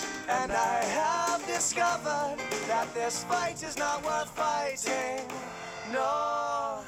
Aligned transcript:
mothers, 0.00 0.28
and 0.28 0.52
I 0.52 0.84
have 0.84 1.46
discovered 1.46 2.36
that 2.68 2.92
this 2.94 3.24
fight 3.24 3.62
is 3.62 3.76
not 3.76 4.04
worth 4.04 4.30
fighting. 4.30 5.26
No, 5.92 6.80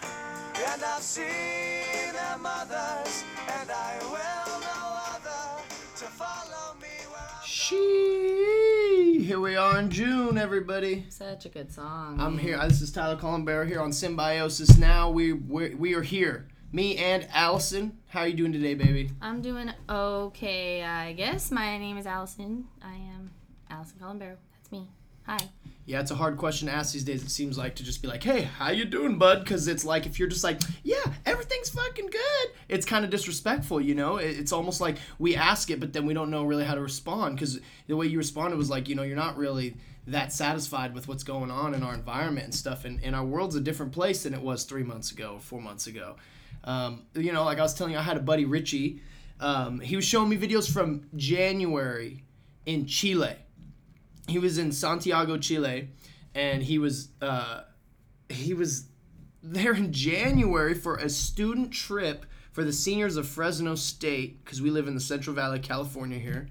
and 0.70 0.82
I've 0.82 1.02
seen 1.02 2.12
their 2.12 2.38
mothers, 2.38 3.24
and 3.60 3.70
I 3.70 3.98
will 4.02 4.60
no 4.60 4.98
other 5.14 5.62
to 5.96 6.04
follow 6.04 6.74
me 6.80 6.88
where 7.10 7.20
I'm 7.20 7.44
She. 7.44 9.24
Here 9.24 9.40
we 9.40 9.56
are 9.56 9.78
in 9.78 9.90
June, 9.90 10.38
everybody. 10.38 11.06
Such 11.08 11.46
a 11.46 11.48
good 11.48 11.72
song. 11.72 12.20
I'm 12.20 12.36
man. 12.36 12.44
here. 12.44 12.58
This 12.68 12.82
is 12.82 12.92
Tyler 12.92 13.16
Collenberry 13.16 13.66
here 13.66 13.80
on 13.80 13.92
Symbiosis. 13.92 14.78
Now 14.78 15.10
we 15.10 15.32
we 15.32 15.74
we 15.74 15.94
are 15.94 16.02
here. 16.02 16.48
Me 16.74 16.96
and 16.96 17.28
Allison. 17.34 17.98
How 18.08 18.20
are 18.20 18.28
you 18.28 18.34
doing 18.34 18.52
today, 18.52 18.72
baby? 18.74 19.10
I'm 19.20 19.42
doing 19.42 19.70
okay, 19.90 20.82
I 20.82 21.12
guess. 21.12 21.50
My 21.50 21.76
name 21.76 21.98
is 21.98 22.06
Allison. 22.06 22.64
I 22.82 22.94
am 22.94 23.11
Allison 23.72 23.98
Collenbarrow. 23.98 24.36
That's 24.54 24.70
me. 24.70 24.86
Hi. 25.26 25.38
Yeah, 25.86 26.00
it's 26.00 26.10
a 26.10 26.14
hard 26.14 26.36
question 26.36 26.68
to 26.68 26.74
ask 26.74 26.92
these 26.92 27.04
days. 27.04 27.22
It 27.22 27.30
seems 27.30 27.56
like 27.56 27.74
to 27.76 27.84
just 27.84 28.02
be 28.02 28.08
like, 28.08 28.22
"Hey, 28.22 28.42
how 28.42 28.70
you 28.70 28.84
doing, 28.84 29.18
bud?" 29.18 29.40
Because 29.40 29.66
it's 29.66 29.84
like 29.84 30.04
if 30.04 30.18
you're 30.18 30.28
just 30.28 30.44
like, 30.44 30.60
"Yeah, 30.82 31.02
everything's 31.24 31.70
fucking 31.70 32.06
good," 32.10 32.50
it's 32.68 32.84
kind 32.84 33.04
of 33.04 33.10
disrespectful, 33.10 33.80
you 33.80 33.94
know. 33.94 34.16
It's 34.16 34.52
almost 34.52 34.80
like 34.80 34.98
we 35.18 35.34
ask 35.34 35.70
it, 35.70 35.80
but 35.80 35.92
then 35.92 36.06
we 36.06 36.14
don't 36.14 36.30
know 36.30 36.44
really 36.44 36.64
how 36.64 36.74
to 36.74 36.80
respond 36.80 37.36
because 37.36 37.60
the 37.86 37.96
way 37.96 38.06
you 38.06 38.18
responded 38.18 38.56
was 38.56 38.70
like, 38.70 38.88
you 38.88 38.94
know, 38.94 39.02
you're 39.02 39.16
not 39.16 39.36
really 39.36 39.76
that 40.06 40.32
satisfied 40.32 40.94
with 40.94 41.08
what's 41.08 41.24
going 41.24 41.50
on 41.50 41.74
in 41.74 41.82
our 41.82 41.94
environment 41.94 42.44
and 42.44 42.54
stuff, 42.54 42.84
and, 42.84 43.02
and 43.02 43.16
our 43.16 43.24
world's 43.24 43.56
a 43.56 43.60
different 43.60 43.92
place 43.92 44.24
than 44.24 44.34
it 44.34 44.42
was 44.42 44.64
three 44.64 44.82
months 44.82 45.12
ago, 45.12 45.38
four 45.40 45.60
months 45.60 45.86
ago. 45.86 46.16
Um, 46.64 47.06
you 47.14 47.32
know, 47.32 47.44
like 47.44 47.58
I 47.58 47.62
was 47.62 47.74
telling 47.74 47.92
you, 47.92 47.98
I 47.98 48.02
had 48.02 48.16
a 48.16 48.20
buddy 48.20 48.44
Richie. 48.44 49.00
Um, 49.40 49.80
he 49.80 49.96
was 49.96 50.04
showing 50.04 50.28
me 50.28 50.36
videos 50.36 50.70
from 50.70 51.08
January 51.16 52.24
in 52.66 52.86
Chile 52.86 53.36
he 54.32 54.38
was 54.38 54.58
in 54.58 54.72
Santiago, 54.72 55.36
Chile, 55.38 55.88
and 56.34 56.62
he 56.62 56.78
was 56.78 57.08
uh, 57.20 57.62
he 58.28 58.54
was 58.54 58.86
there 59.42 59.74
in 59.74 59.92
January 59.92 60.74
for 60.74 60.96
a 60.96 61.08
student 61.08 61.72
trip 61.72 62.26
for 62.52 62.64
the 62.64 62.72
seniors 62.72 63.16
of 63.16 63.28
Fresno 63.28 63.74
State 63.74 64.44
because 64.44 64.60
we 64.60 64.70
live 64.70 64.88
in 64.88 64.94
the 64.94 65.00
Central 65.00 65.34
Valley, 65.34 65.58
California 65.58 66.18
here. 66.18 66.48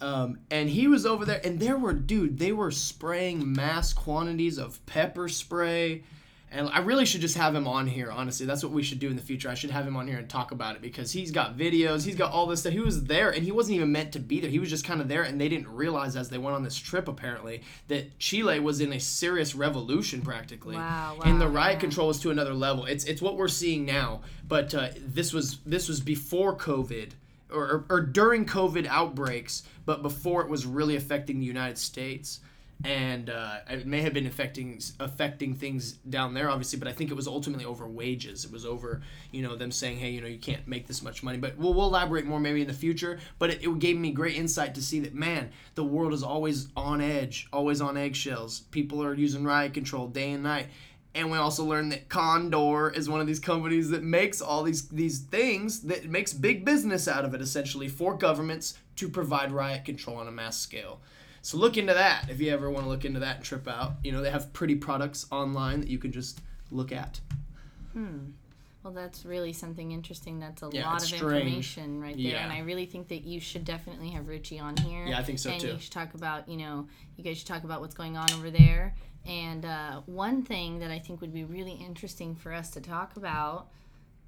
Um, 0.00 0.40
and 0.50 0.68
he 0.68 0.88
was 0.88 1.06
over 1.06 1.24
there, 1.24 1.40
and 1.44 1.60
there 1.60 1.78
were 1.78 1.92
dude, 1.92 2.38
they 2.38 2.52
were 2.52 2.70
spraying 2.70 3.52
mass 3.52 3.92
quantities 3.92 4.58
of 4.58 4.84
pepper 4.86 5.28
spray. 5.28 6.02
And 6.54 6.68
I 6.72 6.78
really 6.78 7.04
should 7.04 7.20
just 7.20 7.36
have 7.36 7.54
him 7.54 7.66
on 7.66 7.86
here, 7.86 8.10
honestly. 8.10 8.46
That's 8.46 8.62
what 8.62 8.72
we 8.72 8.82
should 8.82 9.00
do 9.00 9.10
in 9.10 9.16
the 9.16 9.22
future. 9.22 9.48
I 9.48 9.54
should 9.54 9.70
have 9.70 9.86
him 9.86 9.96
on 9.96 10.06
here 10.06 10.18
and 10.18 10.28
talk 10.28 10.52
about 10.52 10.76
it 10.76 10.82
because 10.82 11.10
he's 11.10 11.32
got 11.32 11.56
videos, 11.56 12.04
he's 12.04 12.14
got 12.14 12.30
all 12.30 12.46
this 12.46 12.60
stuff. 12.60 12.72
He 12.72 12.80
was 12.80 13.04
there 13.04 13.30
and 13.30 13.42
he 13.42 13.50
wasn't 13.50 13.76
even 13.76 13.90
meant 13.90 14.12
to 14.12 14.20
be 14.20 14.40
there. 14.40 14.50
He 14.50 14.60
was 14.60 14.70
just 14.70 14.84
kind 14.84 15.00
of 15.00 15.08
there 15.08 15.24
and 15.24 15.40
they 15.40 15.48
didn't 15.48 15.68
realize 15.68 16.14
as 16.14 16.28
they 16.28 16.38
went 16.38 16.54
on 16.54 16.62
this 16.62 16.76
trip 16.76 17.08
apparently 17.08 17.62
that 17.88 18.18
Chile 18.18 18.60
was 18.60 18.80
in 18.80 18.92
a 18.92 19.00
serious 19.00 19.54
revolution 19.54 20.22
practically. 20.22 20.76
Wow, 20.76 21.18
and 21.24 21.40
the 21.40 21.48
riot 21.48 21.74
yeah. 21.74 21.80
control 21.80 22.10
is 22.10 22.20
to 22.20 22.30
another 22.30 22.54
level. 22.54 22.84
It's 22.84 23.04
it's 23.04 23.20
what 23.20 23.36
we're 23.36 23.48
seeing 23.48 23.84
now, 23.84 24.22
but 24.46 24.74
uh, 24.74 24.88
this 24.96 25.32
was 25.32 25.58
this 25.66 25.88
was 25.88 26.00
before 26.00 26.56
COVID 26.56 27.10
or, 27.50 27.62
or, 27.62 27.84
or 27.90 28.00
during 28.00 28.46
COVID 28.46 28.86
outbreaks, 28.86 29.64
but 29.86 30.02
before 30.02 30.42
it 30.42 30.48
was 30.48 30.66
really 30.66 30.96
affecting 30.96 31.40
the 31.40 31.46
United 31.46 31.78
States. 31.78 32.40
And 32.84 33.30
uh, 33.30 33.60
it 33.70 33.86
may 33.86 34.02
have 34.02 34.12
been 34.12 34.26
affecting 34.26 34.78
affecting 35.00 35.54
things 35.54 35.92
down 35.92 36.34
there, 36.34 36.50
obviously, 36.50 36.78
but 36.78 36.86
I 36.86 36.92
think 36.92 37.10
it 37.10 37.14
was 37.14 37.26
ultimately 37.26 37.64
over 37.64 37.88
wages. 37.88 38.44
It 38.44 38.52
was 38.52 38.66
over, 38.66 39.00
you 39.30 39.40
know, 39.42 39.56
them 39.56 39.72
saying, 39.72 39.98
"Hey, 39.98 40.10
you 40.10 40.20
know, 40.20 40.26
you 40.26 40.38
can't 40.38 40.68
make 40.68 40.86
this 40.86 41.02
much 41.02 41.22
money." 41.22 41.38
But 41.38 41.56
we'll, 41.56 41.72
we'll 41.72 41.86
elaborate 41.86 42.26
more 42.26 42.38
maybe 42.38 42.60
in 42.60 42.68
the 42.68 42.74
future. 42.74 43.18
But 43.38 43.50
it, 43.50 43.64
it 43.64 43.78
gave 43.78 43.96
me 43.96 44.10
great 44.10 44.36
insight 44.36 44.74
to 44.74 44.82
see 44.82 45.00
that, 45.00 45.14
man, 45.14 45.50
the 45.76 45.84
world 45.84 46.12
is 46.12 46.22
always 46.22 46.68
on 46.76 47.00
edge, 47.00 47.48
always 47.54 47.80
on 47.80 47.96
eggshells. 47.96 48.60
People 48.70 49.02
are 49.02 49.14
using 49.14 49.44
riot 49.44 49.72
control 49.72 50.06
day 50.06 50.32
and 50.32 50.42
night. 50.42 50.66
And 51.14 51.30
we 51.30 51.38
also 51.38 51.64
learned 51.64 51.92
that 51.92 52.08
Condor 52.08 52.90
is 52.90 53.08
one 53.08 53.20
of 53.20 53.26
these 53.26 53.38
companies 53.38 53.90
that 53.90 54.02
makes 54.02 54.40
all 54.40 54.62
these 54.62 54.88
these 54.88 55.20
things 55.20 55.82
that 55.82 56.06
makes 56.06 56.32
big 56.32 56.64
business 56.64 57.06
out 57.06 57.24
of 57.24 57.34
it 57.34 57.40
essentially 57.40 57.88
for 57.88 58.14
governments 58.14 58.74
to 58.96 59.08
provide 59.08 59.52
riot 59.52 59.84
control 59.84 60.16
on 60.16 60.28
a 60.28 60.32
mass 60.32 60.58
scale. 60.58 61.00
So 61.44 61.58
look 61.58 61.76
into 61.76 61.92
that 61.92 62.30
if 62.30 62.40
you 62.40 62.50
ever 62.50 62.70
want 62.70 62.86
to 62.86 62.88
look 62.88 63.04
into 63.04 63.20
that 63.20 63.36
and 63.36 63.44
trip 63.44 63.68
out. 63.68 63.96
You 64.02 64.12
know, 64.12 64.22
they 64.22 64.30
have 64.30 64.50
pretty 64.54 64.76
products 64.76 65.26
online 65.30 65.80
that 65.80 65.90
you 65.90 65.98
can 65.98 66.10
just 66.10 66.40
look 66.70 66.90
at. 66.90 67.20
Hmm. 67.92 68.30
Well, 68.82 68.94
that's 68.94 69.26
really 69.26 69.52
something 69.52 69.92
interesting. 69.92 70.40
That's 70.40 70.62
a 70.62 70.70
Yeah, 70.72 70.86
lot 70.86 71.02
of 71.02 71.06
strange. 71.08 71.22
information 71.22 72.00
right 72.00 72.16
there, 72.16 72.24
Yeah. 72.32 72.44
and 72.44 72.50
I 72.50 72.60
really 72.60 72.86
think 72.86 73.08
that 73.08 73.24
you 73.24 73.40
should 73.40 73.66
definitely 73.66 74.08
have 74.10 74.26
Richie 74.26 74.58
on 74.58 74.74
here. 74.78 75.06
Yeah, 75.06 75.18
I 75.18 75.22
think 75.22 75.38
so, 75.38 75.50
and 75.50 75.60
too. 75.60 75.72
you 75.72 75.78
should 75.78 75.92
talk 75.92 76.14
about, 76.14 76.48
you 76.48 76.56
know, 76.56 76.88
you 77.18 77.24
guys 77.24 77.36
should 77.36 77.46
talk 77.46 77.64
about 77.64 77.82
what's 77.82 77.94
going 77.94 78.16
on 78.16 78.30
over 78.32 78.50
there. 78.50 78.94
And 79.26 79.66
uh, 79.66 80.00
one 80.06 80.42
thing 80.44 80.78
that 80.78 80.90
I 80.90 80.98
think 80.98 81.20
would 81.20 81.32
be 81.34 81.44
really 81.44 81.72
interesting 81.72 82.34
for 82.34 82.54
us 82.54 82.70
to 82.70 82.80
talk 82.80 83.16
about 83.18 83.68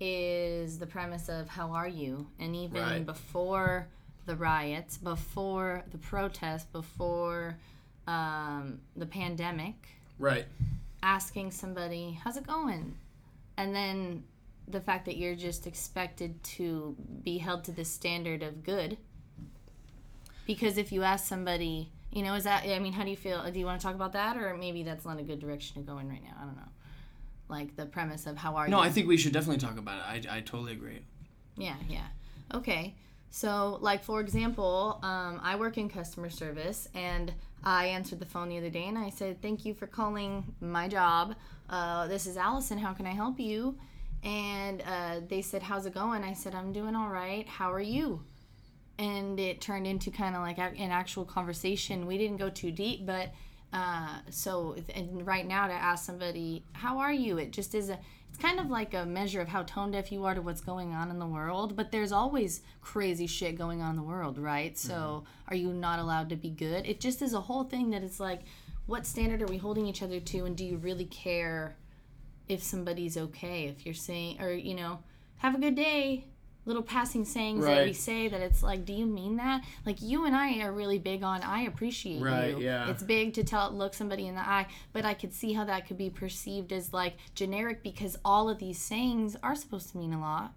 is 0.00 0.78
the 0.78 0.86
premise 0.86 1.30
of 1.30 1.48
how 1.48 1.70
are 1.72 1.88
you, 1.88 2.26
and 2.38 2.54
even 2.54 2.82
Right. 2.82 3.06
before 3.06 3.88
the 4.26 4.36
riots, 4.36 4.96
before 4.98 5.84
the 5.92 5.98
protests, 5.98 6.64
before 6.64 7.56
um, 8.06 8.80
the 8.96 9.06
pandemic 9.06 9.74
Right. 10.18 10.46
asking 11.02 11.50
somebody, 11.52 12.18
how's 12.22 12.36
it 12.36 12.46
going? 12.46 12.96
And 13.56 13.74
then 13.74 14.24
the 14.68 14.80
fact 14.80 15.04
that 15.06 15.16
you're 15.16 15.34
just 15.36 15.66
expected 15.66 16.42
to 16.42 16.96
be 17.22 17.38
held 17.38 17.64
to 17.64 17.72
the 17.72 17.84
standard 17.84 18.42
of 18.42 18.64
good. 18.64 18.98
Because 20.46 20.78
if 20.78 20.92
you 20.92 21.02
ask 21.02 21.26
somebody, 21.26 21.90
you 22.12 22.22
know, 22.22 22.34
is 22.34 22.44
that, 22.44 22.64
I 22.64 22.78
mean, 22.78 22.92
how 22.92 23.04
do 23.04 23.10
you 23.10 23.16
feel? 23.16 23.48
Do 23.50 23.58
you 23.58 23.66
want 23.66 23.80
to 23.80 23.86
talk 23.86 23.94
about 23.94 24.12
that? 24.12 24.36
Or 24.36 24.56
maybe 24.56 24.82
that's 24.82 25.04
not 25.04 25.18
a 25.18 25.22
good 25.22 25.40
direction 25.40 25.82
to 25.82 25.86
go 25.86 25.98
in 25.98 26.08
right 26.08 26.22
now. 26.22 26.34
I 26.40 26.44
don't 26.44 26.56
know. 26.56 26.62
Like 27.48 27.76
the 27.76 27.86
premise 27.86 28.26
of 28.26 28.36
how 28.36 28.56
are 28.56 28.68
No, 28.68 28.78
you? 28.78 28.82
No, 28.82 28.88
I 28.88 28.90
think 28.90 29.06
we 29.06 29.16
should 29.16 29.32
definitely 29.32 29.58
talk 29.64 29.78
about 29.78 29.98
it. 30.16 30.26
I, 30.28 30.38
I 30.38 30.40
totally 30.40 30.72
agree. 30.72 31.00
Yeah, 31.56 31.76
yeah. 31.88 32.06
Okay. 32.54 32.94
So, 33.30 33.78
like, 33.80 34.02
for 34.02 34.20
example, 34.20 34.98
um, 35.02 35.40
I 35.42 35.56
work 35.56 35.76
in 35.78 35.88
customer 35.88 36.30
service 36.30 36.88
and 36.94 37.32
I 37.62 37.86
answered 37.86 38.20
the 38.20 38.26
phone 38.26 38.48
the 38.48 38.58
other 38.58 38.70
day 38.70 38.86
and 38.86 38.96
I 38.96 39.10
said, 39.10 39.42
Thank 39.42 39.64
you 39.64 39.74
for 39.74 39.86
calling 39.86 40.54
my 40.60 40.88
job. 40.88 41.34
Uh, 41.68 42.06
this 42.06 42.26
is 42.26 42.36
Allison. 42.36 42.78
How 42.78 42.92
can 42.92 43.06
I 43.06 43.12
help 43.12 43.38
you? 43.40 43.76
And 44.22 44.82
uh, 44.82 45.20
they 45.28 45.42
said, 45.42 45.62
How's 45.62 45.86
it 45.86 45.94
going? 45.94 46.22
I 46.22 46.32
said, 46.32 46.54
I'm 46.54 46.72
doing 46.72 46.96
all 46.96 47.08
right. 47.08 47.46
How 47.48 47.72
are 47.72 47.80
you? 47.80 48.22
And 48.98 49.38
it 49.38 49.60
turned 49.60 49.86
into 49.86 50.10
kind 50.10 50.34
of 50.34 50.42
like 50.42 50.58
an 50.58 50.90
actual 50.90 51.24
conversation. 51.24 52.06
We 52.06 52.16
didn't 52.16 52.38
go 52.38 52.48
too 52.48 52.70
deep, 52.70 53.04
but 53.04 53.30
uh, 53.72 54.18
so 54.30 54.76
and 54.94 55.26
right 55.26 55.46
now 55.46 55.66
to 55.66 55.72
ask 55.74 56.06
somebody, 56.06 56.64
How 56.72 56.98
are 56.98 57.12
you? 57.12 57.38
It 57.38 57.52
just 57.52 57.74
is 57.74 57.90
a 57.90 57.98
it's 58.36 58.44
kind 58.44 58.60
of 58.60 58.68
like 58.68 58.92
a 58.92 59.06
measure 59.06 59.40
of 59.40 59.48
how 59.48 59.62
tone 59.62 59.92
deaf 59.92 60.12
you 60.12 60.26
are 60.26 60.34
to 60.34 60.42
what's 60.42 60.60
going 60.60 60.92
on 60.92 61.10
in 61.10 61.18
the 61.18 61.26
world 61.26 61.74
but 61.74 61.90
there's 61.90 62.12
always 62.12 62.60
crazy 62.82 63.26
shit 63.26 63.56
going 63.56 63.80
on 63.80 63.90
in 63.92 63.96
the 63.96 64.02
world 64.02 64.36
right? 64.36 64.76
So 64.76 64.94
mm-hmm. 64.94 65.54
are 65.54 65.56
you 65.56 65.72
not 65.72 66.00
allowed 66.00 66.28
to 66.28 66.36
be 66.36 66.50
good? 66.50 66.86
It 66.86 67.00
just 67.00 67.22
is 67.22 67.32
a 67.32 67.40
whole 67.40 67.64
thing 67.64 67.88
that 67.90 68.02
it's 68.02 68.20
like 68.20 68.42
what 68.84 69.06
standard 69.06 69.40
are 69.40 69.46
we 69.46 69.56
holding 69.56 69.86
each 69.86 70.02
other 70.02 70.20
to 70.20 70.44
and 70.44 70.54
do 70.54 70.66
you 70.66 70.76
really 70.76 71.06
care 71.06 71.78
if 72.46 72.62
somebody's 72.62 73.16
okay 73.16 73.68
if 73.68 73.86
you're 73.86 73.94
saying 73.94 74.38
or 74.42 74.52
you 74.52 74.74
know 74.74 74.98
have 75.38 75.54
a 75.54 75.58
good 75.58 75.74
day 75.74 76.26
little 76.66 76.82
passing 76.82 77.24
sayings 77.24 77.64
that 77.64 77.84
we 77.86 77.92
say 77.92 78.28
that 78.28 78.40
it's 78.42 78.62
like 78.62 78.84
do 78.84 78.92
you 78.92 79.06
mean 79.06 79.36
that 79.36 79.62
like 79.86 80.02
you 80.02 80.26
and 80.26 80.36
i 80.36 80.58
are 80.60 80.72
really 80.72 80.98
big 80.98 81.22
on 81.22 81.40
i 81.42 81.62
appreciate 81.62 82.20
Right, 82.20 82.56
you 82.58 82.64
yeah. 82.64 82.90
it's 82.90 83.02
big 83.02 83.32
to 83.34 83.44
tell 83.44 83.70
look 83.72 83.94
somebody 83.94 84.26
in 84.26 84.34
the 84.34 84.40
eye 84.46 84.66
but 84.92 85.04
i 85.04 85.14
could 85.14 85.32
see 85.32 85.52
how 85.54 85.64
that 85.64 85.86
could 85.86 85.96
be 85.96 86.10
perceived 86.10 86.72
as 86.72 86.92
like 86.92 87.14
generic 87.34 87.82
because 87.82 88.18
all 88.24 88.48
of 88.50 88.58
these 88.58 88.78
sayings 88.78 89.36
are 89.42 89.54
supposed 89.54 89.90
to 89.92 89.98
mean 89.98 90.12
a 90.12 90.20
lot 90.20 90.52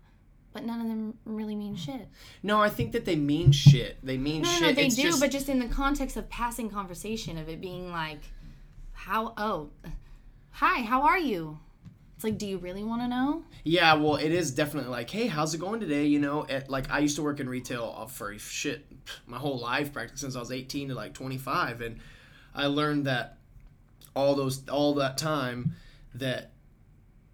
but 0.51 0.65
none 0.65 0.81
of 0.81 0.87
them 0.87 1.13
really 1.25 1.55
mean 1.55 1.75
shit 1.75 2.07
No, 2.41 2.59
I 2.59 2.69
think 2.69 2.91
that 2.93 3.05
they 3.05 3.15
mean 3.15 3.51
shit. 3.51 3.97
They 4.03 4.17
mean 4.17 4.41
no 4.41 4.49
no, 4.49 4.53
shit. 4.55 4.61
no 4.63 4.73
they 4.73 4.87
It's 4.87 4.95
do 4.95 5.03
just- 5.03 5.19
but 5.19 5.29
just 5.29 5.47
in 5.47 5.59
the 5.59 5.67
context 5.67 6.17
of 6.17 6.27
passing 6.27 6.71
conversation 6.71 7.37
of 7.37 7.47
it 7.47 7.61
being 7.61 7.91
like 7.91 8.21
how 8.93 9.33
oh 9.37 9.69
hi 10.49 10.81
how 10.81 11.03
are 11.03 11.19
you 11.19 11.59
it's 12.19 12.25
like 12.25 12.37
do 12.37 12.45
you 12.45 12.57
really 12.57 12.83
want 12.83 13.01
to 13.01 13.07
know 13.07 13.45
Yeah, 13.63 13.93
well, 13.93 14.17
it 14.17 14.33
is 14.33 14.51
definitely 14.51 14.91
like, 14.91 15.09
hey, 15.09 15.27
how's 15.27 15.53
it 15.53 15.59
going 15.59 15.79
today? 15.79 16.05
You 16.05 16.19
know, 16.19 16.45
at, 16.49 16.69
like 16.69 16.91
I 16.91 16.99
used 16.99 17.15
to 17.15 17.23
work 17.23 17.39
in 17.39 17.47
retail 17.47 17.95
uh, 17.97 18.07
for 18.07 18.37
shit 18.37 18.85
my 19.25 19.37
whole 19.37 19.57
life, 19.57 19.93
practically 19.93 20.19
since 20.19 20.35
I 20.35 20.41
was 20.41 20.51
18 20.51 20.89
to 20.89 20.95
like 20.95 21.13
25, 21.13 21.79
and 21.79 22.01
I 22.53 22.65
learned 22.65 23.05
that 23.05 23.37
all 24.17 24.35
those 24.35 24.67
all 24.67 24.95
that 24.95 25.17
time 25.17 25.75
that 26.13 26.51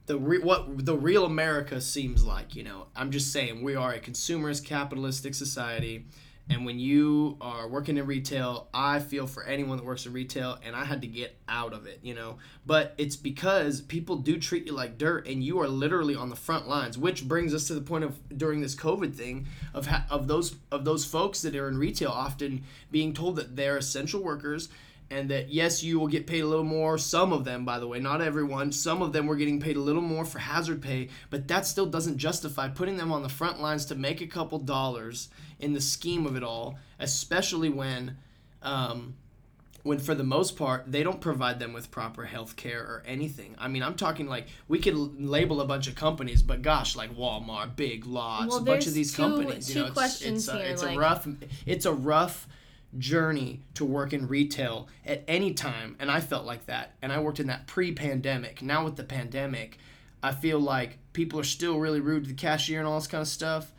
the 0.06 0.20
re- 0.20 0.38
what 0.38 0.86
the 0.86 0.96
real 0.96 1.26
America 1.26 1.82
seems 1.82 2.24
like. 2.24 2.56
You 2.56 2.62
know, 2.66 2.86
I'm 2.96 3.10
just 3.10 3.34
saying 3.34 3.64
we 3.64 3.76
are 3.76 3.92
a 3.92 4.00
consumerist 4.00 4.66
capitalistic 4.66 5.34
society. 5.34 6.06
And 6.48 6.64
when 6.64 6.78
you 6.78 7.38
are 7.42 7.68
working 7.68 7.98
in 7.98 8.06
retail, 8.06 8.68
I 8.72 9.00
feel 9.00 9.26
for 9.26 9.44
anyone 9.44 9.78
that 9.78 9.86
works 9.86 10.06
in 10.06 10.14
retail, 10.14 10.60
and 10.64 10.76
I 10.76 10.86
had 10.86 11.02
to 11.02 11.08
get 11.08 11.36
out 11.50 11.74
of 11.74 11.88
it, 11.88 12.00
you 12.04 12.14
know. 12.14 12.38
But 12.68 12.94
it's 13.00 13.16
because 13.16 13.82
people 13.82 14.18
do 14.18 14.38
treat 14.38 14.68
you 14.68 14.74
like 14.74 15.00
dirt, 15.00 15.28
and 15.28 15.44
you 15.44 15.60
are 15.62 15.68
literally 15.68 16.16
on 16.16 16.30
the 16.30 16.36
front 16.36 16.68
lines. 16.68 17.00
Which 17.00 17.28
brings 17.28 17.54
us 17.54 17.66
to 17.68 17.74
the 17.74 17.82
point 17.82 18.04
of 18.04 18.38
during 18.38 18.62
this 18.62 18.76
COVID 18.76 19.16
thing 19.16 19.48
of 19.74 19.88
ha- 19.88 20.06
of 20.10 20.28
those 20.28 20.56
of 20.72 20.86
those 20.86 21.04
folks 21.04 21.42
that 21.42 21.56
are 21.56 21.68
in 21.68 21.80
retail 21.80 22.12
often 22.12 22.64
being 22.92 23.14
told 23.14 23.38
that 23.38 23.56
they're 23.56 23.78
essential 23.78 24.22
workers 24.22 24.70
and 25.10 25.30
that 25.30 25.50
yes 25.50 25.84
you 25.84 26.00
will 26.00 26.08
get 26.08 26.26
paid 26.26 26.42
a 26.42 26.48
little 26.48 26.64
more 26.64 26.98
some 26.98 27.32
of 27.32 27.46
them 27.46 27.64
by 27.64 27.78
the 27.78 27.88
way 27.88 28.00
not 28.00 28.22
everyone 28.22 28.72
some 28.72 29.02
of 29.02 29.14
them 29.14 29.28
were 29.28 29.36
getting 29.36 29.60
paid 29.60 29.76
a 29.76 29.80
little 29.80 30.02
more 30.02 30.26
for 30.26 30.40
hazard 30.40 30.82
pay 30.82 31.08
but 31.30 31.48
that 31.48 31.66
still 31.66 31.86
doesn't 31.86 32.18
justify 32.18 32.68
putting 32.68 32.98
them 32.98 33.12
on 33.12 33.22
the 33.22 33.30
front 33.30 33.62
lines 33.62 33.86
to 33.86 33.94
make 33.94 34.20
a 34.22 34.28
couple 34.28 34.58
dollars 34.58 35.30
in 35.60 35.74
the 35.74 35.82
scheme 35.82 36.26
of 36.26 36.36
it 36.36 36.44
all 36.44 36.78
especially 37.00 37.70
when 37.70 38.18
um, 38.62 39.16
when 39.84 40.00
for 40.00 40.16
the 40.16 40.24
most 40.24 40.58
part 40.58 40.92
they 40.92 41.04
don't 41.04 41.22
provide 41.22 41.60
them 41.60 41.72
with 41.74 41.92
proper 41.92 42.26
health 42.26 42.56
care 42.56 42.82
or 42.82 43.04
anything. 43.06 43.54
I 43.60 43.68
mean 43.68 43.84
i'm 43.84 43.96
talking 43.96 44.28
like 44.28 44.48
we 44.68 44.80
could 44.80 44.96
l- 44.96 45.12
label 45.20 45.62
a 45.62 45.66
bunch 45.66 45.88
of 45.88 45.96
companies 45.96 46.42
but 46.42 46.62
gosh 46.62 46.96
like 46.96 47.16
walmart 47.16 47.76
big 47.76 48.06
lots 48.06 48.48
Well, 48.50 48.58
a 48.60 48.62
bunch 48.64 48.88
of 48.88 48.94
these 48.94 49.14
two- 49.14 49.22
companies 49.22 49.68
two 49.68 49.80
you 49.80 49.86
know 49.86 49.92
questions 49.92 50.46
it's, 50.46 50.48
a, 50.48 50.58
here, 50.58 50.66
it's 50.72 50.84
like- 50.84 50.96
a 50.96 51.00
rough 51.00 51.28
it's 51.66 51.86
a 51.86 51.94
rough 51.94 52.48
journey 52.98 53.60
to 53.74 53.84
work 53.84 54.14
in 54.14 54.28
retail 54.28 54.88
at 55.06 55.22
any 55.28 55.54
time 55.54 55.96
and 56.00 56.10
i 56.10 56.20
felt 56.22 56.46
like 56.46 56.66
that 56.66 56.94
and 57.02 57.12
i 57.12 57.20
worked 57.20 57.40
in 57.42 57.48
that 57.48 57.68
pre-pandemic. 57.68 58.62
Now 58.62 58.86
with 58.86 58.96
the 58.96 59.04
pandemic 59.04 59.78
i 60.24 60.32
feel 60.32 60.60
like 60.60 60.98
people 61.14 61.40
are 61.40 61.44
still 61.44 61.78
really 61.78 62.00
rude 62.00 62.24
to 62.24 62.30
the 62.30 62.36
cashier 62.36 62.80
and 62.80 62.88
all 62.88 62.98
this 62.98 63.08
kind 63.08 63.22
of 63.22 63.28
stuff 63.28 63.72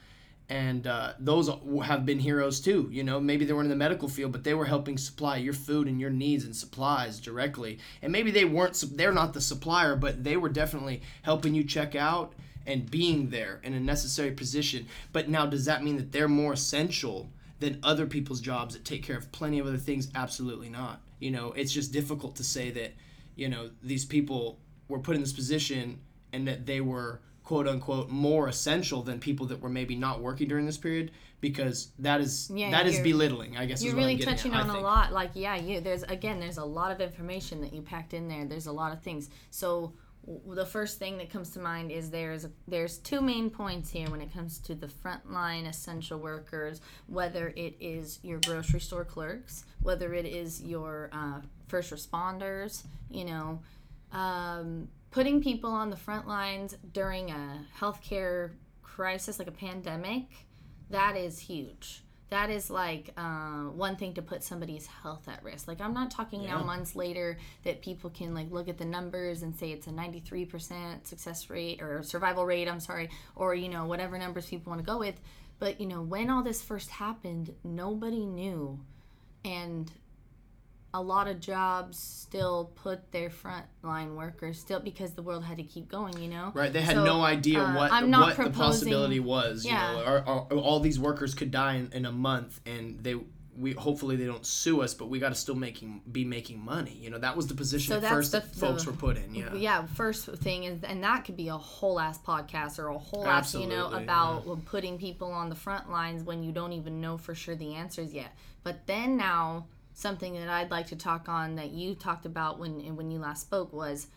and 0.48 0.87
uh, 0.87 1.12
those 1.19 1.50
have 1.84 2.06
been 2.06 2.19
heroes 2.19 2.60
too 2.60 2.88
you 2.90 3.02
know? 3.02 3.20
Maybe 3.20 3.44
they 3.44 3.52
weren't 3.52 3.66
in 3.66 3.70
the 3.70 3.76
medical 3.76 4.08
field 4.08 4.32
but 4.32 4.44
they 4.44 4.54
were 4.54 4.64
helping 4.64 4.98
supply 4.98 5.37
your 5.37 5.52
food 5.52 5.88
and 5.88 6.00
your 6.00 6.10
needs 6.10 6.44
and 6.44 6.54
supplies 6.54 7.20
directly. 7.20 7.78
And 8.02 8.12
maybe 8.12 8.31
they 8.31 8.44
weren't, 8.44 8.82
they're 8.93 9.12
not 9.12 9.32
the 9.32 9.40
supplier 9.40 9.96
but 9.96 10.22
they 10.25 10.37
were 10.37 10.48
definitely 10.48 11.02
helping 11.22 11.54
you 11.54 11.64
check 11.64 11.94
out 11.94 12.34
and 12.66 12.90
being 12.90 13.31
there 13.31 13.60
in 13.62 13.75
a 13.75 13.81
necessary 13.81 14.32
position. 14.32 14.87
But 15.12 15.28
now 15.28 15.46
does 15.46 15.64
that 15.66 15.84
mean 15.84 15.96
that 15.96 16.12
they're 16.12 16.28
more 16.28 16.52
essential 16.52 17.28
than 17.60 17.78
other 17.82 18.06
people's 18.06 18.40
jobs 18.40 18.75
that 18.75 18.84
take 18.84 19.02
care 19.02 19.16
of 19.16 19.31
plenty 19.32 19.58
of 19.58 19.66
other 19.66 19.78
things? 19.78 20.08
Absolutely 20.14 20.69
not 20.69 21.00
you 21.19 21.31
know? 21.31 21.52
It's 21.52 21.72
just 21.72 21.92
difficult 21.92 22.37
to 22.37 22.44
say 22.44 22.70
that 22.70 22.94
you 23.34 23.49
know 23.49 23.70
these 23.82 24.04
people 24.04 24.58
were 24.88 24.99
put 24.99 25.14
in 25.14 25.20
this 25.20 25.32
position 25.32 25.99
and 26.32 26.46
that 26.49 26.66
they 26.66 26.81
were 26.81 27.20
quote 27.46 27.69
unquote 27.69 28.10
more 28.10 28.48
essential 28.48 29.02
than 29.02 29.20
people 29.20 29.46
that 29.46 29.60
were 29.60 29.69
maybe 29.69 29.94
not 29.94 30.20
working 30.20 30.48
during 30.48 30.66
this 30.66 30.76
period 30.76 31.12
because 31.40 31.93
that 32.00 32.20
is 32.20 32.50
Yeah, 32.52 32.72
that 32.72 32.87
is 32.88 32.98
belittling 33.00 33.56
i 33.56 33.66
guess 33.66 33.82
You're 33.82 33.90
is 33.90 33.94
what 33.94 34.02
I'm 34.02 34.08
really 34.08 34.25
touching 34.25 34.52
at, 34.52 34.69
on 34.69 34.70
a 34.70 34.81
lot. 34.81 35.12
Like, 35.12 35.31
yeah, 35.34 35.54
you 35.54 35.81
there's 35.81 36.02
again, 36.02 36.40
there's 36.40 36.58
a 36.58 36.64
lot 36.64 36.90
of 36.90 37.00
information 37.00 37.60
that 37.60 37.72
you 37.72 37.82
packed 37.82 38.14
in 38.14 38.26
there. 38.26 38.44
There's 38.44 38.66
a 38.66 38.72
lot 38.72 38.93
of 38.93 39.00
things. 39.00 39.31
So 39.50 39.93
w- 40.26 40.56
the 40.56 40.66
first 40.66 40.98
thing 40.98 41.19
that 41.19 41.31
comes 41.31 41.50
to 41.50 41.60
mind 41.60 41.93
is 41.93 42.10
there's 42.10 42.48
there's 42.66 42.98
two 42.98 43.20
main 43.20 43.49
points 43.49 43.90
here 43.90 44.10
when 44.10 44.20
it 44.20 44.32
comes 44.32 44.58
to 44.60 44.75
the 44.75 44.88
frontline 44.88 45.69
essential 45.69 46.19
workers, 46.19 46.81
whether 47.06 47.52
it 47.54 47.76
is 47.78 48.19
your 48.22 48.40
grocery 48.40 48.81
store 48.81 49.04
clerks, 49.04 49.64
whether 49.82 50.14
it 50.14 50.26
is 50.26 50.62
your 50.62 51.10
uh, 51.12 51.40
first 51.69 51.92
responders, 51.92 52.82
you 53.08 53.25
know, 53.25 53.60
um, 54.12 54.88
putting 55.10 55.42
people 55.42 55.70
on 55.70 55.90
the 55.90 55.96
front 55.96 56.26
lines 56.28 56.76
during 56.92 57.30
a 57.30 57.64
healthcare 57.78 58.52
crisis 58.82 59.38
like 59.38 59.48
a 59.48 59.52
pandemic, 59.52 60.24
that 60.90 61.16
is 61.16 61.38
huge. 61.38 62.02
That 62.30 62.50
is 62.50 62.70
like 62.70 63.10
uh, 63.16 63.64
one 63.64 63.96
thing 63.96 64.14
to 64.14 64.22
put 64.22 64.42
somebody's 64.42 64.86
health 64.86 65.28
at 65.28 65.44
risk. 65.44 65.68
Like 65.68 65.80
I'm 65.80 65.94
not 65.94 66.10
talking 66.10 66.44
now 66.44 66.62
months 66.64 66.96
later 66.96 67.38
that 67.62 67.82
people 67.82 68.10
can 68.10 68.34
like 68.34 68.50
look 68.50 68.68
at 68.68 68.78
the 68.78 68.84
numbers 68.84 69.42
and 69.42 69.54
say 69.54 69.70
it's 69.70 69.86
a 69.86 69.90
93% 69.90 71.06
success 71.06 71.48
rate 71.50 71.80
or 71.80 72.02
survival 72.02 72.44
rate. 72.44 72.68
I'm 72.68 72.80
sorry, 72.80 73.10
or 73.36 73.54
you 73.54 73.68
know 73.68 73.86
whatever 73.86 74.18
numbers 74.18 74.46
people 74.46 74.70
want 74.70 74.84
to 74.84 74.90
go 74.90 74.98
with. 74.98 75.20
But 75.60 75.80
you 75.80 75.86
know 75.86 76.02
when 76.02 76.28
all 76.28 76.42
this 76.42 76.62
first 76.62 76.90
happened, 76.90 77.54
nobody 77.62 78.26
knew, 78.26 78.80
and 79.44 79.90
a 80.96 81.02
lot 81.02 81.28
of 81.28 81.38
jobs 81.40 81.98
still 81.98 82.72
put 82.75 83.12
their 83.12 83.28
frontline 83.31 84.16
workers 84.16 84.58
still 84.58 84.81
because 84.81 85.12
the 85.12 85.22
world 85.22 85.44
had 85.44 85.58
to 85.58 85.62
keep 85.62 85.88
going. 85.88 86.16
You 86.19 86.28
know, 86.28 86.52
Right, 86.54 86.72
they 86.72 86.81
had 86.81 86.94
So, 86.96 87.04
no 87.04 87.22
idea 87.22 87.60
uh, 87.62 87.75
what 87.75 87.93
I'm 87.93 88.10
not 88.10 88.38
what 88.38 88.44
the 88.46 88.50
possibility 88.50 89.20
was. 89.20 89.64
You 89.64 89.72
Yeah. 89.72 89.93
know, 89.93 90.02
or, 90.04 90.28
or, 90.52 90.58
all 90.58 90.81
these 90.81 90.98
workers 90.98 91.34
could 91.34 91.50
die 91.50 91.75
in, 91.75 91.93
in 91.93 92.06
a 92.06 92.12
month, 92.12 92.60
and 92.66 92.98
they 93.02 93.16
we 93.58 93.72
hopefully 93.72 94.16
they 94.16 94.26
don't 94.26 94.44
sue 94.44 94.82
us, 94.82 94.93
but 94.93 95.08
we 95.08 95.19
got 95.19 95.31
to 95.31 95.34
still 95.34 95.54
making 95.54 96.02
be 96.10 96.25
making 96.25 96.58
money. 96.62 96.99
You 97.00 97.10
know, 97.10 97.19
that 97.19 97.37
was 97.37 97.46
the 97.46 97.54
position 97.54 97.94
So 98.00 98.06
first 98.06 98.32
the- 98.32 98.40
that 98.40 98.54
folks 98.54 98.84
the- 98.84 98.90
were 98.90 98.96
put 98.96 99.16
in. 99.19 99.34
Yeah, 99.34 99.54
yeah 99.54 99.87
first 99.87 100.26
thing 100.37 100.64
is 100.64 100.82
and 100.82 101.02
that 101.04 101.25
could 101.26 101.37
be 101.37 101.49
a 101.49 101.56
whole 101.58 102.00
ass 102.00 102.19
podcast 102.19 102.78
or 102.78 102.88
a 102.88 102.99
whole 102.99 103.26
ass 103.26 103.54
you 103.54 103.66
know 103.66 103.87
Absolutely, 103.87 104.02
about 104.04 104.64
putting 104.66 104.99
people 104.99 105.31
on 105.31 105.49
the 105.50 105.54
front 105.54 105.90
lines 105.90 106.22
when 106.22 106.42
you 106.42 106.52
don't 106.52 106.72
even 106.72 107.00
know 107.02 107.16
for 107.19 107.34
sure 107.34 107.54
the 107.54 107.75
answers 107.75 108.12
yet 108.14 108.34
but 108.62 108.87
then 108.87 109.16
now 109.16 109.66
something 109.96 110.34
that 110.34 110.48
i'd 110.50 110.70
like 110.70 110.87
to 110.87 110.96
talk 110.96 111.26
on 111.26 111.56
that 111.56 111.70
you 111.70 111.94
talked 111.94 112.26
about 112.26 112.58
when 112.58 112.94
when 112.96 113.10
you 113.10 113.19
last 113.19 113.40
spoke 113.40 113.72
was 113.72 114.08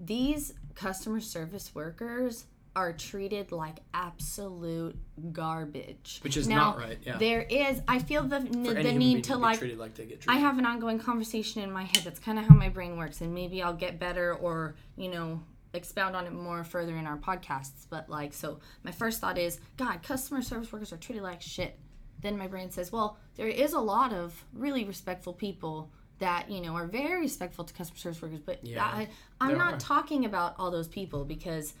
these 0.00 0.52
customer 0.74 1.20
service 1.20 1.72
workers 1.76 2.46
are 2.74 2.92
treated 2.92 3.52
like 3.52 3.76
absolute 3.94 4.96
garbage 5.30 6.18
Which 6.22 6.36
is 6.36 6.48
now, 6.48 6.56
not 6.56 6.78
right, 6.78 6.98
yeah. 7.04 7.18
there 7.18 7.42
is 7.42 7.80
i 7.86 8.00
feel 8.00 8.24
the, 8.24 8.40
the 8.40 8.74
being 8.74 8.98
need 8.98 9.24
to 9.24 9.34
be 9.34 9.38
like 9.38 9.58
treated 9.60 9.78
like 9.78 9.94
they 9.94 10.06
get 10.06 10.24
I 10.26 10.36
have 10.36 10.58
an 10.58 10.66
ongoing 10.66 10.98
conversation 10.98 11.62
in 11.62 11.70
my 11.70 11.82
head. 11.84 12.02
That's 12.04 12.18
kind 12.18 12.38
of 12.38 12.46
how 12.46 12.54
my 12.54 12.68
brain 12.68 12.96
works, 12.96 13.20
and 13.20 13.34
maybe 13.34 13.62
I'll 13.62 13.74
get 13.74 13.98
better 13.98 14.34
or 14.34 14.74
you 14.96 15.10
know 15.10 15.40
expound 15.74 16.16
on 16.16 16.26
it 16.26 16.32
more 16.32 16.64
further 16.64 16.96
in 16.96 17.06
our 17.06 17.16
podcasts. 17.16 17.86
But 17.88 18.08
like, 18.08 18.32
so 18.32 18.60
my 18.82 18.92
first 18.92 19.20
thought 19.20 19.38
is, 19.38 19.60
God, 19.76 20.02
customer 20.02 20.42
service 20.42 20.72
workers 20.72 20.92
are 20.92 20.96
treated 20.96 21.22
like 21.22 21.42
shit. 21.42 21.78
Then 22.20 22.38
my 22.38 22.46
brain 22.46 22.70
says, 22.70 22.92
well, 22.92 23.18
there 23.36 23.48
is 23.48 23.72
a 23.72 23.80
lot 23.80 24.12
of 24.12 24.44
really 24.52 24.84
respectful 24.84 25.32
people 25.32 25.90
that 26.18 26.50
you 26.50 26.60
know 26.60 26.74
are 26.74 26.86
very 26.86 27.20
respectful 27.20 27.64
to 27.64 27.74
customer 27.74 27.98
service 27.98 28.22
workers. 28.22 28.40
But 28.40 28.64
Yeah, 28.64 28.84
I, 28.84 29.08
I'm 29.40 29.58
not 29.58 29.74
are. 29.74 29.78
talking 29.78 30.24
about 30.24 30.54
all 30.58 30.70
those 30.70 30.88
people 30.88 31.24
because 31.24 31.74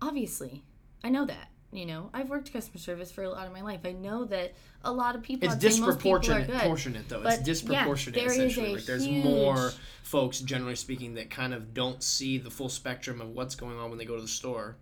obviously 0.00 0.62
I 1.04 1.08
know 1.10 1.24
that. 1.26 1.48
You 1.74 1.86
know, 1.86 2.10
I've 2.12 2.28
worked 2.28 2.52
customer 2.52 2.78
service 2.78 3.10
for 3.10 3.24
a 3.24 3.30
lot 3.30 3.46
of 3.46 3.52
my 3.54 3.62
life. 3.62 3.80
I 3.86 3.92
know 3.92 4.26
that 4.26 4.52
a 4.84 4.92
lot 4.92 5.14
of 5.14 5.22
people. 5.22 5.46
It's 5.46 5.54
I'd 5.64 5.72
say 5.72 5.80
most 5.80 6.00
people 6.00 6.16
are 6.16 6.18
disproportionate, 6.18 6.46
good. 6.48 6.58
proportionate 6.58 7.08
though. 7.08 7.22
But, 7.22 7.32
it's 7.32 7.38
yeah, 7.40 7.44
disproportionate. 7.44 8.14
there 8.14 8.26
is 8.26 8.36
essentially, 8.36 8.70
a 8.72 8.74
like 8.74 8.84
there's 8.84 9.06
huge- 9.06 9.24
more 9.24 9.72
folks, 10.02 10.40
generally 10.40 10.76
speaking, 10.76 11.14
that 11.14 11.30
kind 11.30 11.54
of 11.54 11.72
don't 11.72 12.02
see 12.02 12.36
the 12.36 12.50
full 12.50 12.68
spectrum 12.68 13.22
of 13.22 13.30
what's 13.30 13.54
going 13.54 13.78
on 13.78 13.88
when 13.88 13.98
they 13.98 14.04
go 14.04 14.16
to 14.16 14.20
the 14.22 14.28
store, 14.28 14.76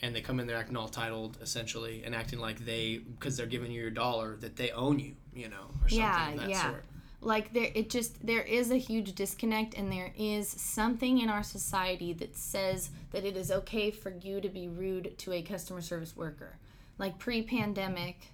and 0.00 0.14
they 0.14 0.20
come 0.20 0.38
in 0.38 0.46
there 0.46 0.56
acting 0.56 0.76
all 0.76 0.88
titled, 0.88 1.38
essentially, 1.42 2.02
and 2.04 2.14
acting 2.14 2.38
like 2.38 2.64
they, 2.64 2.98
because 2.98 3.36
they're 3.36 3.46
giving 3.46 3.72
you 3.72 3.80
your 3.80 3.90
dollar, 3.90 4.36
that 4.36 4.56
they 4.56 4.70
own 4.70 4.98
you, 4.98 5.14
you 5.34 5.48
know, 5.48 5.70
or 5.82 5.88
something 5.88 5.98
yeah 5.98 6.30
of 6.32 6.40
that 6.40 6.50
yeah. 6.50 6.70
sort. 6.70 6.84
like 7.20 7.52
there 7.52 7.70
it 7.74 7.90
just 7.90 8.24
there 8.24 8.42
is 8.42 8.70
a 8.70 8.76
huge 8.76 9.14
disconnect 9.14 9.74
and 9.74 9.90
there 9.90 10.12
is 10.16 10.48
something 10.48 11.18
in 11.20 11.28
our 11.28 11.42
society 11.42 12.12
that 12.12 12.36
says 12.36 12.90
that 13.10 13.24
it 13.24 13.36
is 13.36 13.50
okay 13.50 13.90
for 13.90 14.10
you 14.10 14.40
to 14.40 14.48
be 14.48 14.68
rude 14.68 15.16
to 15.18 15.32
a 15.32 15.42
customer 15.42 15.80
service 15.80 16.16
worker. 16.16 16.58
Like 16.96 17.18
pre-pandemic 17.18 18.32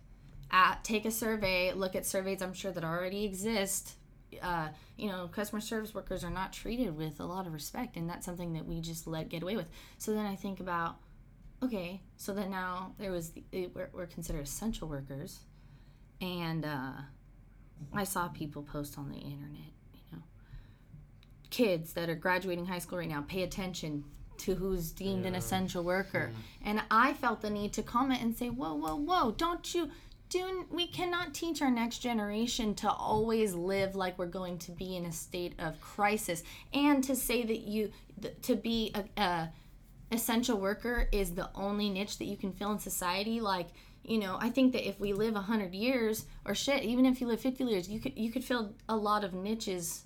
at, 0.51 0.85
take 0.85 1.07
a 1.07 1.11
survey 1.11 1.73
look 1.73 1.97
at 1.97 2.05
surveys 2.07 2.43
i'm 2.43 2.53
sure 2.55 2.73
that 2.73 2.85
already 2.85 3.25
exist. 3.25 3.95
Uh, 4.43 4.69
you 4.97 5.09
know 5.09 5.29
customer 5.29 5.61
service 5.61 5.95
workers 5.95 6.25
are 6.25 6.31
not 6.31 6.53
treated 6.53 6.95
with 6.97 7.21
a 7.21 7.25
lot 7.25 7.47
of 7.47 7.53
respect 7.53 7.97
and 7.97 8.11
that's 8.11 8.27
something 8.27 8.53
that 8.53 8.67
we 8.67 8.81
just 8.81 9.07
let 9.07 9.29
get 9.31 9.43
away 9.43 9.57
with. 9.57 9.67
So 9.97 10.13
then 10.13 10.27
i 10.27 10.35
think 10.37 10.61
about 10.61 10.97
okay 11.63 12.01
so 12.17 12.33
then 12.35 12.51
now 12.51 12.93
there 12.99 13.11
was 13.11 13.31
the, 13.31 13.43
it- 13.53 13.75
we're, 13.75 13.89
we're 13.93 14.07
considered 14.07 14.43
essential 14.45 14.89
workers 14.89 15.41
and 16.21 16.65
uh, 16.65 16.93
I 17.93 18.05
saw 18.05 18.29
people 18.29 18.63
post 18.63 18.97
on 18.99 19.11
the 19.11 19.17
internet, 19.19 19.73
you 19.93 20.01
know, 20.13 20.23
kids 21.51 21.93
that 21.95 22.09
are 22.09 22.15
graduating 22.15 22.67
high 22.67 22.79
school 22.79 22.99
right 22.99 23.09
now, 23.09 23.23
pay 23.27 23.43
attention 23.43 24.05
to 24.39 24.55
who's 24.55 24.91
deemed 24.93 25.27
an 25.27 25.35
essential 25.35 25.83
worker. 25.83 26.31
And 26.65 26.83
I 26.91 27.13
felt 27.15 27.43
the 27.43 27.51
need 27.51 27.73
to 27.75 27.83
comment 27.83 28.23
and 28.23 28.35
say, 28.35 28.49
whoa, 28.49 28.75
whoa, 28.75 28.97
whoa, 28.97 29.33
don't 29.33 29.75
you. 29.75 29.91
Do, 30.31 30.65
we 30.71 30.87
cannot 30.87 31.35
teach 31.35 31.61
our 31.63 31.71
next 31.71 31.99
generation 31.99 32.75
to 32.77 32.91
always 32.91 33.55
live 33.55 33.95
like 33.95 34.19
we're 34.19 34.27
going 34.27 34.59
to 34.59 34.73
be 34.73 34.97
in 34.97 35.05
a 35.05 35.13
state 35.13 35.53
of 35.59 35.81
crisis 35.81 36.43
and 36.73 37.05
to 37.05 37.15
say 37.15 37.45
that 37.45 37.59
you 37.61 37.91
th- 38.23 38.35
to 38.43 38.57
be 38.57 38.93
a, 38.95 39.21
a 39.21 39.49
essential 40.15 40.59
worker 40.59 41.09
is 41.13 41.35
the 41.35 41.51
only 41.55 41.91
niche 41.91 42.19
that 42.19 42.27
you 42.27 42.37
can 42.37 42.53
fill 42.53 42.73
in 42.73 42.79
society 42.79 43.41
like 43.41 43.69
you 44.03 44.19
know 44.19 44.39
i 44.41 44.49
think 44.49 44.73
that 44.73 44.87
if 44.87 44.99
we 44.99 45.13
live 45.13 45.35
100 45.35 45.75
years 45.75 46.27
or 46.45 46.55
shit 46.55 46.83
even 46.83 47.05
if 47.05 47.21
you 47.21 47.27
live 47.27 47.41
50 47.41 47.65
years 47.65 47.89
you 47.89 48.01
could 48.01 48.17
you 48.17 48.31
could 48.31 48.45
fill 48.45 48.75
a 48.89 48.97
lot 48.97 49.25
of 49.25 49.35
niches 49.35 50.05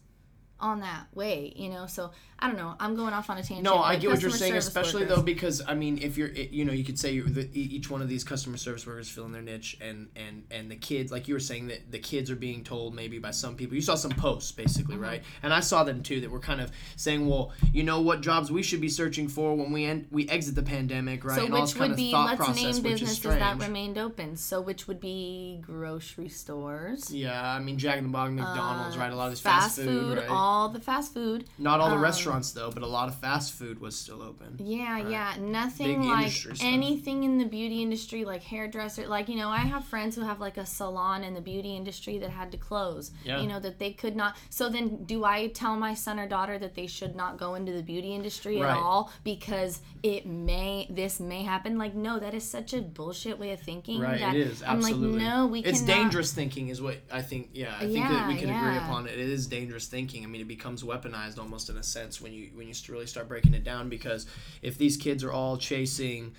on 0.61 0.81
that 0.81 1.07
way, 1.15 1.53
you 1.57 1.69
know. 1.69 1.87
So 1.87 2.11
I 2.41 2.47
don't 2.47 2.57
know. 2.57 2.75
I'm 2.79 2.95
going 2.95 3.13
off 3.13 3.31
on 3.31 3.39
a 3.39 3.43
tangent. 3.43 3.63
No, 3.65 3.79
I 3.79 3.97
get 3.97 4.11
what 4.11 4.23
you're 4.23 4.31
saying, 4.31 4.55
especially 4.57 5.03
workers- 5.03 5.17
though 5.17 5.23
because 5.23 5.63
I 5.67 5.75
mean, 5.75 5.99
if 6.01 6.17
you're, 6.17 6.31
you 6.31 6.65
know, 6.65 6.73
you 6.73 6.85
could 6.85 6.99
say 6.99 7.13
you're 7.13 7.29
the, 7.29 7.49
each 7.53 7.91
one 7.91 8.01
of 8.01 8.09
these 8.09 8.23
customer 8.23 8.57
service 8.57 8.87
workers 8.87 9.09
filling 9.09 9.33
their 9.33 9.43
niche, 9.43 9.77
and 9.81 10.09
and 10.15 10.45
and 10.51 10.71
the 10.71 10.77
kids, 10.77 11.11
like 11.11 11.27
you 11.27 11.35
were 11.35 11.41
saying, 11.41 11.67
that 11.69 11.91
the 11.91 11.99
kids 11.99 12.31
are 12.31 12.37
being 12.37 12.63
told 12.63 12.95
maybe 12.95 13.19
by 13.19 13.33
some 13.33 13.57
people. 13.57 13.75
You 13.75 13.81
saw 13.83 13.97
some 13.97 14.13
posts 14.13 14.53
basically, 14.53 14.95
Mm-hmm. 14.95 15.03
right? 15.05 15.23
And 15.43 15.53
I 15.53 15.61
saw 15.61 15.83
them 15.85 16.03
too 16.03 16.21
that 16.21 16.31
were 16.31 16.39
kind 16.39 16.61
of 16.61 16.71
saying, 16.97 17.27
well, 17.29 17.53
you 17.73 17.83
know, 17.83 18.01
what 18.01 18.21
jobs 18.21 18.51
we 18.53 18.63
should 18.63 18.81
be 18.81 18.89
searching 18.89 19.27
for 19.29 19.57
when 19.57 19.73
we 19.73 19.85
end, 19.85 20.07
we 20.11 20.29
exit 20.29 20.55
the 20.55 20.63
pandemic, 20.63 21.25
right? 21.25 21.39
So 21.39 21.45
and 21.45 21.55
all 21.55 21.63
which 21.63 21.75
would 21.77 21.97
be 21.97 22.13
let's 22.13 22.37
process, 22.37 22.57
name 22.57 22.83
businesses 22.83 23.23
that 23.23 23.59
remained 23.61 23.99
open. 23.99 24.37
So 24.37 24.61
which 24.61 24.87
would 24.87 25.01
be 25.01 25.61
grocery 25.63 26.29
stores. 26.29 27.13
yeah, 27.13 27.43
I 27.53 27.59
mean, 27.59 27.79
Jack 27.79 27.99
in 27.99 28.05
the 28.05 28.11
Box, 28.11 28.31
McDonald's, 28.33 28.97
uh, 28.97 29.01
right? 29.01 29.13
A 29.13 29.17
lot 29.17 29.27
of 29.27 29.33
these 29.33 29.41
Fast, 29.41 29.77
fast, 29.77 29.89
food, 29.89 30.19
right? 30.19 30.29
all 30.29 30.69
the 30.69 30.81
fast 30.81 31.13
food. 31.13 31.45
Not 31.59 31.81
all 31.81 31.91
the 31.91 31.97
um, 31.97 32.03
restaurants 32.29 32.53
though, 32.53 32.71
but 32.71 32.83
a 32.83 32.87
lot 32.87 33.09
of 33.09 33.15
fast 33.17 33.53
food 33.53 33.81
was 33.81 33.97
still 33.99 34.23
open. 34.23 34.57
Yeah, 34.59 35.09
yeah. 35.09 35.35
Nothing 35.41 36.01
Big 36.01 36.09
like 36.09 36.33
anything 36.61 37.25
in 37.25 37.39
the 37.39 37.45
beauty 37.45 37.83
industry, 37.83 38.25
like 38.25 38.43
hairdresser. 38.43 39.07
Like, 39.07 39.29
you 39.29 39.37
know, 39.37 39.49
I 39.49 39.59
have 39.59 39.85
friends 39.85 40.17
who 40.17 40.23
have 40.23 40.41
like 40.41 40.57
a 40.57 40.67
salon 40.67 41.25
in 41.25 41.35
the 41.35 41.41
beauty 41.41 41.77
industry 41.77 42.19
that 42.19 42.31
had 42.31 42.51
to 42.53 42.59
close. 42.59 43.11
Yeah. 43.25 43.41
You 43.41 43.49
know, 43.49 43.61
that 43.61 43.79
they 43.79 43.93
could 43.93 44.17
not. 44.17 44.37
So 44.51 44.69
then 44.69 45.05
do 45.05 45.25
I 45.25 45.49
tell 45.49 45.77
my 45.77 45.95
son 45.95 46.19
or 46.19 46.27
daughter 46.29 46.59
that 46.59 46.75
they 46.75 46.87
should 46.87 47.17
not 47.17 47.39
go 47.39 47.55
into 47.55 47.73
the 47.73 47.83
beauty 47.83 48.15
industry 48.15 48.59
Right. 48.61 48.71
at 48.73 48.77
all 48.77 49.11
because 49.25 49.81
it 50.03 50.27
may, 50.27 50.87
this 50.91 51.21
may 51.21 51.43
happen? 51.43 51.79
Like, 51.79 51.95
no, 51.95 52.19
that 52.19 52.35
is 52.35 52.45
such 52.45 52.75
a 52.75 52.81
bullshit 52.81 53.39
way 53.39 53.53
of 53.53 53.61
thinking. 53.61 54.01
Right, 54.01 54.19
that 54.21 54.35
it 54.35 54.47
is 54.47 54.63
I'm 54.63 54.79
absolutely. 54.79 55.19
like, 55.19 55.23
no, 55.23 55.47
we 55.47 55.63
can 55.63 55.71
It's 55.71 55.81
cannot- 55.81 55.95
dangerous 55.95 56.33
thinking, 56.33 56.69
is 56.69 56.81
what 56.81 56.99
I 57.11 57.23
think. 57.23 57.51
Yeah, 57.53 57.75
I 57.77 57.87
think 57.87 58.09
that 58.09 58.29
we 58.29 58.35
Yeah, 58.35 58.41
can 58.41 58.51
agree 58.51 58.77
upon 58.77 59.07
it. 59.07 59.13
It 59.15 59.29
is 59.31 59.47
dangerous 59.47 59.87
thinking. 59.87 60.25
I 60.25 60.27
mean, 60.27 60.41
it 60.41 60.49
becomes 60.49 60.83
weaponized 60.83 61.39
almost 61.39 61.71
in 61.71 61.77
a 61.77 61.83
sense 61.83 62.18
when 62.21 62.33
you 62.33 62.51
when 62.55 62.69
you 62.69 62.75
really 62.89 63.07
start 63.07 63.29
breaking 63.29 63.55
it 63.55 63.65
down. 63.65 63.89
Because 63.89 64.27
if 64.63 64.79
these 64.79 64.97
kids 64.97 65.25
are 65.25 65.33
all 65.33 65.57
chasing. 65.57 66.35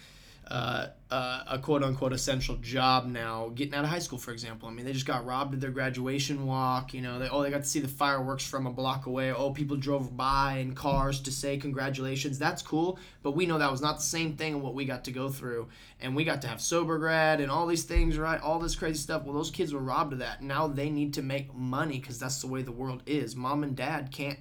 Uh, 0.50 0.88
uh, 1.12 1.44
a 1.48 1.60
quote 1.60 1.84
unquote 1.84 2.12
essential 2.12 2.56
job 2.56 3.06
now, 3.06 3.50
getting 3.54 3.76
out 3.76 3.84
of 3.84 3.90
high 3.92 4.00
school, 4.00 4.18
for 4.18 4.32
example. 4.32 4.68
I 4.68 4.72
mean, 4.72 4.84
they 4.84 4.94
just 4.94 5.06
got 5.06 5.24
robbed 5.24 5.54
at 5.54 5.62
their 5.62 5.70
graduation 5.70 6.48
walk. 6.48 6.92
You 6.92 7.02
know, 7.02 7.20
they 7.20 7.30
oh 7.30 7.44
they 7.44 7.52
got 7.52 7.62
to 7.62 7.70
see 7.70 7.80
the 7.80 7.88
fireworks 7.88 8.44
from 8.44 8.66
a 8.66 8.72
block 8.72 9.06
away. 9.06 9.32
Oh, 9.32 9.52
people 9.52 9.78
drove 9.78 10.18
by 10.18 10.58
in 10.58 10.74
cars 10.74 11.20
to 11.22 11.32
say 11.32 11.58
congratulations. 11.58 12.40
That's 12.40 12.64
cool, 12.64 12.98
but 13.22 13.34
we 13.34 13.46
know 13.46 13.60
that 13.60 13.70
was 13.70 13.82
not 13.82 13.98
the 13.98 14.04
same 14.04 14.38
thing 14.38 14.56
of 14.56 14.62
what 14.62 14.74
we 14.74 14.86
got 14.86 15.04
to 15.04 15.12
go 15.12 15.30
through, 15.30 15.68
and 16.02 16.16
we 16.16 16.24
got 16.24 16.42
to 16.42 16.48
have 16.48 16.62
sober 16.62 16.98
grad 16.98 17.42
and 17.42 17.52
all 17.52 17.68
these 17.68 17.84
things, 17.84 18.18
right? 18.18 18.42
All 18.42 18.58
this 18.58 18.76
crazy 18.76 18.98
stuff. 18.98 19.26
Well, 19.26 19.36
those 19.36 19.52
kids 19.52 19.72
were 19.72 19.80
robbed 19.80 20.14
of 20.14 20.20
that. 20.20 20.42
Now 20.42 20.68
they 20.68 20.90
need 20.90 21.14
to 21.14 21.22
make 21.22 21.54
money 21.54 22.00
because 22.00 22.18
that's 22.18 22.42
the 22.42 22.48
way 22.48 22.64
the 22.64 22.72
world 22.72 23.04
is. 23.06 23.36
Mom 23.36 23.62
and 23.62 23.76
dad 23.76 24.10
can't 24.12 24.40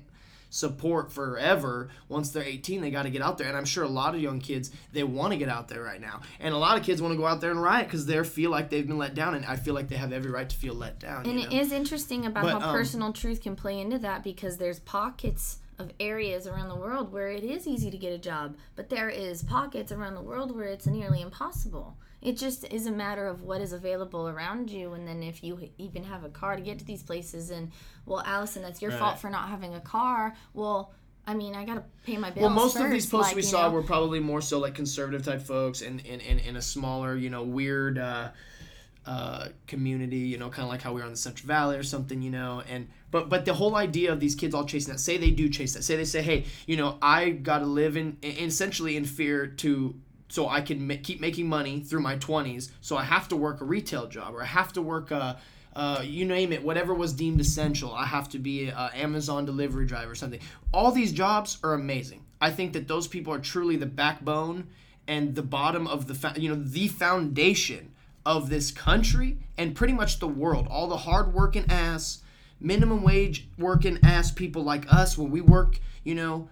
support 0.50 1.12
forever. 1.12 1.88
Once 2.08 2.30
they're 2.30 2.42
18 2.42 2.80
they 2.80 2.90
got 2.90 3.02
to 3.02 3.10
get 3.10 3.22
out 3.22 3.38
there. 3.38 3.48
And 3.48 3.56
i'm 3.56 3.64
sure 3.64 3.84
a 3.84 3.88
lot 3.88 4.14
of 4.14 4.20
young 4.20 4.40
kids 4.40 4.70
they 4.92 5.04
want 5.04 5.32
to 5.32 5.38
get 5.38 5.48
out 5.48 5.68
there 5.68 5.82
right 5.82 6.00
now. 6.00 6.20
And 6.40 6.54
a 6.54 6.58
lot 6.58 6.78
of 6.78 6.84
kids 6.84 7.02
want 7.02 7.12
to 7.12 7.18
go 7.18 7.26
out 7.26 7.40
there 7.40 7.50
and 7.50 7.62
riot 7.62 7.86
because 7.86 8.06
they 8.06 8.22
feel 8.24 8.50
like 8.50 8.70
they've 8.70 8.86
been 8.86 8.98
let 8.98 9.14
down 9.14 9.34
and 9.34 9.44
i 9.46 9.56
feel 9.56 9.74
like 9.74 9.88
they 9.88 9.96
have 9.96 10.12
every 10.12 10.30
right 10.30 10.48
to 10.48 10.56
feel 10.56 10.74
let 10.74 10.98
down 10.98 11.26
And 11.26 11.40
you 11.40 11.48
know? 11.48 11.56
is 11.56 11.72
interesting 11.72 12.26
about 12.26 12.44
But, 12.44 12.60
how 12.60 12.68
um, 12.68 12.74
personal 12.74 13.12
truth 13.12 13.42
can 13.42 13.56
play 13.56 13.80
into 13.80 13.98
that 13.98 14.24
because 14.24 14.56
there's 14.56 14.80
pockets 14.80 15.58
of 15.78 15.92
areas 16.00 16.46
around 16.46 16.68
the 16.68 16.76
world 16.76 17.12
where 17.12 17.28
it 17.28 17.44
is 17.44 17.66
easy 17.66 17.90
to 17.90 17.96
get 17.96 18.12
a 18.12 18.18
job, 18.18 18.56
but 18.76 18.88
there 18.88 19.08
is 19.08 19.42
pockets 19.42 19.92
around 19.92 20.14
the 20.14 20.20
world 20.20 20.54
where 20.54 20.66
it's 20.66 20.86
nearly 20.86 21.20
impossible. 21.22 21.96
It 22.20 22.36
just 22.36 22.64
is 22.72 22.86
a 22.86 22.90
matter 22.90 23.26
of 23.28 23.42
what 23.42 23.60
is 23.60 23.72
available 23.72 24.28
around 24.28 24.70
you, 24.70 24.92
and 24.94 25.06
then 25.06 25.22
if 25.22 25.44
you 25.44 25.70
even 25.78 26.02
have 26.04 26.24
a 26.24 26.28
car 26.28 26.56
to 26.56 26.62
get 26.62 26.78
to 26.80 26.84
these 26.84 27.02
places. 27.02 27.50
And 27.50 27.70
well, 28.06 28.22
Allison, 28.26 28.62
that's 28.62 28.82
your 28.82 28.90
Right. 28.90 28.98
fault 28.98 29.18
for 29.20 29.30
not 29.30 29.48
having 29.48 29.74
a 29.74 29.80
car. 29.80 30.34
Well, 30.52 30.92
I 31.26 31.34
mean, 31.34 31.54
I 31.54 31.64
gotta 31.64 31.84
pay 32.04 32.16
my 32.16 32.30
bills. 32.30 32.46
well 32.46 32.54
most 32.54 32.76
of 32.76 32.90
these 32.90 33.06
posts 33.06 33.30
like, 33.30 33.36
we 33.36 33.42
saw 33.42 33.68
know? 33.68 33.74
were 33.74 33.82
probably 33.82 34.18
more 34.18 34.40
so 34.40 34.58
like 34.58 34.74
conservative 34.74 35.24
type 35.24 35.42
folks 35.42 35.82
and 35.82 36.00
in, 36.00 36.20
in, 36.20 36.38
in 36.38 36.56
a 36.56 36.62
smaller 36.62 37.16
you 37.16 37.28
know 37.28 37.42
weird 37.42 37.98
uh, 37.98 38.30
uh, 39.06 39.48
community, 39.66 40.18
you 40.18 40.38
know, 40.38 40.50
kind 40.50 40.64
of 40.64 40.68
like 40.68 40.82
how 40.82 40.92
we 40.92 41.00
are 41.00 41.04
in 41.04 41.10
the 41.10 41.16
Central 41.16 41.46
Valley 41.46 41.76
or 41.76 41.82
something, 41.82 42.20
you 42.20 42.30
know, 42.30 42.62
and 42.68 42.88
but 43.10 43.28
but 43.28 43.44
the 43.44 43.54
whole 43.54 43.76
idea 43.76 44.12
of 44.12 44.20
these 44.20 44.34
kids 44.34 44.54
all 44.54 44.64
chasing 44.64 44.92
that, 44.92 44.98
say 44.98 45.16
they 45.16 45.30
do 45.30 45.48
chase 45.48 45.74
that, 45.74 45.84
say 45.84 45.96
they 45.96 46.04
say, 46.04 46.22
hey, 46.22 46.44
you 46.66 46.76
know, 46.76 46.98
I 47.00 47.30
got 47.30 47.60
to 47.60 47.66
live 47.66 47.96
in, 47.96 48.18
in 48.22 48.48
essentially 48.48 48.96
in 48.96 49.04
fear 49.04 49.46
to 49.46 49.94
so 50.28 50.48
I 50.48 50.60
can 50.60 50.86
ma- 50.86 50.94
keep 51.02 51.20
making 51.20 51.48
money 51.48 51.80
through 51.80 52.00
my 52.00 52.16
20s, 52.16 52.70
so 52.80 52.96
I 52.96 53.04
have 53.04 53.28
to 53.28 53.36
work 53.36 53.60
a 53.60 53.64
retail 53.64 54.06
job 54.06 54.34
or 54.34 54.42
I 54.42 54.46
have 54.46 54.72
to 54.74 54.82
work 54.82 55.10
a 55.10 55.38
uh, 55.76 56.02
you 56.02 56.24
name 56.24 56.52
it, 56.52 56.62
whatever 56.62 56.92
was 56.92 57.12
deemed 57.12 57.40
essential. 57.40 57.94
I 57.94 58.04
have 58.04 58.28
to 58.30 58.38
be 58.40 58.68
a 58.68 58.90
Amazon 58.94 59.44
delivery 59.44 59.86
driver 59.86 60.10
or 60.10 60.14
something. 60.16 60.40
All 60.72 60.90
these 60.90 61.12
jobs 61.12 61.58
are 61.62 61.74
amazing. 61.74 62.24
I 62.40 62.50
think 62.50 62.72
that 62.72 62.88
those 62.88 63.06
people 63.06 63.32
are 63.32 63.38
truly 63.38 63.76
the 63.76 63.86
backbone 63.86 64.66
and 65.06 65.36
the 65.36 65.42
bottom 65.42 65.86
of 65.86 66.08
the 66.08 66.14
fa- 66.14 66.34
you 66.36 66.48
know 66.48 66.60
the 66.60 66.88
foundation 66.88 67.92
of 68.26 68.50
this 68.50 68.70
country 68.70 69.38
and 69.56 69.74
pretty 69.74 69.92
much 69.92 70.18
the 70.18 70.28
world. 70.28 70.66
All 70.68 70.88
the 70.88 70.96
hard 70.96 71.32
working 71.32 71.64
ass, 71.68 72.22
minimum 72.60 73.02
wage 73.02 73.48
working 73.58 73.98
ass 74.02 74.30
people 74.30 74.62
like 74.62 74.92
us, 74.92 75.16
when 75.16 75.30
we 75.30 75.40
work, 75.40 75.80
you 76.04 76.14
know, 76.14 76.48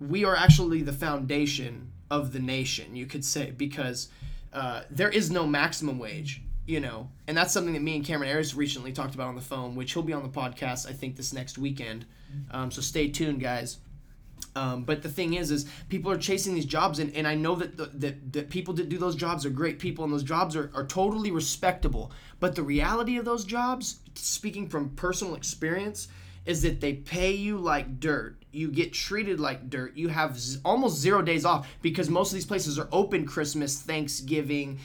we 0.00 0.24
are 0.24 0.36
actually 0.36 0.82
the 0.82 0.92
foundation 0.92 1.90
of 2.10 2.32
the 2.32 2.38
nation, 2.38 2.94
you 2.94 3.06
could 3.06 3.24
say, 3.24 3.50
because 3.50 4.08
uh, 4.52 4.82
there 4.90 5.08
is 5.08 5.30
no 5.30 5.46
maximum 5.46 5.98
wage, 5.98 6.42
you 6.66 6.80
know, 6.80 7.08
and 7.26 7.36
that's 7.36 7.52
something 7.52 7.74
that 7.74 7.82
me 7.82 7.96
and 7.96 8.04
Cameron 8.04 8.30
Ayers 8.30 8.54
recently 8.54 8.92
talked 8.92 9.14
about 9.14 9.28
on 9.28 9.34
the 9.34 9.40
phone, 9.40 9.74
which 9.74 9.92
he'll 9.92 10.02
be 10.02 10.12
on 10.12 10.22
the 10.22 10.28
podcast, 10.28 10.88
I 10.88 10.92
think, 10.92 11.16
this 11.16 11.32
next 11.32 11.58
weekend. 11.58 12.06
Um, 12.50 12.70
so 12.70 12.82
stay 12.82 13.08
tuned, 13.08 13.40
guys. 13.40 13.78
Um, 14.54 14.84
but 14.84 15.02
the 15.02 15.08
thing 15.08 15.34
is, 15.34 15.50
is 15.50 15.66
people 15.88 16.10
are 16.10 16.16
chasing 16.16 16.54
these 16.54 16.64
jobs, 16.64 16.98
and, 16.98 17.14
and 17.14 17.26
I 17.26 17.34
know 17.34 17.54
that 17.56 17.76
the, 17.76 17.86
that 17.94 18.32
that 18.32 18.50
people 18.50 18.72
that 18.74 18.88
do 18.88 18.96
those 18.96 19.14
jobs 19.14 19.44
are 19.44 19.50
great 19.50 19.78
people, 19.78 20.04
and 20.04 20.12
those 20.12 20.22
jobs 20.22 20.56
are, 20.56 20.70
are 20.74 20.86
totally 20.86 21.30
respectable. 21.30 22.10
But 22.40 22.54
the 22.54 22.62
reality 22.62 23.16
of 23.16 23.24
those 23.24 23.44
jobs, 23.44 24.00
speaking 24.14 24.68
from 24.68 24.90
personal 24.90 25.34
experience, 25.34 26.08
is 26.44 26.62
that 26.62 26.80
they 26.80 26.94
pay 26.94 27.32
you 27.32 27.58
like 27.58 27.98
dirt. 27.98 28.36
You 28.52 28.70
get 28.70 28.92
treated 28.92 29.40
like 29.40 29.68
dirt. 29.68 29.96
You 29.96 30.08
have 30.08 30.38
z- 30.38 30.60
almost 30.64 30.98
zero 30.98 31.20
days 31.22 31.44
off 31.44 31.68
because 31.82 32.08
most 32.08 32.30
of 32.30 32.34
these 32.34 32.46
places 32.46 32.78
are 32.78 32.88
open 32.92 33.26
Christmas, 33.26 33.80
Thanksgiving, 33.80 34.78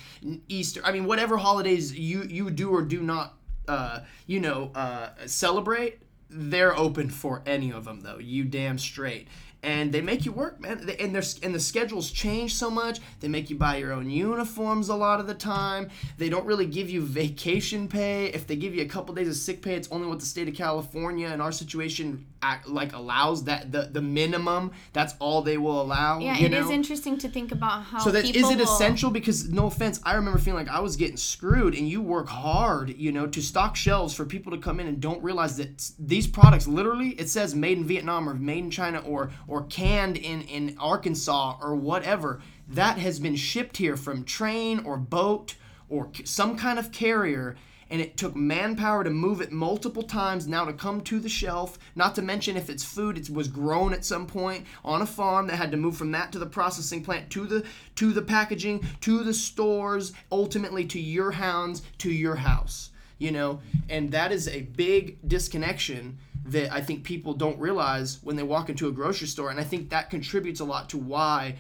Easter. 0.48 0.82
I 0.84 0.92
mean, 0.92 1.06
whatever 1.06 1.38
holidays 1.38 1.98
you 1.98 2.24
you 2.24 2.50
do 2.50 2.72
or 2.72 2.82
do 2.82 3.02
not, 3.02 3.36
uh, 3.68 4.00
you 4.28 4.40
know, 4.40 4.72
uh, 4.76 5.10
celebrate 5.26 6.00
they're 6.34 6.76
open 6.78 7.10
for 7.10 7.44
any 7.46 7.72
of 7.74 7.84
them 7.84 8.00
though 8.02 8.18
you 8.18 8.46
damn 8.46 8.78
straight 8.78 9.28
and 9.64 9.92
they 9.92 10.02
make 10.02 10.26
you 10.26 10.32
work 10.32 10.60
man 10.60 10.86
They- 10.86 10.98
and 10.98 11.14
their 11.14 11.24
and 11.44 11.54
the 11.54 11.60
schedules 11.60 12.10
change 12.12 12.56
so 12.56 12.70
much 12.72 13.00
they 13.20 13.28
make 13.28 13.50
you 13.50 13.56
buy 13.56 13.78
your 13.78 13.92
own 13.94 14.10
uniforms 14.10 14.90
a 14.90 14.96
lot 14.96 15.20
of 15.20 15.28
the 15.28 15.34
time 15.36 15.90
they 16.18 16.30
don't 16.30 16.46
really 16.46 16.66
give 16.66 16.90
you 16.90 17.02
vacation 17.02 17.88
pay 17.88 18.28
if 18.28 18.48
they 18.48 18.56
give 18.56 18.74
you 18.74 18.82
a 18.82 18.88
couple 18.88 19.14
days 19.14 19.28
of 19.28 19.36
sick 19.36 19.62
pay 19.62 19.76
it's 19.76 19.88
only 19.92 20.08
what 20.08 20.20
the 20.20 20.26
state 20.26 20.48
of 20.48 20.56
california 20.56 21.28
in 21.30 21.40
our 21.42 21.52
situation 21.52 22.26
act, 22.44 22.68
like 22.68 22.92
allows 22.94 23.44
that 23.44 23.72
the 23.72 23.90
the 23.92 24.02
minimum 24.02 24.72
that's 24.94 25.14
all 25.20 25.44
they 25.44 25.58
will 25.60 25.80
allow 25.80 26.18
Yeah, 26.20 26.38
it 26.40 26.54
is 26.54 26.66
know? 26.68 26.72
interesting 26.72 27.18
to 27.20 27.30
think 27.30 27.52
about 27.52 27.84
how. 27.84 28.00
So 28.00 28.10
that 28.12 28.24
is 28.26 28.50
it 28.50 28.58
will- 28.58 28.64
essential? 28.64 29.12
Because 29.12 29.48
no 29.50 29.68
offense, 29.68 30.00
I 30.04 30.16
remember 30.16 30.40
feeling 30.40 30.66
like 30.66 30.74
I 30.76 30.80
was 30.80 30.96
getting 30.96 31.18
screwed, 31.18 31.76
and 31.76 31.88
you 31.88 32.02
work 32.02 32.28
hard, 32.30 32.98
you 32.98 33.12
know, 33.12 33.28
to 33.28 33.42
stock 33.44 33.76
shelves 33.76 34.16
for 34.16 34.26
people 34.26 34.52
to 34.54 34.58
come 34.58 34.80
in 34.80 34.88
and 34.88 35.00
don't 35.00 35.22
realize 35.22 35.58
that 35.58 35.92
these 36.00 36.26
products 36.26 36.68
literally 36.68 37.10
it 37.10 37.30
says 37.30 37.54
made 37.54 37.78
in 37.78 37.86
Vietnam 37.86 38.28
or 38.28 38.34
made 38.34 38.64
in 38.64 38.72
China 38.72 39.00
or 39.06 39.30
or 39.52 39.64
canned 39.64 40.16
in 40.16 40.42
in 40.44 40.78
Arkansas 40.80 41.58
or 41.62 41.76
whatever. 41.76 42.42
That 42.70 42.98
has 42.98 43.20
been 43.20 43.36
shipped 43.36 43.78
here 43.78 43.98
from 43.98 44.24
train 44.24 44.80
or 44.86 44.98
boat 44.98 45.56
or 45.90 46.10
some 46.24 46.58
kind 46.58 46.80
of 46.80 46.94
carrier 46.94 47.58
and 47.90 48.00
it 48.00 48.16
took 48.16 48.34
manpower 48.34 49.04
to 49.04 49.10
move 49.10 49.42
it 49.42 49.52
multiple 49.52 50.04
times 50.04 50.48
now 50.48 50.64
to 50.64 50.72
come 50.72 51.02
to 51.02 51.20
the 51.20 51.28
shelf 51.28 51.78
not 51.96 52.16
to 52.16 52.22
mention 52.22 52.56
if 52.56 52.70
it's 52.70 52.86
food 52.86 53.18
it 53.18 53.30
was 53.30 53.50
grown 53.50 53.92
at 53.92 54.06
some 54.06 54.26
point 54.26 54.66
on 54.86 55.02
a 55.02 55.06
farm 55.06 55.48
that 55.48 55.58
had 55.58 55.72
to 55.72 55.76
move 55.76 55.98
from 55.98 56.12
that 56.12 56.32
to 56.32 56.40
the 56.40 56.46
processing 56.46 57.04
plant 57.04 57.30
to 57.30 57.46
the 57.46 57.66
to 57.96 58.14
the 58.14 58.22
packaging 58.22 58.82
to 59.02 59.22
the 59.26 59.34
stores 59.34 60.14
ultimately 60.32 60.86
to 60.86 61.00
your 61.00 61.32
hounds 61.32 61.82
to 61.98 62.10
your 62.10 62.36
house 62.36 62.92
you 63.18 63.32
know 63.32 63.60
and 63.90 64.14
that 64.14 64.32
is 64.32 64.48
a 64.48 64.62
big 64.62 65.18
disconnection 65.28 66.18
that 66.46 66.72
i 66.74 66.82
think 66.82 67.04
people 67.04 67.34
don't 67.34 67.60
realize 67.60 68.20
when 68.24 68.36
they 68.36 68.44
walk 68.44 68.70
into 68.70 68.88
a 68.88 68.92
grocery 68.92 69.28
store 69.28 69.50
and 69.50 69.60
i 69.60 69.64
think 69.64 69.90
that 69.90 70.10
contributes 70.10 70.60
a 70.60 70.66
lot 70.66 70.90
to 70.90 70.98
why 70.98 71.56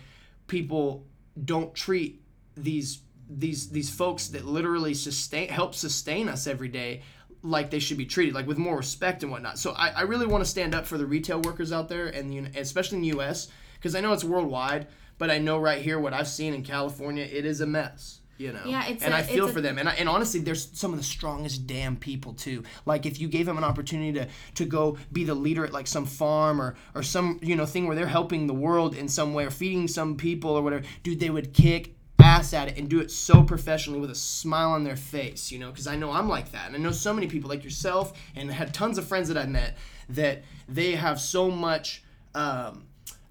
people 0.47 1.05
don't 1.45 1.73
treat 1.75 2.21
these 2.55 3.01
these 3.29 3.69
these 3.69 3.89
folks 3.89 4.27
that 4.29 4.45
literally 4.45 4.93
sustain 4.93 5.49
help 5.49 5.73
sustain 5.73 6.27
us 6.27 6.47
every 6.47 6.67
day 6.67 7.01
like 7.43 7.71
they 7.71 7.79
should 7.79 7.97
be 7.97 8.05
treated 8.05 8.35
like 8.35 8.45
with 8.45 8.57
more 8.57 8.77
respect 8.77 9.23
and 9.23 9.31
whatnot. 9.31 9.57
So 9.57 9.71
i, 9.71 9.89
I 9.89 10.01
really 10.01 10.27
want 10.27 10.43
to 10.43 10.49
stand 10.49 10.75
up 10.75 10.85
for 10.85 10.97
the 10.97 11.05
retail 11.05 11.41
workers 11.41 11.71
out 11.71 11.89
there 11.89 12.07
and 12.07 12.29
the, 12.29 12.59
especially 12.59 12.97
in 12.97 13.03
the 13.03 13.23
us 13.23 13.47
because 13.75 13.95
i 13.95 14.01
know 14.01 14.13
it's 14.13 14.23
worldwide 14.23 14.87
but 15.17 15.31
i 15.31 15.37
know 15.37 15.57
right 15.57 15.81
here 15.81 15.99
what 15.99 16.13
i've 16.13 16.27
seen 16.27 16.53
in 16.53 16.63
california 16.63 17.23
it 17.23 17.45
is 17.45 17.61
a 17.61 17.65
mess 17.65 18.20
you 18.41 18.53
know. 18.53 18.61
Yeah, 18.65 18.87
it's 18.87 19.03
and 19.03 19.13
a- 19.13 19.17
I 19.17 19.23
feel 19.23 19.45
it's 19.45 19.51
a- 19.51 19.53
for 19.53 19.61
them, 19.61 19.77
and 19.77 19.87
I, 19.87 19.93
and 19.93 20.09
honestly, 20.09 20.39
they're 20.39 20.55
some 20.55 20.91
of 20.91 20.97
the 20.99 21.03
strongest 21.05 21.67
damn 21.67 21.95
people 21.95 22.33
too. 22.33 22.63
Like 22.85 23.05
if 23.05 23.19
you 23.19 23.27
gave 23.27 23.45
them 23.45 23.57
an 23.57 23.63
opportunity 23.63 24.11
to 24.13 24.27
to 24.55 24.65
go 24.65 24.97
be 25.11 25.23
the 25.23 25.35
leader 25.35 25.63
at 25.65 25.71
like 25.71 25.87
some 25.87 26.05
farm 26.05 26.61
or 26.61 26.75
or 26.95 27.03
some 27.03 27.39
you 27.41 27.55
know 27.55 27.65
thing 27.65 27.87
where 27.87 27.95
they're 27.95 28.07
helping 28.07 28.47
the 28.47 28.53
world 28.53 28.95
in 28.95 29.07
some 29.07 29.33
way 29.33 29.45
or 29.45 29.51
feeding 29.51 29.87
some 29.87 30.17
people 30.17 30.51
or 30.51 30.61
whatever, 30.61 30.83
dude, 31.03 31.19
they 31.19 31.29
would 31.29 31.53
kick 31.53 31.95
ass 32.23 32.53
at 32.53 32.67
it 32.67 32.77
and 32.77 32.87
do 32.87 32.99
it 32.99 33.09
so 33.09 33.41
professionally 33.43 33.99
with 33.99 34.11
a 34.11 34.15
smile 34.15 34.71
on 34.71 34.83
their 34.83 34.95
face, 34.95 35.51
you 35.51 35.57
know, 35.57 35.71
because 35.71 35.87
I 35.87 35.95
know 35.95 36.11
I'm 36.11 36.29
like 36.29 36.51
that. 36.51 36.67
And 36.67 36.75
I 36.75 36.79
know 36.79 36.91
so 36.91 37.13
many 37.13 37.25
people 37.27 37.49
like 37.49 37.63
yourself 37.63 38.13
and 38.35 38.51
had 38.51 38.73
tons 38.73 38.99
of 38.99 39.07
friends 39.07 39.27
that 39.29 39.37
I 39.37 39.47
met 39.47 39.75
that 40.09 40.43
they 40.69 40.91
have 40.93 41.19
so 41.19 41.49
much 41.49 42.03
um, 42.35 42.85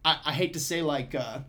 I, 0.05 0.19
I 0.27 0.33
hate 0.33 0.53
to 0.55 0.61
say 0.61 0.83
like 0.83 1.15
uh, 1.15 1.41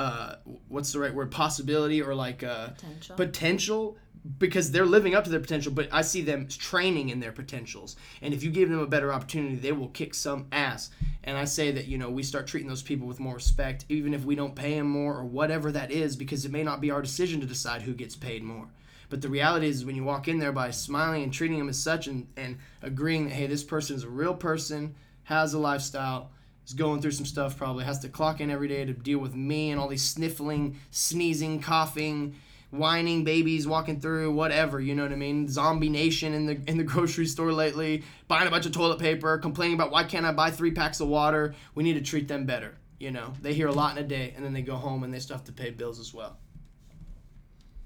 uh, 0.00 0.36
what's 0.68 0.92
the 0.92 0.98
right 0.98 1.14
word? 1.14 1.30
Possibility 1.30 2.00
or 2.02 2.14
like 2.14 2.42
uh, 2.42 2.68
Potential. 2.68 3.16
potential? 3.16 3.96
Because 4.38 4.70
they're 4.70 4.86
living 4.96 5.14
up 5.14 5.24
to 5.24 5.30
their 5.30 5.40
potential 5.40 5.72
but 5.72 5.88
i 5.92 6.02
see 6.02 6.22
them 6.22 6.46
training 6.46 7.08
in 7.08 7.20
their 7.20 7.32
potentials. 7.32 7.96
And 8.22 8.34
if 8.34 8.42
you 8.42 8.50
give 8.50 8.68
them 8.68 8.80
a 8.80 8.86
better 8.86 9.10
opportunity 9.12 9.56
they 9.56 9.72
will 9.72 9.88
kick 9.88 10.12
some 10.14 10.46
ass. 10.52 10.90
And 11.24 11.36
i 11.38 11.46
say 11.46 11.70
that 11.72 11.86
you 11.86 11.96
know 11.98 12.10
we 12.10 12.22
start 12.22 12.46
treating 12.46 12.68
those 12.68 12.82
people 12.90 13.06
with 13.08 13.20
more 13.20 13.36
respect 13.36 13.84
even 13.88 14.12
if 14.14 14.24
we 14.24 14.34
don't 14.34 14.54
pay 14.54 14.72
them 14.76 14.88
more 14.88 15.14
or 15.20 15.24
whatever 15.24 15.72
that 15.72 15.90
is 15.90 16.16
because 16.16 16.44
it 16.44 16.52
may 16.52 16.62
not 16.62 16.80
be 16.80 16.90
our 16.90 17.02
decision 17.02 17.40
to 17.40 17.46
decide 17.46 17.82
who 17.82 17.94
gets 17.94 18.16
paid 18.16 18.42
more. 18.42 18.68
But 19.10 19.22
the 19.22 19.28
reality 19.38 19.68
is 19.68 19.84
when 19.86 19.96
you 19.96 20.04
walk 20.04 20.28
in 20.28 20.38
there 20.38 20.52
by 20.52 20.70
smiling 20.70 21.22
and 21.24 21.32
treating 21.32 21.58
them 21.58 21.68
as 21.68 21.82
such 21.90 22.06
and, 22.06 22.26
and 22.36 22.58
agreeing 22.82 23.24
that 23.24 23.34
hey 23.34 23.46
this 23.46 23.64
person 23.64 23.96
is 23.96 24.04
a 24.04 24.08
real 24.22 24.34
person 24.34 24.94
has 25.24 25.54
a 25.54 25.58
lifestyle 25.58 26.30
is 26.70 26.74
going 26.74 27.00
through 27.00 27.10
some 27.10 27.26
stuff 27.26 27.56
probably 27.56 27.84
has 27.84 27.98
to 28.00 28.08
clock 28.08 28.40
in 28.40 28.50
every 28.50 28.68
day 28.68 28.84
to 28.84 28.92
deal 28.92 29.18
with 29.18 29.34
me 29.34 29.70
and 29.70 29.80
all 29.80 29.88
these 29.88 30.04
sniffling 30.04 30.76
sneezing 30.90 31.60
coughing 31.60 32.34
whining 32.70 33.24
babies 33.24 33.66
walking 33.66 34.00
through 34.00 34.32
whatever 34.32 34.80
you 34.80 34.94
know 34.94 35.02
what 35.02 35.12
i 35.12 35.16
mean? 35.16 35.48
Zombie 35.48 35.88
nation 35.88 36.32
in 36.32 36.46
the 36.46 36.60
in 36.66 36.78
the 36.78 36.84
grocery 36.92 37.26
store 37.26 37.52
lately 37.52 38.04
buying 38.28 38.48
a 38.48 38.50
bunch 38.50 38.66
of 38.66 38.72
toilet 38.72 38.98
paper 38.98 39.36
complaining 39.38 39.74
about 39.74 39.90
why 39.90 40.04
can't 40.04 40.24
i 40.24 40.32
buy 40.32 40.50
three 40.50 40.70
packs 40.70 41.00
of 41.00 41.08
water? 41.08 41.54
We 41.74 41.82
need 41.82 41.94
to 41.94 42.02
treat 42.02 42.28
them 42.28 42.46
better 42.46 42.76
you 43.00 43.10
know? 43.10 43.32
They 43.42 43.54
hear 43.54 43.66
a 43.66 43.72
lot 43.72 43.96
in 43.96 44.04
a 44.04 44.06
day 44.06 44.32
and 44.36 44.44
then 44.44 44.52
they 44.52 44.62
go 44.62 44.76
home 44.76 45.02
and 45.02 45.12
they 45.12 45.18
still 45.18 45.36
have 45.36 45.46
to 45.46 45.52
pay 45.52 45.70
bills 45.70 45.98
as 45.98 46.14
well. 46.14 46.38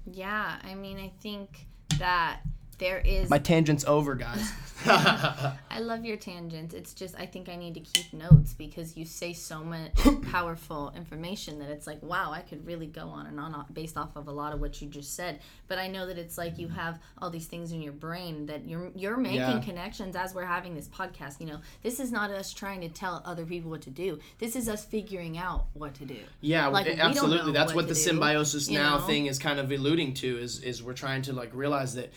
Yeah, 0.05 0.57
I 0.61 0.75
mean, 0.75 0.99
I 0.99 1.11
think 1.21 1.65
that 1.97 2.41
there 2.77 2.99
is. 2.99 3.29
my 3.29 3.39
tangent's 3.39 3.85
over 3.85 4.15
guys 4.15 4.51
I 4.87 5.79
love 5.79 6.05
your 6.05 6.17
tangents. 6.17 6.75
It's 6.75 6.93
just 6.93 7.15
I 7.19 7.25
think 7.25 7.49
I 7.49 7.55
need 7.55 7.73
to 7.73 7.79
keep 7.79 8.13
notes 8.13 8.53
because 8.53 8.95
you 8.95 9.03
say 9.05 9.33
so 9.33 9.63
much 9.63 9.93
powerful 10.31 10.93
information 10.95 11.57
that 11.59 11.69
it's 11.69 11.87
like, 11.87 12.03
wow, 12.03 12.31
I 12.31 12.41
could 12.41 12.65
really 12.67 12.85
go 12.85 13.07
on 13.07 13.25
and 13.25 13.39
on 13.39 13.55
uh, 13.55 13.63
based 13.73 13.97
off 13.97 14.15
of 14.15 14.27
a 14.27 14.31
lot 14.31 14.53
of 14.53 14.59
what 14.61 14.81
you 14.81 14.87
just 14.87 15.15
said. 15.15 15.39
But 15.67 15.79
I 15.79 15.87
know 15.87 16.05
that 16.05 16.17
it's 16.19 16.37
like 16.37 16.59
you 16.59 16.67
have 16.67 16.99
all 17.19 17.31
these 17.31 17.47
things 17.47 17.71
in 17.71 17.81
your 17.81 17.93
brain 17.93 18.45
that 18.45 18.67
you're 18.67 18.91
you're 18.95 19.17
making 19.17 19.39
Yeah. 19.39 19.61
connections 19.61 20.15
as 20.15 20.35
we're 20.35 20.45
having 20.45 20.75
this 20.75 20.87
podcast. 20.87 21.39
You 21.39 21.47
know, 21.47 21.59
this 21.81 21.99
is 21.99 22.11
not 22.11 22.29
us 22.29 22.53
trying 22.53 22.81
to 22.81 22.89
tell 22.89 23.23
other 23.25 23.45
people 23.45 23.71
what 23.71 23.81
to 23.83 23.89
do. 23.89 24.19
This 24.37 24.55
is 24.55 24.69
us 24.69 24.85
figuring 24.85 25.37
out 25.37 25.65
what 25.73 25.95
to 25.95 26.05
do. 26.05 26.19
Yeah, 26.41 26.67
Like, 26.67 26.85
it- 26.85 26.99
absolutely. 26.99 27.53
That's 27.53 27.71
what 27.73 27.85
what, 27.85 27.87
the 27.87 27.95
do, 27.95 27.99
symbiosis 27.99 28.69
you 28.69 28.77
now 28.77 28.99
know? 28.99 29.05
thing 29.07 29.25
is 29.25 29.39
kind 29.39 29.59
of 29.59 29.71
alluding 29.71 30.13
to. 30.15 30.37
Is 30.37 30.59
is 30.61 30.83
we're 30.83 30.93
trying 30.93 31.23
to 31.23 31.33
like 31.33 31.49
realize 31.53 31.95
that 31.95 32.13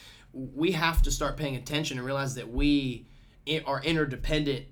we 0.54 0.72
have 0.72 1.02
to 1.02 1.10
start 1.10 1.36
paying 1.36 1.56
attention 1.56 1.98
and 1.98 2.06
realize 2.06 2.34
that 2.36 2.48
we 2.52 3.06
are 3.66 3.82
interdependent 3.82 4.66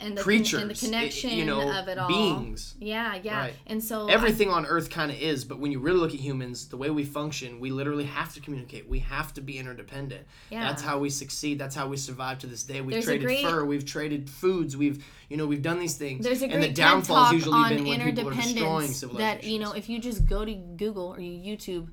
And 0.00 0.12
the 0.12 0.22
con- 0.22 0.24
creatures, 0.24 0.62
and 0.62 0.70
the 0.70 0.74
i- 0.74 0.78
connection 0.78 1.30
you 1.32 1.44
know, 1.44 1.70
of 1.70 1.86
it 1.88 1.98
all. 1.98 2.08
beings. 2.08 2.74
Yeah, 2.80 3.18
yeah. 3.22 3.38
Right. 3.38 3.54
And 3.66 3.84
so 3.84 4.08
I 4.08 4.12
Everything 4.12 4.48
on 4.48 4.64
Earth 4.64 4.88
kind 4.88 5.10
of 5.10 5.18
is, 5.20 5.44
but 5.44 5.58
when 5.58 5.70
you 5.70 5.78
really 5.78 5.98
look 5.98 6.14
at 6.14 6.20
humans, 6.20 6.68
the 6.68 6.78
way 6.78 6.88
we 6.88 7.04
function, 7.04 7.60
we 7.60 7.70
literally 7.70 8.04
have 8.04 8.32
to 8.32 8.40
communicate. 8.40 8.88
We 8.88 9.00
have 9.00 9.34
to 9.34 9.42
be 9.42 9.58
interdependent. 9.58 10.26
Yeah. 10.50 10.66
That's 10.66 10.80
how 10.80 10.98
we 10.98 11.10
succeed. 11.10 11.58
That's 11.58 11.74
how 11.74 11.86
we 11.86 11.98
survive 11.98 12.38
to 12.38 12.46
this 12.46 12.62
day. 12.62 12.80
We've 12.80 12.92
There's 12.94 13.04
traded 13.04 13.26
great- 13.26 13.44
fur. 13.44 13.66
We've 13.66 13.84
traded 13.84 14.30
foods. 14.30 14.74
We've 14.74 15.04
you 15.28 15.36
know 15.36 15.46
we've 15.46 15.60
done 15.62 15.78
these 15.78 15.96
things. 15.98 16.24
There's 16.24 16.40
a 16.40 16.44
and 16.46 16.52
great 16.54 16.60
the 16.62 16.66
TED 16.68 16.76
downfall's 16.76 17.32
usually 17.34 17.54
on 17.54 17.68
been 17.68 17.84
when 17.84 18.00
people 18.00 18.28
are 18.28 18.32
destroying 18.32 18.56
interdependence 18.56 18.96
civilizations. 18.96 19.42
that 19.42 19.44
you 19.46 19.58
know 19.58 19.72
if 19.72 19.90
you 19.90 19.98
just 19.98 20.24
go 20.24 20.46
to 20.46 20.54
Google 20.54 21.14
or 21.14 21.20
you 21.20 21.54
YouTube 21.56 21.88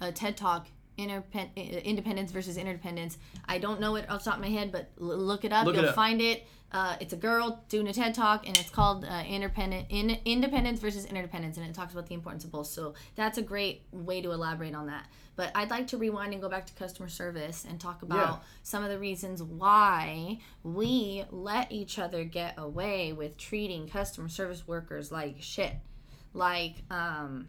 uh, 0.00 0.10
TED 0.14 0.38
Talk 0.38 0.66
interpen- 0.98 1.84
independence 1.84 2.30
versus 2.32 2.56
interdependence. 2.56 3.18
I 3.46 3.58
don't 3.58 3.80
know 3.80 3.96
it 3.96 4.08
off 4.10 4.24
the 4.24 4.30
top 4.30 4.38
of 4.38 4.42
my 4.44 4.50
head, 4.50 4.72
but 4.72 4.90
l- 5.00 5.16
look 5.16 5.44
it 5.44 5.52
up. 5.52 5.66
Look 5.66 5.76
You'll 5.76 5.88
up. 5.88 5.94
find 5.94 6.20
it. 6.20 6.46
Uh, 6.72 6.96
it's 7.00 7.12
a 7.12 7.16
girl 7.16 7.62
doing 7.68 7.86
a 7.86 7.92
TED 7.92 8.14
Talk, 8.14 8.48
and 8.48 8.58
it's 8.58 8.68
called 8.70 9.04
uh, 9.04 9.22
independent 9.28 9.86
in, 9.90 10.18
independence 10.24 10.80
versus 10.80 11.04
interdependence, 11.04 11.56
and 11.56 11.64
it 11.64 11.72
talks 11.72 11.92
about 11.92 12.06
the 12.08 12.14
importance 12.14 12.44
of 12.44 12.50
both. 12.50 12.66
So 12.66 12.94
that's 13.14 13.38
a 13.38 13.42
great 13.42 13.82
way 13.92 14.20
to 14.22 14.32
elaborate 14.32 14.74
on 14.74 14.86
that. 14.86 15.06
But 15.36 15.52
I'd 15.54 15.70
like 15.70 15.86
to 15.88 15.98
rewind 15.98 16.32
and 16.32 16.42
go 16.42 16.48
back 16.48 16.66
to 16.66 16.72
customer 16.74 17.08
service 17.08 17.64
and 17.68 17.80
talk 17.80 18.02
about 18.02 18.28
Yeah. 18.28 18.36
some 18.64 18.82
of 18.82 18.90
the 18.90 18.98
reasons 18.98 19.40
why 19.42 20.40
we 20.64 21.24
let 21.30 21.70
each 21.70 21.98
other 21.98 22.24
get 22.24 22.54
away 22.56 23.12
with 23.12 23.36
treating 23.36 23.88
customer 23.88 24.28
service 24.28 24.66
workers 24.66 25.12
like 25.12 25.36
shit. 25.40 25.74
Like, 26.32 26.76
um, 26.90 27.48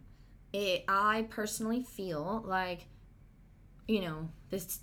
it, 0.53 0.83
I 0.87 1.27
personally 1.31 1.81
feel 1.81 2.43
like, 2.45 2.87
you 3.87 4.01
know, 4.01 4.29
this 4.49 4.79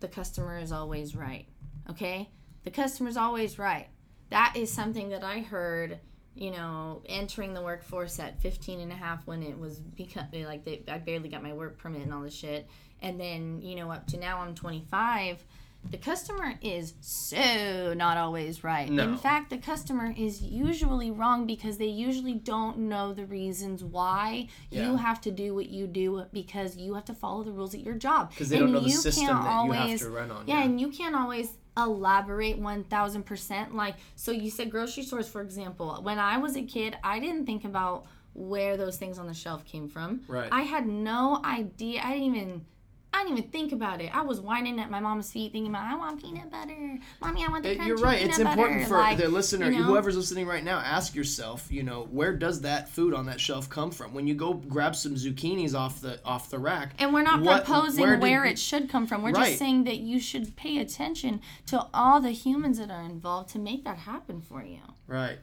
the 0.00 0.08
customer 0.08 0.58
is 0.58 0.72
always 0.72 1.16
right. 1.16 1.46
Okay, 1.90 2.30
the 2.64 2.70
customer's 2.70 3.16
always 3.16 3.58
right. 3.58 3.88
That 4.30 4.54
is 4.56 4.70
something 4.72 5.10
that 5.10 5.24
I 5.24 5.40
heard. 5.40 5.98
You 6.34 6.52
know, 6.52 7.02
entering 7.06 7.52
the 7.52 7.62
workforce 7.62 8.20
at 8.20 8.40
15 8.40 8.78
and 8.78 8.92
a 8.92 8.94
half 8.94 9.26
when 9.26 9.42
it 9.42 9.58
was 9.58 9.80
because 9.80 10.22
like 10.32 10.64
they, 10.64 10.84
I 10.86 10.98
barely 10.98 11.28
got 11.28 11.42
my 11.42 11.52
work 11.52 11.78
permit 11.78 12.02
and 12.02 12.14
all 12.14 12.22
this 12.22 12.32
shit. 12.32 12.68
And 13.02 13.18
then, 13.18 13.60
you 13.60 13.74
know, 13.74 13.90
up 13.90 14.06
to 14.08 14.18
now 14.18 14.38
I'm 14.38 14.54
25 14.54 15.44
the 15.90 15.96
customer 15.96 16.54
is 16.60 16.94
so 17.00 17.94
not 17.96 18.16
always 18.18 18.62
right. 18.62 18.90
No. 18.90 19.04
In 19.04 19.16
fact, 19.16 19.48
the 19.50 19.56
customer 19.58 20.12
is 20.16 20.42
usually 20.42 21.10
wrong 21.10 21.46
because 21.46 21.78
they 21.78 21.86
usually 21.86 22.34
don't 22.34 22.76
know 22.78 23.14
the 23.14 23.24
reasons 23.24 23.82
why 23.82 24.48
Yeah. 24.70 24.90
you 24.90 24.96
have 24.96 25.20
to 25.22 25.30
do 25.30 25.54
what 25.54 25.68
you 25.70 25.86
do 25.86 26.24
because 26.32 26.76
you 26.76 26.94
have 26.94 27.06
to 27.06 27.14
follow 27.14 27.42
the 27.42 27.52
rules 27.52 27.74
at 27.74 27.80
your 27.80 27.94
job. 27.94 28.34
'Cause 28.36 28.48
they 28.50 28.58
don't 28.58 28.72
know 28.72 28.80
the 28.80 28.90
system 28.90 29.26
that 29.26 29.32
you 29.32 29.36
have 29.38 29.46
always- 29.46 30.00
to 30.00 30.10
run 30.10 30.30
on, 30.30 30.46
Yeah, 30.46 30.58
yeah. 30.58 30.64
and 30.64 30.80
you 30.80 30.88
can't 30.88 31.14
always 31.16 31.56
elaborate 31.76 32.58
1000%. 32.58 33.74
Like, 33.74 33.96
so 34.16 34.30
you 34.32 34.50
said 34.50 34.70
grocery 34.70 35.04
stores, 35.04 35.28
for 35.28 35.40
example. 35.40 35.98
When 36.02 36.18
I 36.18 36.38
was 36.38 36.56
a 36.56 36.62
kid, 36.62 36.96
I 37.04 37.18
didn't 37.20 37.46
think 37.46 37.64
about 37.64 38.04
where 38.34 38.76
those 38.76 38.96
things 38.98 39.18
on 39.18 39.26
the 39.26 39.34
shelf 39.34 39.64
came 39.64 39.88
from. 39.88 40.20
Right. 40.28 40.48
I 40.52 40.62
had 40.62 40.86
no 40.86 41.40
idea. 41.44 42.02
I 42.04 42.12
didn't 42.18 42.34
even. 42.36 42.66
I 43.12 43.24
didn't 43.24 43.38
even 43.38 43.50
think 43.50 43.72
about 43.72 44.00
it. 44.02 44.14
I 44.14 44.20
was 44.22 44.40
whining 44.40 44.78
at 44.80 44.90
my 44.90 45.00
mom's 45.00 45.32
feet, 45.32 45.50
thinking 45.52 45.70
about, 45.72 45.84
I 45.90 45.96
want 45.96 46.20
peanut 46.22 46.50
butter, 46.50 46.98
mommy, 47.20 47.44
I 47.44 47.48
want 47.50 47.64
the 47.64 47.74
crunchy 47.76 47.86
You're 47.86 47.96
right. 47.96 48.18
peanut 48.18 48.30
It's 48.30 48.38
important 48.38 48.80
butter." 48.80 48.88
for 48.88 48.98
Like, 48.98 49.18
the 49.18 49.28
listener, 49.28 49.70
you 49.70 49.78
know? 49.78 49.84
whoever's 49.84 50.16
listening 50.16 50.46
right 50.46 50.62
now. 50.62 50.78
Ask 50.78 51.14
yourself, 51.14 51.66
you 51.72 51.82
know, 51.82 52.06
where 52.10 52.34
does 52.34 52.60
that 52.60 52.88
food 52.90 53.14
on 53.14 53.26
that 53.26 53.40
shelf 53.40 53.68
come 53.70 53.90
from? 53.90 54.12
When 54.14 54.26
you 54.26 54.34
go 54.34 54.52
grab 54.54 54.94
some 54.94 55.14
zucchinis 55.14 55.74
off 55.74 56.00
the 56.00 56.20
off 56.24 56.50
the 56.50 56.58
rack, 56.58 56.92
And 56.98 57.12
we're 57.14 57.22
not 57.22 57.40
what- 57.40 57.64
proposing 57.64 58.02
where 58.02 58.18
where, 58.18 58.44
it 58.44 58.58
should 58.58 58.88
come 58.90 59.06
from. 59.06 59.22
We're 59.22 59.32
Right. 59.32 59.46
just 59.46 59.58
saying 59.58 59.84
that 59.84 59.98
you 59.98 60.20
should 60.20 60.54
pay 60.56 60.78
attention 60.78 61.40
to 61.66 61.86
all 61.94 62.20
the 62.20 62.30
humans 62.32 62.78
that 62.78 62.90
are 62.90 63.02
involved 63.02 63.48
to 63.50 63.58
make 63.58 63.84
that 63.84 63.98
happen 63.98 64.42
for 64.42 64.62
you. 64.62 64.80
Right. 65.06 65.38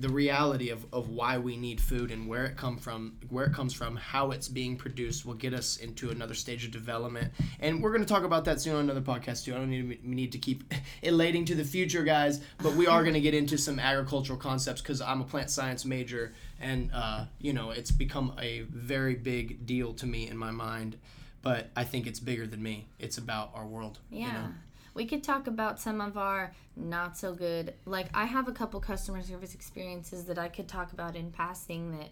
The 0.00 0.08
reality 0.08 0.70
of, 0.70 0.86
of 0.92 1.10
why 1.10 1.38
we 1.38 1.56
need 1.56 1.80
food 1.80 2.10
and 2.10 2.26
where 2.26 2.44
it 2.46 2.56
come 2.56 2.78
from, 2.78 3.16
where 3.28 3.44
it 3.44 3.52
comes 3.52 3.74
from, 3.74 3.96
how 3.96 4.30
it's 4.30 4.48
being 4.48 4.76
produced 4.76 5.26
will 5.26 5.34
get 5.34 5.52
us 5.52 5.76
into 5.76 6.10
another 6.10 6.34
stage 6.34 6.64
of 6.64 6.70
development. 6.70 7.32
And 7.60 7.82
we're 7.82 7.90
going 7.90 8.04
to 8.04 8.08
talk 8.08 8.24
about 8.24 8.44
that 8.46 8.60
soon 8.60 8.76
on 8.76 8.84
another 8.84 9.00
podcast 9.00 9.44
too. 9.44 9.54
I 9.54 9.58
don't 9.58 9.70
need 9.70 10.00
we 10.04 10.14
need 10.14 10.32
to 10.32 10.38
keep 10.38 10.72
elating 11.02 11.44
to 11.46 11.54
the 11.54 11.64
future, 11.64 12.02
guys, 12.02 12.40
but 12.62 12.74
we 12.74 12.86
are 12.86 13.02
going 13.02 13.14
to 13.14 13.20
get 13.20 13.34
into 13.34 13.58
some 13.58 13.78
agricultural 13.78 14.38
concepts 14.38 14.80
because 14.80 15.00
I'm 15.00 15.20
a 15.20 15.24
plant 15.24 15.50
science 15.50 15.84
major, 15.84 16.34
and 16.60 16.90
uh, 16.92 17.26
you 17.38 17.52
know 17.52 17.70
it's 17.70 17.90
become 17.90 18.34
a 18.40 18.60
very 18.70 19.14
big 19.14 19.66
deal 19.66 19.92
to 19.94 20.06
me 20.06 20.28
in 20.28 20.36
my 20.36 20.50
mind. 20.50 20.96
But 21.42 21.70
I 21.74 21.84
think 21.84 22.06
it's 22.06 22.20
bigger 22.20 22.46
than 22.46 22.62
me. 22.62 22.86
It's 22.98 23.16
about 23.18 23.50
our 23.54 23.66
world. 23.66 23.98
Yeah. 24.10 24.26
You 24.26 24.32
know? 24.32 24.48
We 24.94 25.06
could 25.06 25.22
talk 25.22 25.46
about 25.46 25.80
some 25.80 26.00
of 26.00 26.16
our 26.18 26.52
not 26.76 27.16
so 27.16 27.34
good. 27.34 27.74
Like, 27.86 28.08
I 28.14 28.24
have 28.24 28.48
a 28.48 28.52
couple 28.52 28.80
customer 28.80 29.22
service 29.22 29.54
experiences 29.54 30.24
that 30.24 30.38
I 30.38 30.48
could 30.48 30.68
talk 30.68 30.92
about 30.92 31.16
in 31.16 31.30
passing 31.30 31.92
that 31.98 32.10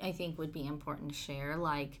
I 0.00 0.12
think 0.12 0.38
would 0.38 0.52
be 0.52 0.66
important 0.66 1.10
to 1.10 1.14
share. 1.16 1.56
Like, 1.56 2.00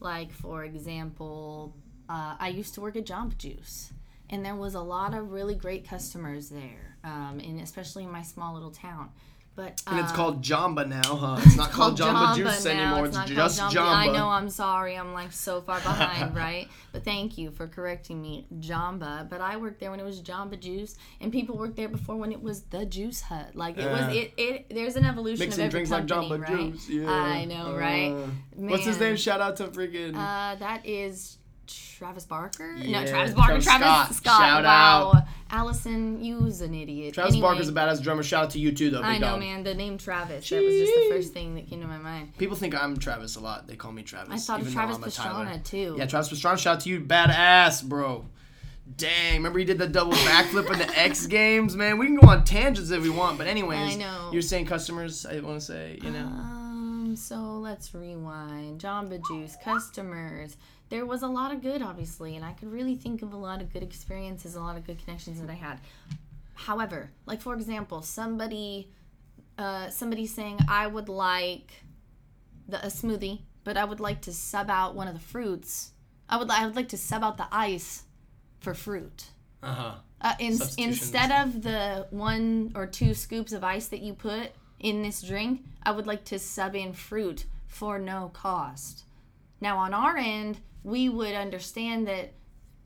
like 0.00 0.32
for 0.32 0.64
example, 0.64 1.74
uh, 2.08 2.34
I 2.38 2.48
used 2.48 2.74
to 2.74 2.80
work 2.80 2.96
at 2.96 3.06
Jamba 3.06 3.36
Juice, 3.36 3.92
and 4.28 4.44
there 4.44 4.54
was 4.54 4.74
a 4.74 4.80
lot 4.80 5.14
of 5.14 5.30
really 5.30 5.54
great 5.54 5.86
customers 5.86 6.48
there, 6.48 6.96
um, 7.04 7.40
and 7.40 7.60
especially 7.60 8.04
in 8.04 8.10
my 8.10 8.22
small 8.22 8.54
little 8.54 8.70
town. 8.70 9.10
But 9.60 9.82
And 9.86 10.00
it's 10.00 10.10
uh, 10.12 10.16
called 10.16 10.42
Jamba 10.42 10.88
now, 10.88 11.16
huh? 11.16 11.36
It's 11.44 11.56
not 11.56 11.70
called, 11.70 11.98
Jamba, 11.98 12.34
Juice 12.34 12.64
now. 12.64 12.70
anymore. 12.70 13.04
It's, 13.04 13.14
not 13.14 13.26
just 13.26 13.60
called 13.60 13.74
Jamba. 13.74 13.94
I 13.94 14.06
know. 14.06 14.26
I'm 14.28 14.48
sorry. 14.48 14.96
I'm 14.96 15.12
like 15.12 15.32
so 15.32 15.60
far 15.60 15.78
behind, 15.80 16.34
right? 16.34 16.66
But 16.92 17.04
thank 17.04 17.36
you 17.36 17.50
for 17.50 17.68
correcting 17.68 18.22
me, 18.22 18.46
Jamba. 18.60 19.28
But 19.28 19.42
I 19.42 19.58
worked 19.58 19.78
there 19.78 19.90
when 19.90 20.00
it 20.00 20.04
was 20.04 20.22
Jamba 20.22 20.58
Juice, 20.58 20.96
and 21.20 21.30
people 21.30 21.58
worked 21.58 21.76
there 21.76 21.90
before 21.90 22.16
when 22.16 22.32
it 22.32 22.42
was 22.42 22.62
the 22.62 22.86
Juice 22.86 23.20
Hut. 23.20 23.54
Like 23.54 23.76
it 23.76 23.84
was. 23.84 24.16
It. 24.16 24.32
It. 24.38 24.70
There's 24.70 24.96
an 24.96 25.04
evolution 25.04 25.44
Mixing 25.44 25.60
of 25.62 25.66
every 25.66 25.84
drinks 25.84 25.90
like 25.90 26.06
Jamba 26.06 26.40
right? 26.40 26.72
Juice. 26.72 26.88
Yeah. 26.88 27.10
I 27.10 27.44
know, 27.44 27.76
right? 27.76 28.12
Uh, 28.12 28.28
What's 28.54 28.86
his 28.86 28.98
name? 28.98 29.16
Shout 29.16 29.42
out 29.42 29.56
to 29.56 29.64
freaking. 29.68 30.14
Uh, 30.14 30.54
that 30.54 30.86
is 30.86 31.36
Travis 31.98 32.24
Barker. 32.24 32.74
Yeah, 32.76 33.04
no, 33.04 33.06
Travis 33.06 33.34
Barker. 33.34 33.60
Travis 33.60 33.66
Travis, 33.66 34.16
Scott. 34.16 34.16
Scott. 34.16 34.40
Shout 34.40 34.64
wow. 34.64 35.12
out. 35.14 35.24
Allison, 35.50 36.24
you's 36.24 36.60
an 36.60 36.74
idiot. 36.74 37.14
Travis 37.14 37.34
anyway, 37.34 37.48
Barker's 37.48 37.68
a 37.68 37.72
badass 37.72 38.02
drummer. 38.02 38.22
Shout 38.22 38.44
out 38.44 38.50
to 38.50 38.58
you 38.58 38.72
too, 38.72 38.90
though. 38.90 38.98
Big 38.98 39.06
I 39.06 39.18
know, 39.18 39.32
dog. 39.32 39.40
man. 39.40 39.62
The 39.64 39.74
name 39.74 39.98
Travis. 39.98 40.48
That 40.48 40.62
was 40.62 40.74
just 40.74 40.94
the 40.94 41.08
first 41.10 41.32
thing 41.32 41.54
that 41.56 41.68
came 41.68 41.80
to 41.80 41.86
my 41.86 41.98
mind. 41.98 42.36
People 42.38 42.56
think 42.56 42.80
I'm 42.80 42.96
Travis 42.98 43.36
a 43.36 43.40
lot. 43.40 43.66
They 43.66 43.76
call 43.76 43.92
me 43.92 44.02
Travis. 44.02 44.48
I 44.48 44.58
thought 44.58 44.66
of 44.66 44.72
Travis. 44.72 44.98
Pastrana 44.98 45.62
too. 45.62 45.96
Yeah, 45.98 46.06
Travis 46.06 46.30
Pastrana. 46.30 46.58
Shout 46.58 46.76
out 46.76 46.80
to 46.80 46.88
you, 46.88 47.00
badass, 47.00 47.84
bro. 47.84 48.26
Dang, 48.96 49.36
remember 49.36 49.58
he 49.58 49.64
did 49.64 49.78
the 49.78 49.86
double 49.86 50.12
backflip 50.28 50.72
in 50.72 50.78
the 50.78 50.98
X 50.98 51.26
Games, 51.26 51.76
man. 51.76 51.98
We 51.98 52.06
can 52.06 52.16
go 52.16 52.28
on 52.28 52.44
tangents 52.44 52.90
if 52.90 53.02
we 53.02 53.10
want, 53.10 53.38
but 53.38 53.46
anyways, 53.46 53.94
I 53.94 53.98
know. 53.98 54.30
you're 54.32 54.42
saying 54.42 54.66
customers. 54.66 55.24
I 55.26 55.40
want 55.40 55.60
to 55.60 55.66
say, 55.66 55.98
you 56.02 56.10
know, 56.10 56.26
uh, 56.26 56.59
Um, 57.10 57.16
so 57.16 57.36
let's 57.58 57.92
rewind. 57.92 58.80
Jamba 58.80 59.20
Juice, 59.26 59.56
customers. 59.64 60.56
There 60.90 61.04
was 61.04 61.22
a 61.22 61.26
lot 61.26 61.52
of 61.52 61.60
good, 61.60 61.82
obviously, 61.82 62.36
and 62.36 62.44
I 62.44 62.52
could 62.52 62.70
really 62.70 62.94
think 62.94 63.22
of 63.22 63.32
a 63.32 63.36
lot 63.36 63.60
of 63.60 63.72
good 63.72 63.82
experiences, 63.82 64.54
a 64.54 64.60
lot 64.60 64.76
of 64.76 64.86
good 64.86 65.04
connections 65.04 65.40
that 65.40 65.50
I 65.50 65.54
had. 65.54 65.80
However, 66.54 67.10
like 67.26 67.40
for 67.40 67.54
example, 67.54 68.02
somebody, 68.02 68.92
uh, 69.58 69.90
somebody 69.90 70.26
saying 70.26 70.60
I 70.68 70.86
would 70.86 71.08
like 71.08 71.82
the 72.68 72.78
a 72.84 72.88
smoothie, 72.88 73.40
but 73.64 73.76
I 73.76 73.84
would 73.84 74.00
like 74.00 74.20
to 74.22 74.32
sub 74.32 74.70
out 74.70 74.94
one 74.94 75.08
of 75.08 75.14
the 75.14 75.20
fruits. 75.20 75.90
I 76.28 76.36
would 76.36 76.48
I 76.48 76.64
would 76.64 76.76
like 76.76 76.90
to 76.90 76.98
sub 76.98 77.24
out 77.24 77.38
the 77.38 77.48
ice 77.50 78.04
for 78.60 78.72
fruit. 78.72 79.30
uh 79.64 79.74
huh. 79.74 79.94
Uh, 80.22 80.34
in, 80.38 80.58
instead 80.76 81.32
of 81.32 81.62
the 81.62 82.06
one 82.10 82.70
or 82.74 82.86
two 82.86 83.14
scoops 83.14 83.52
of 83.52 83.64
ice 83.64 83.88
that 83.88 84.00
you 84.00 84.12
put 84.12 84.52
in 84.80 85.02
this 85.02 85.22
drink, 85.22 85.62
I 85.82 85.92
would 85.92 86.06
like 86.06 86.24
to 86.26 86.38
sub 86.38 86.74
in 86.74 86.92
fruit 86.92 87.44
for 87.68 87.98
no 87.98 88.30
cost. 88.34 89.04
Now, 89.60 89.78
on 89.78 89.94
our 89.94 90.16
end, 90.16 90.58
we 90.82 91.08
would 91.08 91.34
understand 91.34 92.06
that 92.08 92.32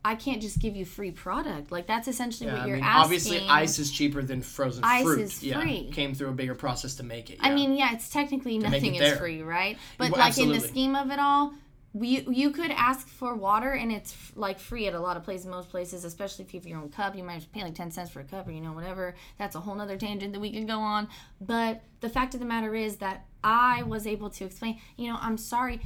I 0.03 0.13
can't 0.13 0.39
just 0.41 0.59
give 0.59 0.75
you 0.75 0.85
free 0.85 1.09
product. 1.09 1.71
Like 1.71 1.87
that's 1.87 2.07
essentially 2.07 2.47
Yeah, 2.49 2.59
what 2.59 2.67
you're 2.67 2.75
mean, 2.77 2.85
asking. 2.85 3.03
obviously, 3.03 3.47
ice 3.49 3.79
is 3.79 3.89
cheaper 3.91 4.21
than 4.21 4.41
frozen 4.43 4.83
Ice 4.83 5.03
fruit. 5.03 5.19
is 5.21 5.41
yeah, 5.43 5.59
free. 5.59 5.89
came 5.91 6.13
through 6.13 6.29
a 6.29 6.33
bigger 6.33 6.53
process 6.53 6.93
to 6.95 7.03
make 7.03 7.31
it. 7.31 7.37
I 7.41 7.51
mean, 7.55 7.73
yeah, 7.75 7.93
it's 7.93 8.09
technically 8.09 8.59
make 8.59 8.71
nothing 8.71 8.93
it 8.95 9.01
is 9.01 9.17
free, 9.17 9.41
right? 9.41 9.77
But 9.97 10.11
Well, 10.11 10.19
like 10.19 10.37
in 10.37 10.51
the 10.51 10.59
scheme 10.59 10.95
of 10.95 11.09
it 11.09 11.17
all, 11.17 11.53
we, 11.95 12.27
you 12.29 12.51
could 12.51 12.71
ask 12.71 13.07
for 13.07 13.35
water 13.35 13.71
and 13.71 13.89
it's 13.89 14.11
f- 14.11 14.33
like 14.35 14.59
free 14.59 14.85
at 14.85 14.93
a 14.93 14.99
lot 14.99 15.15
of 15.15 15.23
places, 15.23 15.47
most 15.47 15.69
places, 15.69 16.03
especially 16.03 16.43
if 16.43 16.53
you 16.53 16.59
have 16.59 16.67
your 16.67 16.77
own 16.77 16.89
cup. 16.89 17.15
You 17.15 17.23
might 17.23 17.35
have 17.35 17.43
to 17.43 17.49
pay 17.49 17.63
like 17.63 17.73
10 17.73 17.89
cents 17.91 18.09
for 18.09 18.19
a 18.19 18.25
cup 18.25 18.49
or, 18.49 18.51
you 18.51 18.59
know, 18.59 18.73
whatever. 18.73 19.15
That's 19.39 19.55
a 19.55 19.61
whole 19.61 19.75
nother 19.75 19.95
tangent 19.95 20.33
that 20.33 20.41
we 20.41 20.51
could 20.51 20.67
go 20.67 20.79
on. 20.79 21.07
But 21.39 21.83
the 22.01 22.09
fact 22.09 22.33
of 22.33 22.41
the 22.41 22.45
matter 22.45 22.75
is 22.75 22.97
that 22.97 23.25
I 23.45 23.83
was 23.83 24.05
able 24.05 24.29
to 24.31 24.43
explain, 24.43 24.81
you 24.97 25.09
know, 25.09 25.17
I'm 25.21 25.37
sorry, 25.37 25.79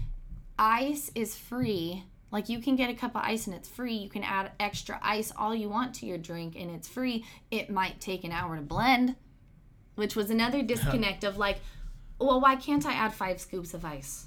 ice 0.57 1.11
is 1.13 1.35
free. 1.35 2.03
Like 2.31 2.49
you 2.49 2.57
can 2.57 2.75
get 2.75 2.89
a 2.89 2.95
cup 2.95 3.15
of 3.15 3.21
ice 3.23 3.45
and 3.45 3.55
it's 3.55 3.69
free. 3.69 3.93
You 3.93 4.09
can 4.09 4.23
add 4.23 4.51
extra 4.59 4.99
ice 5.03 5.31
all 5.37 5.53
you 5.53 5.69
want 5.69 5.93
to 5.95 6.07
your 6.07 6.17
drink 6.17 6.55
and 6.57 6.71
it's 6.71 6.87
free. 6.87 7.23
It 7.51 7.69
might 7.69 8.01
take 8.01 8.23
an 8.23 8.31
hour 8.31 8.55
to 8.55 8.63
blend, 8.63 9.15
which 9.93 10.15
was 10.15 10.31
another 10.31 10.63
disconnect 10.63 11.23
of 11.23 11.37
like, 11.37 11.59
well, 12.17 12.41
why 12.41 12.55
can't 12.55 12.87
I 12.87 12.93
add 12.93 13.13
five 13.13 13.39
scoops 13.39 13.75
of 13.75 13.85
ice? 13.85 14.25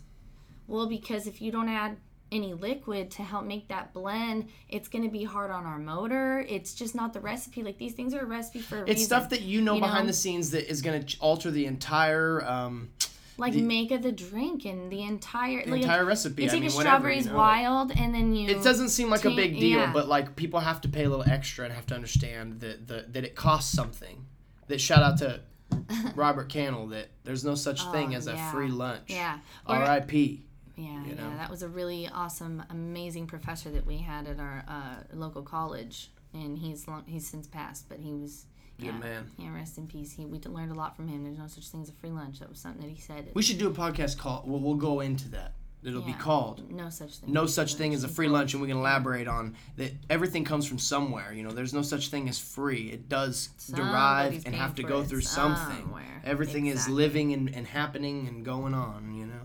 Well, 0.73 0.87
because 0.87 1.27
if 1.27 1.43
you 1.43 1.53
don't 1.53 1.69
add 1.69 1.99
any 2.33 2.55
liquid 2.55 3.11
to 3.11 3.23
help 3.23 3.45
make 3.45 3.69
that 3.69 3.93
blend, 3.93 4.49
it's 4.71 4.89
going 4.89 5.05
to 5.05 5.11
be 5.11 5.23
hard 5.23 5.51
on 5.51 5.67
our 5.67 5.79
motor. 5.79 6.47
It's 6.49 6.73
just 6.73 6.95
not 6.95 7.13
the 7.13 7.21
recipe. 7.21 7.63
Like 7.63 7.77
these 7.77 7.93
things 7.93 8.15
are 8.15 8.21
a 8.21 8.25
recipe 8.25 8.61
for 8.61 8.79
a 8.79 8.81
it's 8.81 8.89
reason. 8.89 9.05
stuff 9.05 9.29
that 9.31 9.43
you 9.43 9.61
know 9.61 9.75
you 9.75 9.83
behind 9.83 10.07
know? 10.07 10.13
the 10.13 10.17
scenes 10.17 10.51
that 10.53 10.71
is 10.71 10.81
going 10.81 11.05
to 11.05 11.19
alter 11.21 11.51
the 11.51 11.67
entire. 11.67 12.43
Um, 12.47 12.89
like 13.37 13.53
make 13.55 13.91
of 13.91 14.03
the 14.03 14.13
drink 14.13 14.65
and 14.65 14.91
the 14.91 15.03
entire 15.03 15.63
the 15.63 15.73
like, 15.73 15.83
entire 15.83 16.07
recipe. 16.07 16.45
You 16.45 16.49
I 16.49 16.53
mean, 16.55 16.63
a 16.63 16.67
whatever, 16.67 16.81
strawberries 16.81 17.27
you 17.27 17.33
know, 17.33 17.37
wild 17.37 17.93
and 17.95 18.15
then 18.15 18.35
you. 18.35 18.49
It 18.49 18.65
doesn't 18.65 18.89
seem 18.89 19.11
like 19.11 19.27
a 19.27 19.31
big 19.31 19.59
deal, 19.61 19.81
yeah. 19.81 19.93
but 19.93 20.09
like 20.09 20.37
people 20.37 20.61
have 20.61 20.81
to 20.83 20.89
pay 20.89 21.05
a 21.05 21.11
little 21.11 21.29
extra 21.29 21.67
and 21.67 21.75
have 21.75 21.87
to 21.87 21.95
understand 21.95 22.61
that 22.61 22.89
the, 22.89 23.05
that 23.11 23.25
it 23.25 23.35
costs 23.35 23.75
something. 23.75 24.25
That 24.69 24.81
shout 24.81 25.03
out 25.03 25.19
to 25.19 25.41
Robert 26.15 26.49
Cannell 26.49 26.87
that 26.89 27.09
there's 27.25 27.45
no 27.45 27.57
such 27.57 27.85
thing 27.89 28.15
Oh, 28.15 28.17
as 28.17 28.27
a 28.27 28.39
free 28.51 28.71
lunch. 28.71 29.05
Yeah. 29.09 29.39
R.I.P. 29.67 30.45
Yeah, 30.77 31.05
you 31.05 31.15
know? 31.15 31.29
yeah, 31.29 31.37
that 31.37 31.51
was 31.51 31.63
a 31.63 31.69
really 31.69 32.09
awesome, 32.09 32.63
amazing 32.71 33.27
professor 33.27 33.71
that 33.71 33.87
we 33.87 33.99
had 33.99 34.27
at 34.27 34.41
our 34.41 34.65
uh, 34.67 34.97
local 35.13 35.43
college, 35.43 36.11
and 36.33 36.57
he's 36.57 36.89
long, 36.89 37.05
he's 37.07 37.27
since 37.27 37.47
passed, 37.47 37.89
but 37.89 37.99
he 37.99 38.15
was. 38.15 38.47
Yeah, 38.79 38.93
man. 38.93 39.31
Yeah, 39.39 39.55
rest 39.55 39.79
in 39.79 39.87
peace. 39.87 40.13
He 40.13 40.25
we 40.25 40.41
learned 40.41 40.73
a 40.73 40.75
lot 40.75 40.97
from 40.97 41.07
him. 41.07 41.23
There's 41.23 41.39
no 41.39 41.47
such 41.47 41.69
thing 41.69 41.83
as 41.83 41.89
a 41.89 41.93
free 41.93 42.11
lunch. 42.11 42.41
That 42.41 42.49
was 42.49 42.59
something 42.59 42.81
that 42.81 42.91
he 42.91 43.01
said. 43.01 43.31
We 43.35 43.43
should 43.43 43.59
do 43.59 43.69
a 43.69 43.73
podcast 43.73 44.19
called. 44.19 44.49
We'll, 44.49 44.61
we'll 44.61 44.75
go 44.75 45.01
into 45.01 45.29
that. 45.31 45.53
It'll 45.85 46.01
be 46.01 46.13
called 46.13 46.71
no 46.71 46.91
such 46.91 47.17
thing. 47.17 47.33
no 47.33 47.47
such 47.47 47.75
thing 47.75 47.93
as 47.93 48.05
a 48.05 48.09
free 48.09 48.29
lunch, 48.29 48.55
and 48.55 48.63
we 48.63 48.69
can 48.69 48.77
elaborate 48.77 49.27
on 49.27 49.57
that. 49.77 49.93
Everything 50.09 50.45
comes 50.45 50.65
from 50.65 50.79
somewhere. 50.79 51.33
You 51.33 51.43
know, 51.43 51.51
there's 51.51 51.75
no 51.75 51.83
such 51.83 52.09
thing 52.09 52.29
as 52.29 52.39
free. 52.39 52.91
It 52.91 53.09
does 53.09 53.49
derive 53.75 54.47
and 54.47 54.55
have 54.55 54.77
to 54.77 54.85
go 54.85 55.03
through 55.03 55.23
something. 55.23 55.85
somewhere. 55.85 56.23
Everything 56.25 56.67
is 56.67 56.89
living 56.89 57.33
and, 57.33 57.53
and 57.55 57.67
happening 57.67 58.29
and 58.29 58.45
going 58.45 58.75
on. 58.75 59.13
You 59.13 59.27
know. 59.27 59.43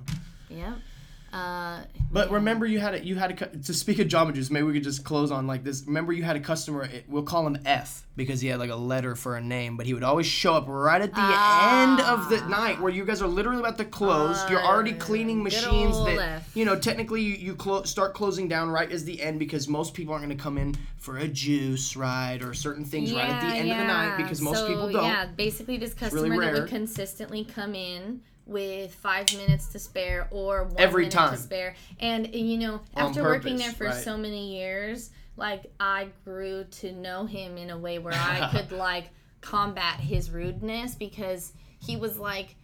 Yep. 0.49 0.77
Uh, 1.33 1.81
But 2.11 2.31
remember, 2.31 2.65
you 2.65 2.79
had 2.79 2.95
a, 2.95 3.05
you 3.05 3.15
had 3.15 3.41
a, 3.41 3.45
to 3.57 3.73
speak 3.73 3.99
of 3.99 4.07
Jamba 4.07 4.33
Juice. 4.33 4.49
Maybe 4.49 4.65
we 4.65 4.73
could 4.73 4.83
just 4.83 5.03
close 5.03 5.29
on 5.29 5.45
like 5.45 5.63
this. 5.63 5.83
Remember, 5.85 6.13
you 6.13 6.23
had 6.23 6.35
a 6.35 6.39
customer. 6.39 6.89
We'll 7.07 7.23
call 7.23 7.45
him 7.45 7.59
F 7.65 8.05
because 8.15 8.39
he 8.39 8.47
had 8.47 8.59
like 8.59 8.69
a 8.69 8.75
letter 8.75 9.15
for 9.15 9.35
a 9.35 9.41
name, 9.41 9.75
but 9.75 9.85
he 9.85 9.93
would 9.93 10.03
always 10.03 10.25
show 10.25 10.53
up 10.53 10.65
right 10.67 11.01
at 11.01 11.13
the 11.13 11.19
end 11.19 11.99
of 11.99 12.29
the 12.29 12.47
night 12.47 12.81
where 12.81 12.91
you 12.91 13.05
guys 13.05 13.21
are 13.21 13.27
literally 13.27 13.59
about 13.59 13.77
to 13.77 13.85
close. 13.85 14.49
You're 14.49 14.63
already 14.63 14.93
cleaning 14.93 15.43
machines 15.43 15.97
that 16.05 16.17
F. 16.17 16.51
you 16.55 16.63
know. 16.63 16.77
Technically, 16.79 17.21
you, 17.21 17.35
you 17.35 17.55
clo- 17.55 17.83
start 17.83 18.13
closing 18.13 18.47
down 18.47 18.69
right 18.69 18.91
as 18.91 19.03
the 19.03 19.21
end 19.21 19.37
because 19.37 19.67
most 19.67 19.93
people 19.93 20.13
aren't 20.13 20.25
going 20.25 20.37
to 20.37 20.41
come 20.41 20.57
in 20.57 20.75
for 20.97 21.17
a 21.17 21.27
juice 21.27 21.95
right 21.95 22.41
or 22.41 22.53
certain 22.53 22.85
things 22.85 23.13
right 23.13 23.29
at 23.29 23.41
the 23.41 23.57
end 23.57 23.69
of 23.69 23.77
the 23.77 23.83
night 23.83 24.17
because 24.17 24.41
most 24.41 24.59
so, 24.59 24.67
people 24.67 24.91
don't. 24.91 25.03
Yeah, 25.03 25.25
basically 25.25 25.77
this 25.77 25.93
customer 25.93 26.23
really 26.23 26.45
that 26.45 26.53
would 26.53 26.69
consistently 26.69 27.43
come 27.43 27.75
in 27.75 28.21
with 28.47 28.93
five 28.95 29.31
minutes 29.35 29.67
to 29.67 29.79
spare 29.79 30.27
or 30.31 30.63
one 30.63 30.75
Every 30.77 31.03
minute 31.03 31.13
time. 31.13 31.31
to 31.31 31.37
spare. 31.37 31.75
And 31.99 32.33
you 32.33 32.57
know, 32.57 32.81
after 32.95 33.23
working 33.23 33.57
there 33.57 33.71
for 33.71 33.87
right. 33.87 33.95
so 33.95 34.17
many 34.17 34.57
years, 34.57 35.11
like 35.35 35.71
I 35.79 36.09
grew 36.23 36.63
to 36.63 36.91
know 36.93 37.25
him 37.25 37.57
in 37.57 37.69
a 37.69 37.77
way 37.77 37.99
where 37.99 38.13
I 38.13 38.49
could 38.51 38.71
like 38.71 39.09
combat 39.41 39.99
his 39.99 40.31
rudeness 40.31 40.95
because 40.95 41.53
he 41.79 41.95
was 41.95 42.17
like 42.17 42.55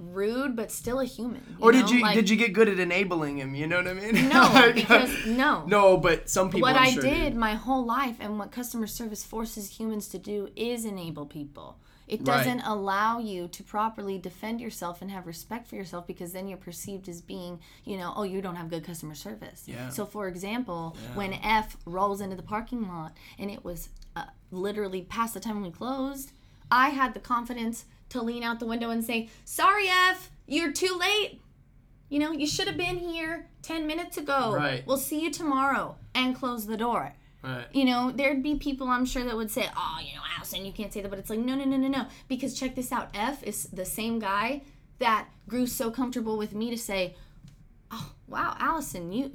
rude 0.00 0.56
but 0.56 0.70
still 0.70 1.00
a 1.00 1.04
human. 1.04 1.56
Or 1.60 1.72
did 1.72 1.86
know? 1.86 1.92
you 1.92 2.02
Like, 2.02 2.14
did 2.14 2.30
you 2.30 2.36
get 2.36 2.52
good 2.52 2.68
at 2.68 2.78
enabling 2.78 3.38
him? 3.38 3.54
You 3.54 3.66
know 3.66 3.76
what 3.76 3.88
I 3.88 3.94
mean? 3.94 4.28
No, 4.28 4.42
Like, 4.54 4.74
because 4.74 5.26
no. 5.26 5.64
no, 5.66 5.96
but 5.96 6.28
some 6.28 6.50
people. 6.50 6.62
what 6.62 6.76
I 6.76 6.90
sure 6.90 7.02
did 7.02 7.36
my 7.36 7.54
whole 7.54 7.84
life 7.84 8.16
and 8.20 8.38
what 8.38 8.50
customer 8.50 8.86
service 8.86 9.24
forces 9.24 9.78
humans 9.78 10.08
to 10.08 10.18
do 10.18 10.48
is 10.56 10.84
enable 10.84 11.26
people. 11.26 11.76
It 12.10 12.24
doesn't 12.24 12.62
allow 12.62 13.20
you 13.20 13.46
to 13.46 13.62
properly 13.62 14.18
defend 14.18 14.60
yourself 14.60 15.00
and 15.00 15.12
have 15.12 15.28
respect 15.28 15.68
for 15.68 15.76
yourself 15.76 16.08
because 16.08 16.32
then 16.32 16.48
you're 16.48 16.58
perceived 16.58 17.08
as 17.08 17.20
being, 17.20 17.60
you 17.84 17.96
know, 17.96 18.12
oh, 18.16 18.24
you 18.24 18.42
don't 18.42 18.56
have 18.56 18.68
good 18.68 18.82
customer 18.82 19.14
service. 19.14 19.62
Yeah. 19.66 19.90
So, 19.90 20.04
for 20.04 20.26
example, 20.26 20.96
when 21.14 21.34
F 21.34 21.76
rolls 21.86 22.20
into 22.20 22.34
the 22.34 22.42
parking 22.42 22.88
lot 22.88 23.16
and 23.38 23.48
it 23.48 23.64
was 23.64 23.90
uh, 24.16 24.24
literally 24.50 25.02
past 25.02 25.34
the 25.34 25.40
time 25.40 25.62
we 25.62 25.70
closed, 25.70 26.32
I 26.68 26.88
had 26.88 27.14
the 27.14 27.20
confidence 27.20 27.84
to 28.10 28.22
lean 28.22 28.42
out 28.42 28.60
the 28.60 28.66
window 28.66 28.90
and 28.90 29.04
say, 29.04 29.28
Sorry, 29.44 29.88
F, 29.88 30.30
you're 30.46 30.72
too 30.72 30.96
late. 30.98 31.40
You 32.08 32.18
know, 32.18 32.32
you 32.32 32.46
should 32.46 32.66
have 32.66 32.76
been 32.76 32.98
here 32.98 33.46
10 33.62 33.86
minutes 33.86 34.16
ago. 34.16 34.54
Right. 34.54 34.84
We'll 34.86 34.98
see 34.98 35.20
you 35.20 35.30
tomorrow 35.30 35.96
and 36.14 36.34
close 36.34 36.66
the 36.66 36.76
door. 36.76 37.14
Right. 37.42 37.66
You 37.72 37.84
know, 37.84 38.10
there'd 38.10 38.42
be 38.42 38.56
people 38.56 38.88
I'm 38.88 39.06
sure 39.06 39.24
that 39.24 39.36
would 39.36 39.50
say, 39.50 39.68
oh, 39.76 39.98
you 40.02 40.14
know, 40.14 40.22
Allison, 40.36 40.64
you 40.64 40.72
can't 40.72 40.92
say 40.92 41.00
that. 41.00 41.08
But 41.08 41.18
it's 41.18 41.30
like, 41.30 41.38
no, 41.38 41.54
no, 41.54 41.64
no, 41.64 41.76
no, 41.76 41.88
no. 41.88 42.06
Because 42.28 42.58
check 42.58 42.74
this 42.74 42.92
out. 42.92 43.08
F 43.14 43.42
is 43.44 43.64
the 43.64 43.84
same 43.84 44.18
guy 44.18 44.62
that 44.98 45.28
grew 45.48 45.66
so 45.66 45.90
comfortable 45.90 46.36
with 46.36 46.54
me 46.54 46.70
to 46.70 46.76
say, 46.76 47.14
oh, 47.90 48.12
wow, 48.26 48.56
Allison, 48.58 49.12
you. 49.12 49.32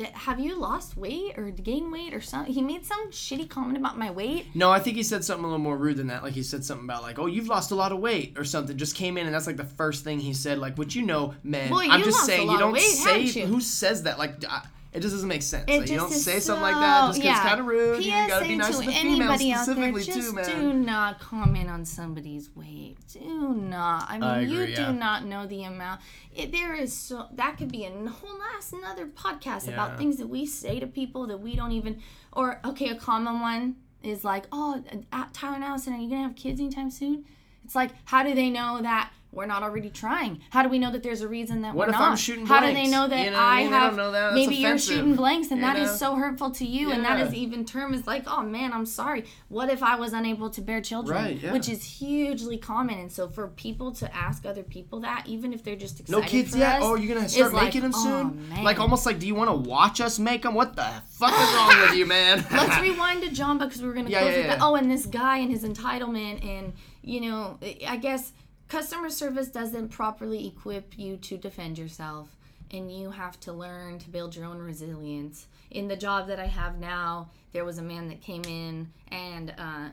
Have 0.00 0.40
you 0.40 0.58
lost 0.58 0.96
weight 0.96 1.38
or 1.38 1.50
gained 1.50 1.92
weight 1.92 2.14
or 2.14 2.20
something? 2.20 2.52
He 2.52 2.62
made 2.62 2.84
some 2.84 3.10
shitty 3.12 3.48
comment 3.48 3.78
about 3.78 3.96
my 3.96 4.10
weight. 4.10 4.46
No, 4.52 4.70
I 4.70 4.80
think 4.80 4.96
he 4.96 5.04
said 5.04 5.24
something 5.24 5.44
a 5.44 5.46
little 5.46 5.62
more 5.62 5.76
rude 5.76 5.98
than 5.98 6.08
that. 6.08 6.24
Like 6.24 6.32
he 6.32 6.42
said 6.42 6.64
something 6.64 6.84
about 6.84 7.02
like, 7.02 7.20
"Oh, 7.20 7.26
you've 7.26 7.46
lost 7.46 7.70
a 7.70 7.76
lot 7.76 7.92
of 7.92 8.00
weight" 8.00 8.34
or 8.36 8.44
something. 8.44 8.76
Just 8.76 8.96
came 8.96 9.16
in 9.16 9.26
and 9.26 9.34
that's 9.34 9.46
like 9.46 9.56
the 9.56 9.64
first 9.64 10.02
thing 10.02 10.18
he 10.18 10.34
said. 10.34 10.58
Like, 10.58 10.76
what 10.76 10.96
you 10.96 11.02
know, 11.02 11.34
man. 11.44 11.70
Boy, 11.70 11.86
I'm 11.88 12.02
just 12.02 12.26
saying 12.26 12.50
you 12.50 12.58
don't 12.58 12.72
weight, 12.72 12.82
say 12.82 13.24
who 13.42 13.60
says 13.60 14.02
that. 14.02 14.18
Like, 14.18 14.44
I, 14.48 14.66
It 14.94 15.00
just 15.00 15.12
doesn't 15.12 15.28
make 15.28 15.42
sense. 15.42 15.64
It 15.66 15.80
Like, 15.80 15.90
you 15.90 15.96
don't 15.96 16.12
say 16.12 16.38
something 16.38 16.62
like 16.62 16.74
that 16.76 17.06
just 17.08 17.18
'cause 17.18 17.24
yeah. 17.24 17.32
it's 17.32 17.40
kind 17.48 17.60
of 17.60 17.66
rude. 17.66 18.04
You 18.04 18.12
gotta 18.12 18.46
be 18.46 18.54
nice 18.56 18.76
to 18.78 18.84
to 18.84 18.88
the 18.90 18.94
anybody 18.96 19.38
females 19.38 19.68
out 19.68 19.76
there, 19.76 19.92
specifically 19.92 20.04
just 20.04 20.28
too, 20.28 20.32
man. 20.34 20.44
do 20.60 20.72
not 20.72 21.18
comment 21.18 21.68
on 21.68 21.84
somebody's 21.84 22.54
weight. 22.54 22.96
Do 23.12 23.54
not. 23.54 24.06
I 24.08 24.14
mean, 24.14 24.22
I 24.22 24.40
you 24.42 24.60
agree, 24.60 24.74
do 24.76 24.92
not 24.92 25.24
know 25.24 25.46
the 25.48 25.64
amount. 25.64 26.00
It, 26.32 26.52
there 26.52 26.74
is 26.76 26.92
so 26.92 27.26
that 27.34 27.58
could 27.58 27.72
be 27.72 27.84
a 27.84 27.90
whole 27.90 28.38
last 28.38 28.72
another 28.72 29.06
podcast 29.06 29.66
Yeah. 29.66 29.72
about 29.74 29.98
things 29.98 30.16
that 30.18 30.28
we 30.28 30.46
say 30.46 30.78
to 30.78 30.86
people 30.86 31.26
that 31.26 31.38
we 31.40 31.56
don't 31.56 31.72
even. 31.72 32.00
Or 32.32 32.60
okay, 32.64 32.90
a 32.90 32.94
common 32.94 33.40
one 33.40 33.76
is 34.02 34.22
like, 34.22 34.46
oh, 34.52 34.80
uh, 35.12 35.24
Tyler 35.32 35.56
and 35.56 35.64
Allison, 35.64 35.92
are 35.94 35.98
you 35.98 36.08
gonna 36.08 36.22
have 36.22 36.36
kids 36.36 36.60
anytime 36.60 36.90
soon? 36.90 37.24
It's 37.64 37.74
like, 37.74 37.90
how 38.04 38.22
do 38.22 38.32
they 38.34 38.48
know 38.50 38.80
that? 38.82 39.10
We're 39.34 39.46
not 39.46 39.62
already 39.62 39.90
trying. 39.90 40.40
How 40.50 40.62
do 40.62 40.68
we 40.68 40.78
know 40.78 40.90
that 40.92 41.02
there's 41.02 41.20
a 41.22 41.28
reason 41.28 41.62
that 41.62 41.74
What 41.74 41.88
we're 41.88 41.92
not? 41.92 41.98
What 42.00 42.00
if 42.00 42.00
not? 42.00 42.10
I'm 42.12 42.16
shooting 42.16 42.46
How 42.46 42.60
do 42.60 42.66
they 42.66 42.72
blanks? 42.74 42.90
know 42.92 43.08
that 43.08 43.24
You 43.24 43.30
know 43.32 43.38
I 43.38 43.42
I 43.58 43.62
mean? 43.64 43.72
Have? 43.72 43.96
know 43.96 44.10
that. 44.12 44.34
Maybe 44.34 44.54
you're 44.56 44.78
shooting 44.78 45.14
blanks, 45.16 45.50
and 45.50 45.60
You 45.60 45.66
that 45.66 45.76
is 45.76 45.90
know? 45.90 45.96
so 45.96 46.14
hurtful 46.16 46.50
to 46.52 46.64
you, 46.64 46.90
and 46.90 47.04
that 47.04 47.20
is 47.20 47.34
even 47.34 47.64
term 47.64 47.94
is 47.94 48.06
like, 48.06 48.24
oh 48.26 48.42
man, 48.42 48.72
I'm 48.72 48.86
sorry. 48.86 49.24
What 49.48 49.70
if 49.70 49.82
I 49.82 49.96
was 49.96 50.12
unable 50.12 50.50
to 50.50 50.60
bear 50.60 50.80
children? 50.80 51.16
Right, 51.16 51.36
yeah. 51.42 51.52
Which 51.52 51.68
is 51.68 51.82
hugely 51.84 52.56
common, 52.58 52.98
and 52.98 53.10
so 53.12 53.28
for 53.28 53.48
people 53.48 53.92
to 53.92 54.14
ask 54.14 54.46
other 54.46 54.62
people 54.62 55.00
that, 55.00 55.24
even 55.26 55.52
if 55.52 55.62
they're 55.62 55.76
just 55.76 56.00
excited 56.00 56.20
No 56.22 56.26
kids 56.28 56.54
yet? 56.56 56.76
us, 56.76 56.82
Oh, 56.84 56.94
you're 56.94 57.14
gonna 57.14 57.26
is 57.26 57.32
start 57.34 57.52
like, 57.52 57.64
making 57.64 57.82
them 57.82 57.92
oh, 57.94 58.02
soon? 58.04 58.48
man. 58.50 58.64
Like 58.64 58.78
almost 58.80 59.04
like, 59.06 59.18
do 59.18 59.26
you 59.26 59.34
want 59.34 59.50
to 59.50 59.56
watch 59.68 60.00
us 60.00 60.18
make 60.18 60.42
them? 60.42 60.54
What 60.54 60.76
the 60.76 60.86
fuck 61.08 61.32
is 61.32 61.54
wrong 61.54 61.80
with 61.82 61.94
you, 61.96 62.06
man? 62.06 62.44
Let's 62.52 62.80
rewind 62.80 63.22
to 63.22 63.30
John 63.30 63.58
because 63.58 63.80
we 63.82 63.88
were 63.88 63.94
going 63.94 64.06
to 64.06 64.12
Yeah, 64.12 64.20
close 64.20 64.30
yeah, 64.32 64.36
with 64.38 64.46
yeah. 64.46 64.56
that. 64.56 64.62
Oh, 64.64 64.74
and 64.76 64.90
this 64.90 65.06
guy 65.06 65.38
and 65.38 65.50
his 65.50 65.64
entitlement, 65.64 66.44
and 66.44 66.72
you 67.02 67.20
know, 67.20 67.58
I 67.86 67.96
guess 67.96 68.32
customer 68.74 69.08
service 69.08 69.46
doesn't 69.46 69.90
properly 69.90 70.48
equip 70.48 70.98
you 70.98 71.16
to 71.16 71.38
defend 71.38 71.78
yourself, 71.78 72.36
and 72.72 72.90
you 72.90 73.08
have 73.08 73.38
to 73.38 73.52
learn 73.52 74.00
to 74.00 74.10
build 74.10 74.34
your 74.34 74.46
own 74.46 74.58
resilience. 74.58 75.46
In 75.70 75.86
the 75.86 75.94
job 75.94 76.26
that 76.26 76.40
I 76.40 76.46
have 76.46 76.80
now, 76.80 77.30
there 77.52 77.64
was 77.64 77.78
a 77.78 77.82
man 77.82 78.08
that 78.08 78.20
came 78.20 78.42
in 78.42 78.90
and 79.12 79.54
uh, 79.56 79.90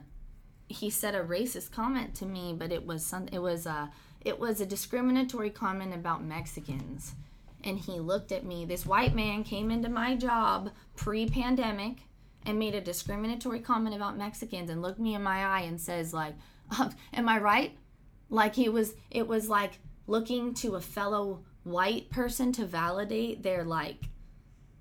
he 0.68 0.90
said 0.90 1.14
a 1.14 1.24
racist 1.24 1.72
comment 1.72 2.16
to 2.16 2.26
me, 2.26 2.56
but 2.58 2.72
it 2.72 2.84
was 2.84 3.06
some, 3.06 3.28
it 3.32 3.38
was 3.38 3.68
a 3.68 3.92
it 4.22 4.40
was 4.40 4.60
a 4.60 4.66
discriminatory 4.66 5.52
comment 5.52 5.94
about 5.94 6.24
Mexicans. 6.24 7.14
And 7.64 7.78
he 7.78 8.00
looked 8.00 8.32
at 8.32 8.46
me. 8.46 8.66
This 8.66 8.88
white 8.88 9.14
man 9.14 9.44
came 9.44 9.70
into 9.70 9.90
my 9.90 10.16
job 10.16 10.72
pre-pandemic 10.96 11.98
and 12.48 12.58
made 12.58 12.74
a 12.74 12.82
discriminatory 12.82 13.60
comment 13.60 13.96
about 13.96 14.18
Mexicans 14.18 14.72
and 14.72 14.82
looked 14.82 15.00
me 15.00 15.14
in 15.14 15.22
my 15.22 15.46
eye 15.46 15.62
and 15.62 15.80
says 15.80 16.16
like, 16.16 16.34
"Am 17.14 17.30
I 17.30 17.38
right?" 17.38 17.78
Like 18.32 18.56
he 18.56 18.68
was 18.70 18.96
it 19.12 19.28
was 19.28 19.48
like 19.50 19.74
looking 20.08 20.54
to 20.56 20.76
a 20.76 20.82
fellow 20.82 21.44
white 21.64 22.10
person 22.10 22.52
to 22.54 22.66
validate 22.66 23.44
their 23.44 23.64
like 23.64 23.98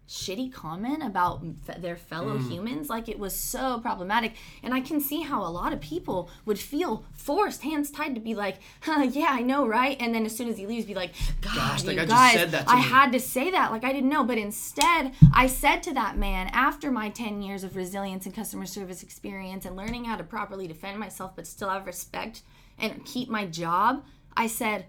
shitty 0.08 0.52
comment 0.52 1.04
about 1.04 1.40
f- 1.68 1.80
their 1.80 1.94
fellow 1.94 2.36
Mm. 2.36 2.50
humans. 2.50 2.88
Like 2.90 3.08
it 3.08 3.16
was 3.18 3.32
so 3.34 3.78
problematic. 3.78 4.32
And 4.62 4.74
i 4.74 4.80
can 4.80 5.00
see 5.00 5.20
how 5.22 5.44
a 5.46 5.52
lot 5.60 5.72
of 5.72 5.80
people 5.80 6.28
would 6.46 6.58
feel 6.58 7.04
forced 7.12 7.62
hands 7.62 7.92
tied 7.92 8.16
to 8.16 8.20
be 8.20 8.34
like 8.34 8.56
huh, 8.80 9.02
yeah 9.12 9.28
i 9.30 9.40
know 9.42 9.68
right? 9.68 9.96
And 10.00 10.12
then 10.12 10.26
as 10.26 10.36
soon 10.36 10.48
as 10.48 10.58
he 10.58 10.66
leaves 10.66 10.84
be 10.86 10.94
like 10.96 11.12
god 11.40 11.54
Gosh, 11.54 11.84
you 11.84 11.94
just 11.94 12.08
guys 12.08 12.32
said 12.34 12.50
that 12.50 12.66
to 12.66 12.72
i 12.72 12.76
me." 12.76 12.82
had 12.82 13.12
to 13.12 13.20
say 13.20 13.50
that. 13.52 13.70
Like 13.70 13.84
i 13.84 13.92
didn't 13.92 14.10
know. 14.10 14.24
But 14.24 14.38
instead 14.38 15.12
i 15.32 15.46
said 15.46 15.80
to 15.84 15.94
that 15.94 16.16
man 16.16 16.48
after 16.52 16.90
my 16.90 17.08
10 17.10 17.42
years 17.42 17.62
of 17.62 17.76
resilience 17.76 18.26
and 18.26 18.34
customer 18.34 18.66
service 18.66 19.04
experience 19.04 19.64
and 19.64 19.76
learning 19.76 20.06
how 20.06 20.16
to 20.16 20.24
properly 20.24 20.66
defend 20.66 20.98
myself 20.98 21.36
but 21.36 21.46
still 21.46 21.68
have 21.68 21.86
respect 21.86 22.42
and 22.80 23.04
keep 23.04 23.28
my 23.28 23.46
job 23.46 24.04
i 24.36 24.46
said 24.46 24.86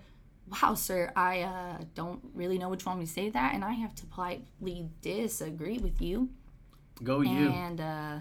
wow, 0.61 0.73
sir, 0.73 1.11
I 1.15 1.41
uh, 1.41 1.77
don't 1.95 2.21
really 2.33 2.57
know 2.57 2.69
which 2.69 2.85
one 2.85 2.99
to 2.99 3.07
say 3.07 3.29
that, 3.29 3.53
and 3.53 3.63
I 3.63 3.71
have 3.71 3.95
to 3.95 4.05
politely 4.05 4.89
disagree 5.01 5.77
with 5.77 6.01
you. 6.01 6.29
Go 7.03 7.21
you. 7.21 7.49
And 7.49 7.79
uh, 7.79 8.17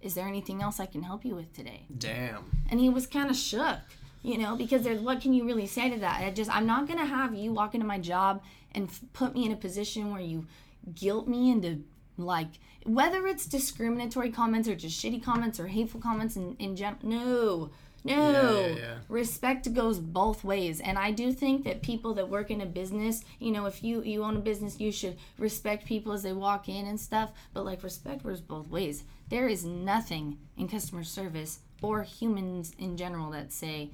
is 0.00 0.14
there 0.14 0.26
anything 0.26 0.62
else 0.62 0.80
I 0.80 0.86
can 0.86 1.02
help 1.02 1.24
you 1.24 1.34
with 1.34 1.52
today? 1.52 1.86
Damn. 1.96 2.44
And 2.70 2.80
he 2.80 2.88
was 2.88 3.06
kind 3.06 3.30
of 3.30 3.36
shook, 3.36 3.78
you 4.22 4.38
know, 4.38 4.56
because 4.56 4.82
there's 4.82 5.00
what 5.00 5.20
can 5.20 5.32
you 5.32 5.44
really 5.44 5.66
say 5.66 5.90
to 5.90 5.98
that? 6.00 6.22
I 6.22 6.30
just 6.30 6.54
I'm 6.54 6.66
not 6.66 6.88
gonna 6.88 7.06
have 7.06 7.34
you 7.34 7.52
walk 7.52 7.74
into 7.74 7.86
my 7.86 7.98
job 7.98 8.42
and 8.72 8.88
f- 8.88 9.00
put 9.12 9.34
me 9.34 9.44
in 9.46 9.52
a 9.52 9.56
position 9.56 10.10
where 10.10 10.20
you 10.20 10.46
guilt 10.94 11.28
me 11.28 11.50
into 11.50 11.84
like 12.16 12.48
whether 12.84 13.26
it's 13.26 13.46
discriminatory 13.46 14.30
comments 14.30 14.68
or 14.68 14.74
just 14.74 15.02
shitty 15.02 15.22
comments 15.22 15.60
or 15.60 15.68
hateful 15.68 16.00
comments 16.00 16.36
in 16.36 16.56
in 16.58 16.76
gen- 16.76 16.98
no. 17.02 17.70
No. 18.04 18.14
Yeah, 18.14 18.66
yeah, 18.66 18.76
yeah. 18.76 18.94
Respect 19.08 19.72
goes 19.72 19.98
both 19.98 20.44
ways. 20.44 20.80
And 20.80 20.98
I 20.98 21.10
do 21.10 21.32
think 21.32 21.64
that 21.64 21.82
people 21.82 22.14
that 22.14 22.28
work 22.28 22.50
in 22.50 22.60
a 22.60 22.66
business, 22.66 23.24
you 23.38 23.50
know, 23.50 23.64
if 23.64 23.82
you 23.82 24.02
you 24.02 24.22
own 24.22 24.36
a 24.36 24.40
business, 24.40 24.78
you 24.78 24.92
should 24.92 25.16
respect 25.38 25.86
people 25.86 26.12
as 26.12 26.22
they 26.22 26.32
walk 26.34 26.68
in 26.68 26.86
and 26.86 27.00
stuff, 27.00 27.32
but 27.54 27.64
like 27.64 27.82
respect 27.82 28.22
goes 28.22 28.40
both 28.40 28.68
ways. 28.68 29.04
There 29.30 29.48
is 29.48 29.64
nothing 29.64 30.38
in 30.56 30.68
customer 30.68 31.02
service 31.02 31.60
or 31.80 32.02
humans 32.02 32.74
in 32.78 32.96
general 32.96 33.30
that 33.30 33.52
say 33.52 33.90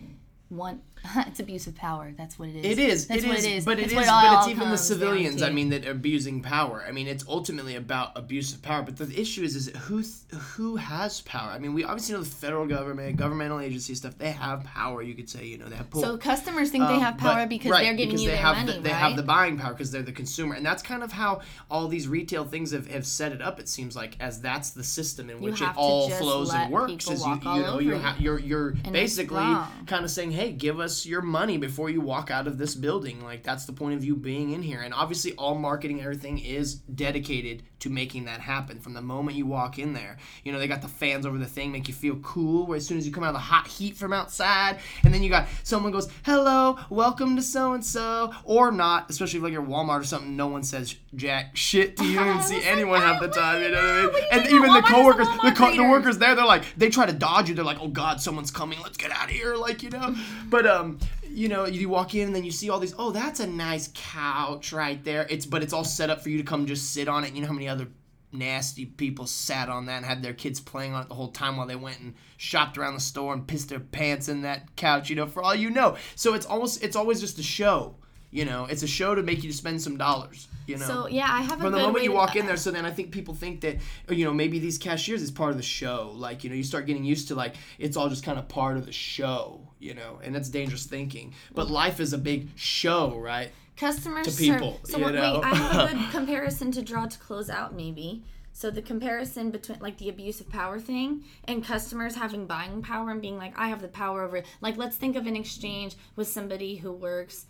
one 0.50 0.82
it's 1.26 1.40
abuse 1.40 1.66
of 1.66 1.74
power. 1.74 2.12
That's 2.14 2.38
what 2.38 2.50
it 2.50 2.56
is. 2.56 2.66
It 2.66 2.78
is. 2.78 3.06
That's 3.06 3.24
it 3.24 3.28
what 3.28 3.38
is, 3.38 3.44
it 3.46 3.52
is. 3.52 3.64
But 3.64 3.78
it 3.78 3.88
That's 3.88 3.92
is. 3.92 3.96
what 3.96 4.06
But 4.06 4.38
it's 4.40 4.48
even 4.50 4.68
the 4.68 4.76
civilians. 4.76 5.40
I 5.40 5.48
mean, 5.48 5.70
that 5.70 5.86
are 5.86 5.92
abusing 5.92 6.42
power. 6.42 6.84
I 6.86 6.92
mean, 6.92 7.06
it's 7.06 7.24
ultimately 7.26 7.76
about 7.76 8.12
abuse 8.18 8.52
of 8.52 8.60
power. 8.60 8.82
But 8.82 8.98
the 8.98 9.18
issue 9.18 9.42
is, 9.42 9.56
is 9.56 9.68
who 9.84 10.02
who 10.36 10.76
has 10.76 11.22
power? 11.22 11.48
I 11.52 11.58
mean, 11.58 11.72
we 11.72 11.84
obviously 11.84 12.14
know 12.16 12.20
the 12.22 12.28
federal 12.28 12.66
government, 12.66 13.16
governmental 13.16 13.60
agency 13.60 13.94
stuff. 13.94 14.18
They 14.18 14.32
have 14.32 14.62
power. 14.64 15.00
You 15.00 15.14
could 15.14 15.30
say, 15.30 15.46
you 15.46 15.56
know, 15.56 15.70
they 15.70 15.76
have 15.76 15.88
pull. 15.88 16.02
so 16.02 16.18
customers 16.18 16.70
think 16.70 16.86
they 16.86 16.94
Um, 16.96 17.00
have 17.00 17.16
power 17.16 17.34
but- 17.44 17.48
because 17.48 17.70
right, 17.70 17.84
they're 17.84 17.94
giving 17.94 18.08
because 18.10 18.22
you 18.22 18.28
they 18.28 18.34
their 18.36 18.44
have 18.44 18.56
money, 18.58 18.72
the, 18.76 18.80
they 18.82 18.90
right? 18.90 18.98
have 18.98 19.16
the 19.16 19.22
buying 19.22 19.56
power 19.56 19.72
because 19.72 19.90
they're 19.90 20.02
the 20.02 20.12
consumer, 20.12 20.54
and 20.54 20.66
that's 20.66 20.82
kind 20.82 21.02
of 21.02 21.12
how 21.12 21.40
all 21.70 21.88
these 21.88 22.08
retail 22.08 22.44
things 22.44 22.72
have, 22.72 22.86
have 22.88 23.06
set 23.06 23.32
it 23.32 23.40
up. 23.40 23.58
It 23.58 23.70
seems 23.70 23.96
like 23.96 24.16
as 24.20 24.42
that's 24.42 24.70
the 24.70 24.84
system 24.84 25.30
in 25.30 25.40
which 25.40 25.62
it 25.62 25.70
all 25.76 26.10
flows 26.10 26.52
and 26.52 26.70
works. 26.70 27.08
Is 27.10 27.24
you, 27.24 27.32
you 27.32 27.62
know 27.62 27.78
you 27.78 27.96
ha- 27.96 28.16
you're 28.18 28.38
you're 28.38 28.72
basically 28.92 29.38
kind 29.86 30.04
of 30.04 30.10
saying, 30.10 30.32
hey, 30.32 30.39
give 30.48 30.81
us 30.81 31.05
your 31.05 31.22
money 31.22 31.59
before 31.59 31.90
you 31.90 32.00
walk 32.00 32.31
out 32.31 32.46
of 32.46 32.59
this 32.59 32.74
building. 32.74 33.22
Like 33.22 33.42
that's 33.42 33.66
the 33.66 33.72
point 33.72 33.94
of 33.94 34.05
you 34.05 34.16
being 34.16 34.53
in 34.53 34.62
here, 34.62 34.81
and 34.81 34.94
obviously 34.94 35.33
all 35.35 35.55
marketing 35.55 36.00
everything 36.00 36.38
is 36.38 36.74
dedicated 36.74 37.62
to 37.80 37.90
making 37.90 38.24
that 38.26 38.40
happen 38.40 38.78
from 38.78 38.94
the 38.94 39.02
moment 39.02 39.36
you 39.36 39.46
walk 39.46 39.78
in 39.78 39.92
there. 39.92 40.16
You 40.44 40.52
know 40.52 40.58
they 40.58 40.68
got 40.68 40.82
the 40.82 40.88
fans 40.88 41.26
over 41.26 41.38
the 41.38 41.46
thing, 41.46 41.72
make 41.72 41.88
you 41.88 41.94
feel 41.94 42.16
cool. 42.16 42.66
Where 42.66 42.76
as 42.76 42.86
soon 42.86 42.98
as 42.98 43.06
you 43.06 43.12
come 43.12 43.24
out 43.24 43.28
of 43.28 43.34
the 43.34 43.40
hot 43.40 43.66
heat 43.66 43.96
from 43.96 44.12
outside, 44.12 44.78
and 45.04 45.12
then 45.12 45.22
you 45.22 45.30
got 45.30 45.48
someone 45.62 45.92
goes, 45.92 46.08
hello, 46.24 46.78
welcome 46.88 47.36
to 47.36 47.42
so 47.42 47.72
and 47.72 47.84
so, 47.84 48.32
or 48.44 48.70
not, 48.70 49.10
especially 49.10 49.38
if 49.38 49.42
like 49.44 49.52
you're 49.52 49.62
Walmart 49.62 50.00
or 50.00 50.04
something. 50.04 50.36
No 50.36 50.46
one 50.46 50.62
says 50.62 50.94
jack 51.14 51.56
shit 51.56 51.96
to 51.96 52.04
you. 52.04 52.10
You 52.20 52.26
don't 52.26 52.42
see 52.42 52.62
anyone 52.64 53.00
have 53.00 53.18
the 53.20 53.28
"Oh, 53.28 53.32
time. 53.32 53.62
You 53.62 53.70
know 53.70 53.76
what 54.04 54.14
I 54.14 54.20
mean? 54.20 54.24
And 54.30 54.46
even 54.52 54.62
the 54.62 54.68
Walmart 54.68 54.84
a 54.84 54.92
coworkers, 54.92 55.26
the, 55.42 55.52
co- 55.56 55.74
the 55.74 55.82
workers 55.88 56.18
there, 56.18 56.34
they're 56.34 56.44
like, 56.44 56.64
they 56.76 56.90
try 56.90 57.06
to 57.06 57.12
dodge 57.14 57.48
you. 57.48 57.54
They're 57.54 57.64
like, 57.64 57.80
oh 57.80 57.88
God, 57.88 58.20
someone's 58.20 58.50
coming. 58.50 58.78
Let's 58.82 58.98
get 58.98 59.10
out 59.10 59.24
of 59.24 59.30
here. 59.30 59.56
Like, 59.56 59.82
you 59.82 59.88
know. 59.88 60.14
But 60.50 60.66
um, 60.66 60.98
you 61.30 61.48
know, 61.48 61.66
you 61.66 61.88
walk 61.88 62.14
in 62.14 62.26
and 62.26 62.34
then 62.34 62.44
you 62.44 62.50
see 62.50 62.70
all 62.70 62.78
these. 62.78 62.94
Oh, 62.98 63.10
that's 63.10 63.40
a 63.40 63.46
nice 63.46 63.90
couch 63.94 64.72
right 64.72 65.02
there. 65.04 65.26
It's 65.30 65.46
but 65.46 65.62
it's 65.62 65.72
all 65.72 65.84
set 65.84 66.10
up 66.10 66.22
for 66.22 66.30
you 66.30 66.38
to 66.38 66.44
come 66.44 66.66
just 66.66 66.92
sit 66.92 67.08
on 67.08 67.24
it. 67.24 67.34
You 67.34 67.42
know 67.42 67.46
how 67.46 67.52
many 67.52 67.68
other 67.68 67.88
nasty 68.32 68.86
people 68.86 69.26
sat 69.26 69.68
on 69.68 69.86
that 69.86 69.98
and 69.98 70.06
had 70.06 70.22
their 70.22 70.32
kids 70.32 70.60
playing 70.60 70.94
on 70.94 71.02
it 71.02 71.08
the 71.08 71.14
whole 71.14 71.32
time 71.32 71.56
while 71.56 71.66
they 71.66 71.76
went 71.76 71.98
and 72.00 72.14
shopped 72.36 72.78
around 72.78 72.94
the 72.94 73.00
store 73.00 73.34
and 73.34 73.46
pissed 73.46 73.68
their 73.68 73.80
pants 73.80 74.28
in 74.28 74.42
that 74.42 74.76
couch. 74.76 75.10
You 75.10 75.16
know, 75.16 75.26
for 75.26 75.42
all 75.42 75.54
you 75.54 75.70
know. 75.70 75.96
So 76.14 76.34
it's 76.34 76.46
almost 76.46 76.82
it's 76.82 76.96
always 76.96 77.20
just 77.20 77.38
a 77.38 77.42
show. 77.42 77.96
You 78.32 78.44
know, 78.44 78.66
it's 78.66 78.84
a 78.84 78.88
show 78.88 79.16
to 79.16 79.22
make 79.22 79.42
you 79.42 79.52
spend 79.52 79.82
some 79.82 79.96
dollars. 79.96 80.46
You 80.66 80.78
know. 80.78 80.86
So 80.86 81.08
yeah, 81.08 81.26
I 81.28 81.40
have 81.40 81.58
a 81.58 81.62
From 81.62 81.72
the 81.72 81.78
moment 81.78 82.04
you 82.04 82.12
walk 82.12 82.36
in 82.36 82.46
there, 82.46 82.56
so 82.56 82.70
then 82.70 82.84
I 82.84 82.92
think 82.92 83.10
people 83.10 83.34
think 83.34 83.60
that 83.62 83.78
you 84.08 84.24
know 84.24 84.32
maybe 84.32 84.58
these 84.58 84.78
cashiers 84.78 85.22
is 85.22 85.30
part 85.30 85.50
of 85.50 85.56
the 85.56 85.62
show. 85.62 86.12
Like 86.14 86.44
you 86.44 86.50
know, 86.50 86.56
you 86.56 86.62
start 86.62 86.86
getting 86.86 87.04
used 87.04 87.28
to 87.28 87.34
like 87.34 87.56
it's 87.78 87.96
all 87.96 88.08
just 88.08 88.24
kind 88.24 88.38
of 88.38 88.48
part 88.48 88.76
of 88.76 88.86
the 88.86 88.92
show. 88.92 89.69
You 89.80 89.94
know, 89.94 90.20
and 90.22 90.34
that's 90.34 90.48
dangerous 90.48 90.86
thinking. 90.86 91.34
But 91.54 91.70
life 91.70 91.98
is 91.98 92.12
a 92.12 92.18
big 92.18 92.48
show, 92.56 93.16
right? 93.16 93.50
customer 93.80 94.22
to 94.22 94.30
ser- 94.30 94.52
people, 94.52 94.78
So 94.84 94.98
you 94.98 95.06
wait, 95.06 95.14
know? 95.14 95.40
I 95.42 95.54
have 95.54 95.90
a 95.90 95.94
good 95.94 96.10
comparison 96.10 96.70
to 96.72 96.82
draw 96.82 97.06
to 97.06 97.18
close 97.18 97.48
out, 97.48 97.74
maybe. 97.74 98.22
So 98.52 98.70
the 98.70 98.82
comparison 98.82 99.50
between 99.50 99.78
like 99.80 99.96
the 99.96 100.10
abuse 100.10 100.40
of 100.40 100.50
power 100.50 100.78
thing 100.78 101.24
and 101.44 101.64
customers 101.64 102.14
having 102.14 102.46
buying 102.46 102.82
power 102.82 103.10
and 103.10 103.22
being 103.22 103.38
like, 103.38 103.58
I 103.58 103.68
have 103.68 103.80
the 103.80 103.88
power 103.88 104.22
over. 104.22 104.38
It. 104.38 104.46
Like, 104.60 104.76
let's 104.76 104.96
think 104.96 105.16
of 105.16 105.26
an 105.26 105.34
exchange 105.34 105.96
with 106.14 106.28
somebody 106.28 106.76
who 106.76 106.92
works 106.92 107.46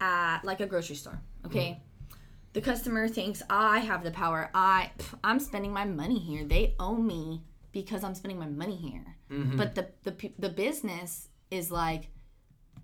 at 0.00 0.44
like 0.44 0.60
a 0.60 0.66
grocery 0.66 0.96
store. 0.96 1.20
Okay. 1.44 1.80
The 2.52 2.60
customer 2.60 3.08
thinks 3.08 3.42
I 3.50 3.80
have 3.80 4.04
the 4.04 4.12
power. 4.12 4.50
I 4.54 4.92
pff, 4.98 5.18
I'm 5.24 5.40
spending 5.40 5.72
my 5.72 5.84
money 5.84 6.20
here. 6.20 6.44
They 6.44 6.76
owe 6.78 6.94
me 6.94 7.42
because 7.72 8.04
I'm 8.04 8.14
spending 8.14 8.38
my 8.38 8.46
money 8.46 8.76
here. 8.76 9.16
Mm-hmm. 9.28 9.56
But 9.56 9.74
the 9.74 9.88
the 10.04 10.30
the 10.38 10.50
business 10.50 11.30
is 11.54 11.70
like 11.70 12.08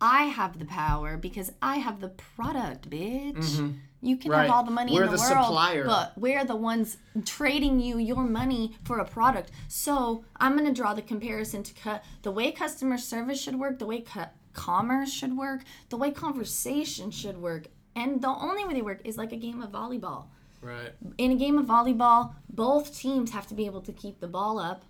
I 0.01 0.25
have 0.25 0.59
the 0.59 0.65
power 0.65 1.17
because 1.17 1.53
I 1.61 1.77
have 1.77 2.01
the 2.01 2.09
product, 2.09 2.89
bitch. 2.89 3.75
You 4.03 4.17
can 4.17 4.31
Mm-hmm. 4.31 4.31
Right. 4.31 4.43
have 4.47 4.51
all 4.51 4.65
the 4.65 4.71
money 4.71 4.95
We're 4.95 5.05
in 5.05 5.11
the, 5.11 5.17
the 5.19 5.23
world, 5.23 5.45
supplier. 5.45 5.85
but 5.85 6.13
we're 6.17 6.43
the 6.47 6.57
ones 6.57 6.97
trading 7.27 7.81
you 7.81 7.99
your 7.99 8.23
money 8.25 8.75
for 8.85 8.99
a 8.99 9.05
product. 9.05 9.51
So 9.69 10.25
I'm 10.37 10.57
gonna 10.57 10.73
draw 10.73 10.95
the 10.95 11.03
comparison 11.03 11.63
to 11.65 11.75
cut 11.75 12.03
the 12.23 12.31
way 12.31 12.51
customer 12.51 12.97
service 12.97 13.39
should 13.43 13.57
work, 13.57 13.79
the 13.79 13.85
way 13.87 14.01
co- 14.01 14.31
commerce 14.55 15.13
should 15.13 15.37
work, 15.37 15.61
the 15.91 15.99
way 15.99 16.11
conversation 16.13 17.11
should 17.11 17.37
work, 17.43 17.67
and 17.95 18.23
the 18.23 18.29
only 18.29 18.65
way 18.65 18.73
they 18.73 18.81
work 18.83 19.01
is 19.05 19.19
like 19.19 19.33
a 19.33 19.37
game 19.37 19.61
of 19.61 19.71
volleyball. 19.71 20.25
Right. 20.63 20.93
In 21.19 21.31
a 21.33 21.37
game 21.37 21.59
of 21.59 21.67
volleyball, 21.67 22.35
both 22.49 22.97
teams 22.97 23.33
have 23.33 23.47
to 23.49 23.55
be 23.55 23.67
able 23.67 23.83
to 23.83 23.93
keep 23.93 24.21
the 24.21 24.29
ball 24.29 24.59
up 24.59 24.85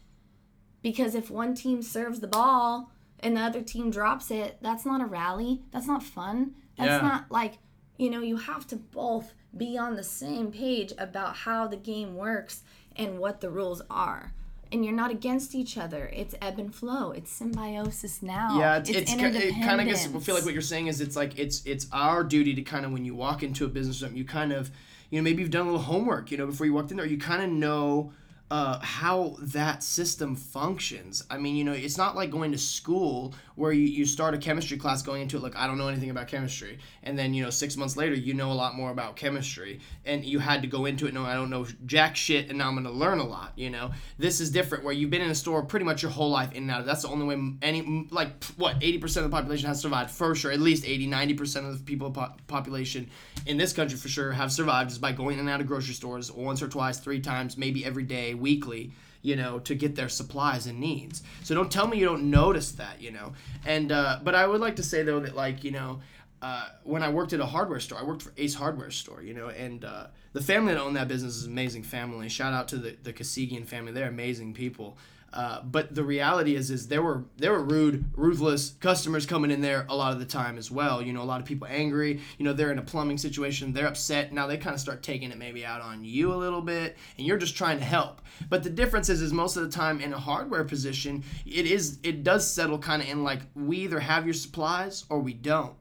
because 0.82 1.14
if 1.16 1.30
one 1.32 1.54
team 1.54 1.82
serves 1.82 2.20
the 2.20 2.26
ball 2.28 2.90
and 3.22 3.36
the 3.36 3.40
other 3.40 3.62
team 3.62 3.90
drops 3.90 4.30
it, 4.30 4.58
that's 4.60 4.84
not 4.86 5.00
a 5.00 5.06
rally. 5.06 5.62
That's 5.72 5.86
not 5.86 6.02
fun. 6.02 6.54
That's 6.78 6.88
Yeah. 7.02 7.08
not 7.08 7.30
like, 7.30 7.58
you 7.98 8.10
know, 8.10 8.20
you 8.20 8.36
have 8.36 8.66
to 8.68 8.76
both 8.76 9.34
be 9.56 9.76
on 9.76 9.96
the 9.96 10.04
same 10.04 10.50
page 10.52 10.92
about 10.98 11.36
how 11.36 11.66
the 11.66 11.76
game 11.76 12.14
works 12.16 12.62
and 12.96 13.18
what 13.18 13.40
the 13.40 13.50
rules 13.50 13.82
are. 13.90 14.32
And 14.72 14.84
you're 14.84 14.94
not 14.94 15.10
against 15.10 15.54
each 15.54 15.76
other. 15.76 16.08
It's 16.14 16.34
ebb 16.40 16.58
and 16.60 16.72
flow. 16.72 17.10
It's 17.10 17.30
symbiosis 17.32 18.22
now. 18.22 18.56
Yeah, 18.58 18.76
it's, 18.76 18.88
it's, 18.90 19.14
ki- 19.14 19.20
it 19.24 19.54
kind 19.64 19.80
of 19.80 19.86
gets. 19.88 20.06
I 20.06 20.18
feel 20.20 20.34
like 20.36 20.44
what 20.44 20.52
you're 20.52 20.62
saying 20.62 20.86
is 20.86 21.00
it's 21.00 21.16
like 21.16 21.36
it's 21.38 21.64
it's 21.66 21.88
our 21.92 22.22
duty 22.22 22.54
to 22.54 22.62
kind 22.62 22.84
of 22.86 22.92
when 22.92 23.04
you 23.04 23.14
walk 23.14 23.42
into 23.42 23.64
a 23.64 23.68
business 23.68 24.00
you 24.14 24.24
kind 24.24 24.52
of, 24.52 24.70
you 25.10 25.18
know, 25.18 25.24
maybe 25.24 25.42
you've 25.42 25.50
done 25.50 25.62
a 25.66 25.70
little 25.70 25.82
homework, 25.82 26.30
you 26.30 26.38
know, 26.38 26.46
before 26.46 26.66
you 26.66 26.72
walked 26.72 26.92
in 26.92 26.96
there, 26.98 27.06
you 27.06 27.18
kind 27.18 27.42
of 27.42 27.50
know. 27.50 28.12
Uh, 28.50 28.80
how 28.80 29.36
that 29.40 29.80
system 29.80 30.34
functions. 30.34 31.22
I 31.30 31.38
mean, 31.38 31.54
you 31.54 31.62
know, 31.62 31.72
it's 31.72 31.96
not 31.96 32.16
like 32.16 32.30
going 32.32 32.50
to 32.50 32.58
school 32.58 33.32
where 33.60 33.72
you, 33.72 33.82
you 33.82 34.06
start 34.06 34.34
a 34.34 34.38
chemistry 34.38 34.78
class 34.78 35.02
going 35.02 35.22
into 35.22 35.36
it 35.36 35.42
like 35.42 35.54
I 35.54 35.66
don't 35.66 35.78
know 35.78 35.88
anything 35.88 36.10
about 36.10 36.28
chemistry, 36.28 36.78
and 37.02 37.18
then 37.18 37.34
you 37.34 37.44
know 37.44 37.50
six 37.50 37.76
months 37.76 37.96
later 37.96 38.14
you 38.14 38.32
know 38.32 38.50
a 38.50 38.54
lot 38.54 38.74
more 38.74 38.90
about 38.90 39.16
chemistry, 39.16 39.80
and 40.06 40.24
you 40.24 40.38
had 40.38 40.62
to 40.62 40.68
go 40.68 40.86
into 40.86 41.06
it 41.06 41.14
no 41.14 41.24
I 41.24 41.34
don't 41.34 41.50
know 41.50 41.66
jack 41.84 42.16
shit, 42.16 42.48
and 42.48 42.58
now 42.58 42.68
I'm 42.68 42.74
gonna 42.74 42.90
learn 42.90 43.18
a 43.18 43.24
lot. 43.24 43.52
You 43.56 43.70
know, 43.70 43.92
this 44.18 44.40
is 44.40 44.50
different 44.50 44.82
where 44.82 44.94
you've 44.94 45.10
been 45.10 45.20
in 45.20 45.30
a 45.30 45.34
store 45.34 45.62
pretty 45.62 45.84
much 45.84 46.02
your 46.02 46.10
whole 46.10 46.30
life 46.30 46.52
in 46.52 46.62
and 46.64 46.70
out. 46.70 46.86
That's 46.86 47.02
the 47.02 47.08
only 47.08 47.26
way 47.26 47.54
any 47.62 48.08
like 48.10 48.42
what 48.56 48.80
80% 48.80 49.18
of 49.18 49.24
the 49.24 49.28
population 49.28 49.68
has 49.68 49.80
survived 49.80 50.10
for 50.10 50.34
sure. 50.34 50.50
At 50.50 50.60
least 50.60 50.86
80, 50.86 51.08
90% 51.08 51.68
of 51.68 51.78
the 51.78 51.84
people 51.84 52.10
po- 52.10 52.32
population 52.46 53.10
in 53.46 53.58
this 53.58 53.72
country 53.72 53.98
for 53.98 54.08
sure 54.08 54.32
have 54.32 54.50
survived 54.50 54.90
just 54.90 55.00
by 55.02 55.12
going 55.12 55.34
in 55.34 55.40
and 55.40 55.48
out 55.50 55.60
of 55.60 55.66
grocery 55.66 55.94
stores 55.94 56.32
once 56.32 56.62
or 56.62 56.68
twice, 56.68 56.98
three 56.98 57.20
times, 57.20 57.58
maybe 57.58 57.84
every 57.84 58.04
day, 58.04 58.34
weekly 58.34 58.92
you 59.22 59.36
know, 59.36 59.58
to 59.60 59.74
get 59.74 59.96
their 59.96 60.08
supplies 60.08 60.66
and 60.66 60.80
needs. 60.80 61.22
So 61.42 61.54
don't 61.54 61.70
tell 61.70 61.86
me 61.86 61.98
you 61.98 62.06
don't 62.06 62.30
notice 62.30 62.72
that, 62.72 63.00
you 63.00 63.10
know. 63.10 63.32
And 63.66 63.92
uh, 63.92 64.20
but 64.22 64.34
I 64.34 64.46
would 64.46 64.60
like 64.60 64.76
to 64.76 64.82
say 64.82 65.02
though 65.02 65.20
that 65.20 65.34
like 65.34 65.64
you 65.64 65.70
know, 65.70 66.00
uh, 66.42 66.68
when 66.84 67.02
I 67.02 67.10
worked 67.10 67.32
at 67.32 67.40
a 67.40 67.46
hardware 67.46 67.80
store, 67.80 67.98
I 67.98 68.02
worked 68.02 68.22
for 68.22 68.32
Ace 68.38 68.54
Hardware 68.54 68.90
Store, 68.90 69.22
you 69.22 69.34
know, 69.34 69.48
and 69.48 69.84
uh, 69.84 70.06
the 70.32 70.40
family 70.40 70.72
that 70.72 70.80
owned 70.80 70.96
that 70.96 71.08
business 71.08 71.36
is 71.36 71.44
an 71.44 71.52
amazing 71.52 71.82
family. 71.82 72.28
Shout 72.28 72.52
out 72.52 72.68
to 72.68 72.76
the 72.76 72.96
the 73.02 73.12
Kasigian 73.12 73.66
family; 73.66 73.92
they're 73.92 74.08
amazing 74.08 74.54
people. 74.54 74.96
Uh, 75.32 75.62
but 75.62 75.94
the 75.94 76.02
reality 76.02 76.56
is, 76.56 76.70
is 76.70 76.88
there 76.88 77.02
were 77.02 77.24
there 77.36 77.52
were 77.52 77.62
rude, 77.62 78.04
ruthless 78.16 78.70
customers 78.80 79.26
coming 79.26 79.50
in 79.50 79.60
there 79.60 79.86
a 79.88 79.94
lot 79.94 80.12
of 80.12 80.18
the 80.18 80.24
time 80.24 80.58
as 80.58 80.70
well. 80.70 81.00
You 81.00 81.12
know, 81.12 81.22
a 81.22 81.24
lot 81.24 81.40
of 81.40 81.46
people 81.46 81.68
angry. 81.70 82.20
You 82.38 82.44
know, 82.44 82.52
they're 82.52 82.72
in 82.72 82.78
a 82.78 82.82
plumbing 82.82 83.18
situation, 83.18 83.72
they're 83.72 83.86
upset. 83.86 84.32
Now 84.32 84.46
they 84.46 84.56
kind 84.56 84.74
of 84.74 84.80
start 84.80 85.02
taking 85.02 85.30
it 85.30 85.38
maybe 85.38 85.64
out 85.64 85.80
on 85.80 86.04
you 86.04 86.32
a 86.32 86.36
little 86.36 86.62
bit, 86.62 86.96
and 87.16 87.26
you're 87.26 87.38
just 87.38 87.56
trying 87.56 87.78
to 87.78 87.84
help. 87.84 88.22
But 88.48 88.62
the 88.62 88.70
difference 88.70 89.08
is, 89.08 89.22
is 89.22 89.32
most 89.32 89.56
of 89.56 89.62
the 89.62 89.70
time 89.70 90.00
in 90.00 90.12
a 90.12 90.18
hardware 90.18 90.64
position, 90.64 91.22
it 91.46 91.66
is 91.66 91.98
it 92.02 92.24
does 92.24 92.50
settle 92.50 92.78
kind 92.78 93.02
of 93.02 93.08
in 93.08 93.22
like 93.22 93.42
we 93.54 93.78
either 93.78 94.00
have 94.00 94.24
your 94.24 94.34
supplies 94.34 95.04
or 95.10 95.20
we 95.20 95.32
don't 95.32 95.74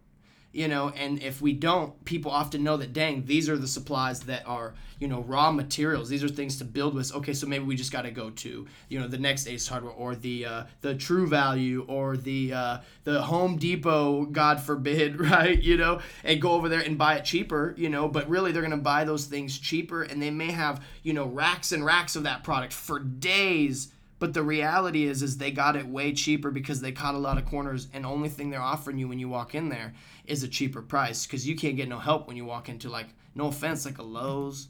you 0.60 0.68
know 0.68 0.90
and 0.90 1.24
if 1.24 1.42
we 1.42 1.54
don't 1.54 2.04
people 2.04 2.32
often 2.32 2.64
know 2.64 2.76
that 2.78 2.92
dang 2.92 3.26
these 3.26 3.48
are 3.48 3.58
the 3.58 3.68
supplies 3.68 4.20
that 4.22 4.46
are 4.46 4.74
you 5.00 5.08
know 5.08 5.22
raw 5.22 5.52
materials. 5.52 6.10
These 6.10 6.24
are 6.24 6.30
things 6.30 6.58
to 6.58 6.66
build 6.66 6.94
with. 6.94 7.14
Okay 7.16 7.34
so 7.34 7.48
maybe 7.48 7.64
we 7.64 7.76
just 7.76 7.92
got 7.92 8.04
to 8.04 8.12
go 8.12 8.30
to 8.30 8.68
you 8.90 9.00
know 9.00 9.08
the 9.08 9.18
next 9.18 9.48
ace 9.48 9.68
hardware 9.68 9.94
or 9.94 10.16
the 10.16 10.46
uh, 10.46 10.64
the 10.82 10.96
true 10.96 11.28
value 11.28 11.86
or 11.88 12.18
the 12.18 12.54
uh, 12.54 12.78
the 13.06 13.22
home 13.22 13.58
depot 13.58 14.26
god 14.26 14.60
forbid 14.60 15.20
right 15.32 15.62
you 15.62 15.78
know 15.78 16.02
and 16.24 16.42
go 16.42 16.52
over 16.52 16.70
there 16.70 16.82
and 16.82 16.98
buy 16.98 17.16
it 17.16 17.26
cheaper 17.26 17.74
you 17.78 17.90
know 17.90 18.08
but 18.08 18.30
really 18.30 18.52
they're 18.52 18.62
going 18.62 18.72
to 18.72 18.78
buy 18.78 19.04
those 19.04 19.26
things 19.26 19.58
cheaper 19.58 20.04
and 20.04 20.22
they 20.22 20.32
may 20.32 20.52
have 20.52 20.84
you 21.04 21.14
know 21.14 21.26
racks 21.26 21.72
and 21.72 21.86
racks 21.86 22.16
of 22.16 22.24
that 22.24 22.44
product 22.44 22.74
for 22.74 23.00
days 23.00 23.94
but 24.20 24.34
the 24.34 24.44
reality 24.44 25.06
is, 25.06 25.24
is 25.24 25.38
they 25.38 25.52
got 25.52 25.76
it 25.76 25.88
way 25.88 26.14
cheaper 26.14 26.52
because 26.52 26.82
they 26.82 26.92
caught 26.92 27.16
a 27.16 27.20
lot 27.20 27.38
of 27.38 27.46
corners, 27.46 27.88
and 27.94 28.06
only 28.06 28.30
thing 28.30 28.50
they're 28.50 28.62
offering 28.62 28.98
you 28.98 29.08
when 29.08 29.20
you 29.20 29.30
walk 29.30 29.56
in 29.56 29.70
there 29.70 29.94
is 30.26 30.44
a 30.44 30.48
cheaper 30.48 30.82
price 30.82 31.26
because 31.26 31.48
you 31.48 31.56
can't 31.56 31.78
get 31.78 31.88
no 31.88 31.98
help 31.98 32.28
when 32.28 32.36
you 32.36 32.46
walk 32.46 32.70
into 32.70 32.90
like, 32.90 33.08
no 33.34 33.48
offense, 33.48 33.86
like 33.86 33.98
a 33.98 34.04
Lowe's 34.04 34.68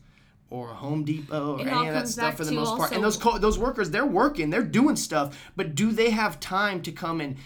or 0.50 0.72
a 0.72 0.74
Home 0.76 1.04
Depot 1.04 1.58
or 1.58 1.62
It 1.62 1.68
any 1.68 1.88
of 1.88 1.94
that 1.94 2.08
stuff 2.08 2.38
for 2.38 2.46
the 2.46 2.52
most 2.52 2.78
part. 2.78 2.92
And 2.92 3.04
those 3.04 3.18
co- 3.18 3.38
those 3.38 3.60
workers, 3.60 3.90
they're 3.92 4.06
working, 4.06 4.50
they're 4.50 4.64
doing 4.64 4.96
stuff, 4.96 5.52
but 5.56 5.76
do 5.76 5.92
they 5.92 6.12
have 6.12 6.40
time 6.40 6.82
to 6.84 6.92
come 6.92 7.22
and 7.22 7.38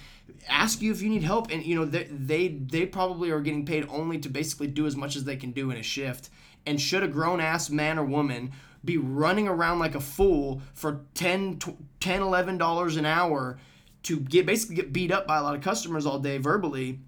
ask 0.48 0.82
you 0.82 0.92
if 0.92 1.02
you 1.02 1.10
need 1.10 1.24
help? 1.24 1.52
And 1.52 1.64
you 1.66 1.76
know, 1.76 1.86
they 1.86 2.04
they 2.06 2.48
they 2.50 2.86
probably 2.86 3.32
are 3.32 3.42
getting 3.42 3.66
paid 3.66 3.88
only 3.90 4.20
to 4.20 4.30
basically 4.30 4.68
do 4.68 4.86
as 4.86 4.96
much 4.96 5.16
as 5.16 5.24
they 5.24 5.36
can 5.36 5.52
do 5.52 5.72
in 5.72 5.78
a 5.78 5.84
shift. 5.84 6.30
And 6.66 6.80
should 6.80 7.04
a 7.04 7.10
grown 7.10 7.42
ass 7.42 7.70
man 7.70 8.00
or 8.00 8.06
woman 8.06 8.54
be 8.86 8.98
running 8.98 9.48
around 9.48 9.80
like 9.80 9.96
a 9.96 10.00
fool 10.02 10.62
for 10.74 11.06
10 11.14 11.60
tw- 11.60 11.78
10 12.00 12.22
11 12.22 12.58
dollars 12.58 12.98
an 12.98 13.06
hour 13.06 13.58
to 14.04 14.20
get 14.20 14.46
basically 14.46 14.76
get 14.76 14.92
beat 14.92 15.12
up 15.12 15.26
by 15.26 15.38
a 15.38 15.44
lot 15.44 15.56
of 15.56 15.62
customers 15.62 16.06
all 16.06 16.20
day 16.20 16.38
verbally 16.38 17.00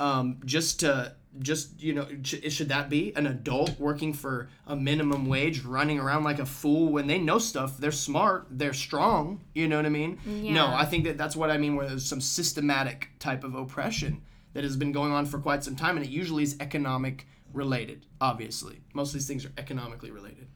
um, 0.00 0.40
just 0.44 0.80
to 0.80 1.14
just 1.40 1.82
you 1.82 1.92
know 1.94 2.06
sh- 2.22 2.52
should 2.52 2.68
that 2.68 2.88
be 2.88 3.12
an 3.16 3.26
adult 3.26 3.78
working 3.80 4.12
for 4.12 4.48
a 4.68 4.76
minimum 4.76 5.26
wage 5.26 5.62
running 5.64 5.98
around 5.98 6.22
like 6.22 6.38
a 6.38 6.46
fool 6.46 6.92
when 6.92 7.06
they 7.08 7.18
know 7.18 7.38
stuff 7.38 7.76
they're 7.78 7.90
smart 7.90 8.46
they're 8.52 8.72
strong 8.72 9.40
you 9.52 9.66
know 9.66 9.76
what 9.76 9.84
i 9.86 9.88
mean? 9.88 10.18
No 10.54 10.66
i 10.66 10.84
think 10.84 11.04
that 11.04 11.18
that's 11.18 11.34
what 11.34 11.50
i 11.50 11.56
mean 11.58 11.74
where 11.74 11.88
there's 11.88 12.04
some 12.06 12.20
systematic 12.20 13.08
type 13.18 13.42
of 13.42 13.54
oppression 13.56 14.22
that 14.52 14.62
has 14.62 14.76
been 14.76 14.92
going 14.92 15.10
on 15.10 15.26
for 15.26 15.38
quite 15.40 15.64
some 15.64 15.74
time 15.74 15.96
and 15.96 16.06
it 16.06 16.10
usually 16.10 16.44
is 16.44 16.56
economic 16.60 17.26
related 17.52 18.06
obviously. 18.20 18.80
Most 18.92 19.08
of 19.08 19.14
these 19.14 19.26
things 19.26 19.44
are 19.44 19.52
economically 19.58 20.10
related 20.12 20.46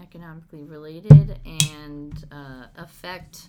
economically 0.00 0.62
related 0.64 1.38
and 1.44 2.24
uh, 2.32 2.66
affect 2.76 3.48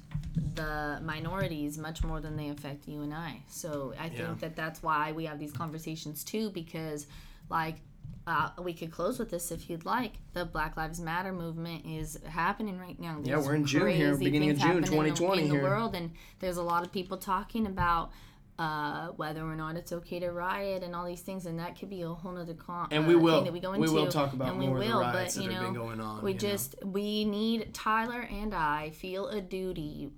the 0.56 1.00
minorities 1.04 1.78
much 1.78 2.04
more 2.04 2.20
than 2.20 2.36
they 2.36 2.50
affect 2.50 2.88
you 2.88 3.02
and 3.02 3.14
I. 3.14 3.42
So 3.48 3.94
I 4.00 4.10
think 4.10 4.20
Yeah. 4.20 4.34
that 4.40 4.56
that's 4.56 4.82
why 4.84 5.12
we 5.12 5.26
have 5.26 5.40
these 5.40 5.52
conversations 5.54 6.24
too, 6.24 6.50
because 6.52 7.08
like 7.50 7.78
uh, 8.26 8.50
we 8.62 8.74
could 8.74 8.90
close 8.90 9.20
with 9.20 9.30
this 9.30 9.52
if 9.52 9.70
you'd 9.70 9.86
like. 9.86 10.14
The 10.34 10.46
Black 10.46 10.78
Lives 10.78 11.00
Matter 11.02 11.34
movement 11.34 11.86
is 11.86 12.18
happening 12.26 12.80
right 12.80 12.98
now. 13.00 13.20
Yeah, 13.22 13.38
we're 13.40 13.56
in 13.56 13.66
June 13.66 13.90
here, 13.90 14.16
beginning 14.16 14.50
of 14.52 14.58
June, 14.60 14.82
happening 14.84 14.94
in 14.94 15.10
the- 15.10 15.10
2020 15.16 15.42
in 15.44 15.50
the 15.50 15.56
world, 15.62 15.94
and 15.94 16.12
there's 16.40 16.56
a 16.58 16.64
lot 16.64 16.86
of 16.86 16.92
people 16.94 17.18
talking 17.18 17.68
about 17.68 18.12
uh, 18.60 19.08
whether 19.10 19.42
or 19.42 19.56
not 19.56 19.76
it's 19.76 19.92
okay 19.92 20.20
to 20.20 20.32
riot 20.32 20.84
and 20.84 20.96
all 20.96 21.06
these 21.06 21.22
things, 21.22 21.46
and 21.46 21.60
that 21.60 21.78
could 21.80 21.90
be 21.90 22.02
a 22.02 22.10
whole 22.10 22.32
nother 22.32 22.54
con. 22.54 22.88
And 22.92 23.06
uh, 23.16 23.20
will. 23.20 23.36
thing 23.38 23.46
that 23.46 23.54
we 23.54 23.60
go 23.60 23.74
into. 23.74 23.92
We 23.92 23.94
will 23.94 24.12
talk 24.12 24.34
about 24.34 24.50
and 24.50 24.60
we 24.60 24.68
more 24.68 24.80
the 24.80 24.86
will, 24.88 25.00
riots 25.02 25.36
but, 25.36 25.42
that 25.42 25.44
you 25.44 25.50
have 25.52 25.64
been 25.64 25.74
know, 25.74 25.80
going 25.80 26.00
on, 26.00 26.24
We 26.24 26.32
you 26.32 26.36
know. 26.36 26.40
just 26.40 26.76
we 26.86 27.26
need 27.26 27.74
Tyler 27.74 28.22
and 28.22 28.54
I 28.54 28.92
feel 28.92 29.28
a 29.28 29.42
duty 29.42 30.12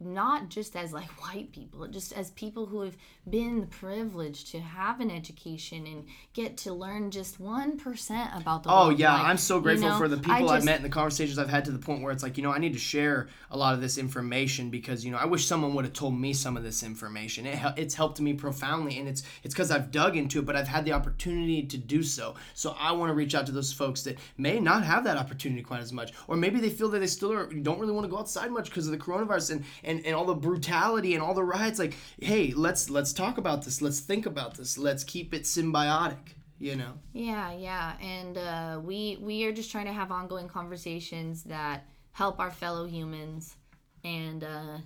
not 0.00 0.48
just 0.48 0.76
as 0.76 0.92
like 0.92 1.10
white 1.22 1.52
people, 1.52 1.86
just 1.88 2.12
as 2.12 2.30
people 2.32 2.66
who 2.66 2.82
have 2.82 2.96
been 3.28 3.66
privileged 3.66 4.48
to 4.52 4.60
have 4.60 5.00
an 5.00 5.10
education 5.10 5.86
and 5.86 6.04
get 6.34 6.56
to 6.58 6.72
learn 6.72 7.10
just 7.10 7.40
one 7.40 7.76
percent 7.78 8.30
about 8.34 8.62
the 8.62 8.70
Oh 8.70 8.74
world. 8.74 8.98
yeah, 8.98 9.12
Like, 9.12 9.24
I'm 9.24 9.38
so 9.38 9.60
you 9.62 9.62
grateful 9.62 9.90
know, 9.90 9.96
for 9.96 10.08
the 10.08 10.18
I 10.28 10.42
people 10.42 10.50
I've 10.50 10.64
met 10.64 10.76
and 10.76 10.84
the 10.84 10.88
conversations 10.88 11.38
I've 11.38 11.48
had 11.48 11.64
to 11.66 11.70
the 11.70 11.78
point 11.78 12.02
where 12.02 12.12
it's 12.12 12.22
like, 12.24 12.36
you 12.36 12.42
know, 12.42 12.50
I 12.52 12.58
need 12.58 12.72
to 12.72 12.80
share 12.80 13.28
a 13.50 13.56
lot 13.56 13.74
of 13.74 13.80
this 13.80 13.96
information 13.96 14.70
because 14.70 15.04
you 15.04 15.12
know 15.12 15.18
I 15.18 15.24
wish 15.24 15.46
someone 15.46 15.72
would 15.74 15.84
have 15.84 15.94
told 15.94 16.14
me 16.18 16.32
some 16.32 16.56
of 16.56 16.64
this 16.64 16.82
information. 16.82 17.46
It 17.46 17.58
it's 17.76 17.94
helped 17.94 18.20
me 18.20 18.34
profoundly, 18.34 18.98
and 18.98 19.08
it's 19.08 19.22
it's 19.44 19.54
because 19.54 19.70
I've 19.70 19.92
dug 19.92 20.16
into 20.16 20.40
it, 20.40 20.46
but 20.46 20.56
I've 20.56 20.66
had 20.68 20.84
the 20.84 20.92
opportunity 20.92 21.62
to 21.62 21.78
do 21.78 22.02
so. 22.02 22.34
So 22.54 22.74
I 22.78 22.90
want 22.92 23.10
to 23.10 23.14
reach 23.14 23.34
out 23.36 23.46
to 23.46 23.52
those 23.52 23.72
folks 23.72 24.02
that 24.02 24.18
may 24.36 24.58
not 24.58 24.82
have 24.82 25.04
that 25.04 25.16
opportunity 25.16 25.62
quite 25.62 25.80
as 25.80 25.92
much, 25.92 26.12
or 26.26 26.36
maybe 26.36 26.58
they 26.60 26.70
feel 26.70 26.88
that 26.90 26.98
they 26.98 27.06
still 27.06 27.32
are, 27.32 27.46
don't 27.46 27.78
really 27.78 27.92
want 27.92 28.04
to 28.04 28.10
go 28.10 28.18
outside 28.18 28.50
much 28.50 28.66
because 28.70 28.86
of 28.86 28.92
the 28.92 28.98
coronavirus 28.98 29.52
and, 29.52 29.64
and 29.86 30.04
and 30.04 30.14
all 30.14 30.24
the 30.26 30.34
brutality 30.34 31.14
and 31.14 31.22
all 31.22 31.32
the 31.32 31.44
riots. 31.44 31.78
Like, 31.78 31.94
hey, 32.20 32.52
let's 32.54 32.90
let's 32.90 33.12
talk 33.12 33.38
about 33.38 33.64
this. 33.64 33.80
Let's 33.80 34.00
think 34.00 34.26
about 34.26 34.56
this. 34.56 34.76
Let's 34.76 35.04
keep 35.04 35.32
it 35.32 35.42
symbiotic. 35.44 36.34
You 36.58 36.76
know. 36.76 36.94
Yeah, 37.12 37.52
yeah, 37.52 37.96
and 38.00 38.38
uh, 38.38 38.80
we 38.82 39.18
we 39.20 39.44
are 39.44 39.52
just 39.52 39.70
trying 39.70 39.86
to 39.86 39.92
have 39.92 40.10
ongoing 40.10 40.48
conversations 40.48 41.44
that 41.44 41.86
help 42.12 42.40
our 42.40 42.50
fellow 42.50 42.86
humans, 42.86 43.56
and 44.04 44.42
uh, 44.42 44.78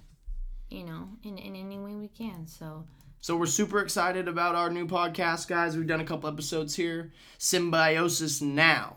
you 0.69 0.85
know, 0.85 1.09
in 1.23 1.39
in 1.39 1.57
any 1.57 1.79
way 1.79 1.95
we 1.95 2.09
can. 2.09 2.47
So 2.47 2.85
So 3.21 3.37
we're 3.37 3.47
super 3.47 3.81
excited 3.81 4.29
about 4.29 4.55
our 4.55 4.71
new 4.71 4.87
podcast, 4.87 5.47
guys. 5.49 5.77
We've 5.77 5.87
done 5.87 6.01
a 6.01 6.05
couple 6.05 6.29
episodes 6.29 6.75
here. 6.75 7.13
Symbiosis 7.39 8.41
now. 8.41 8.97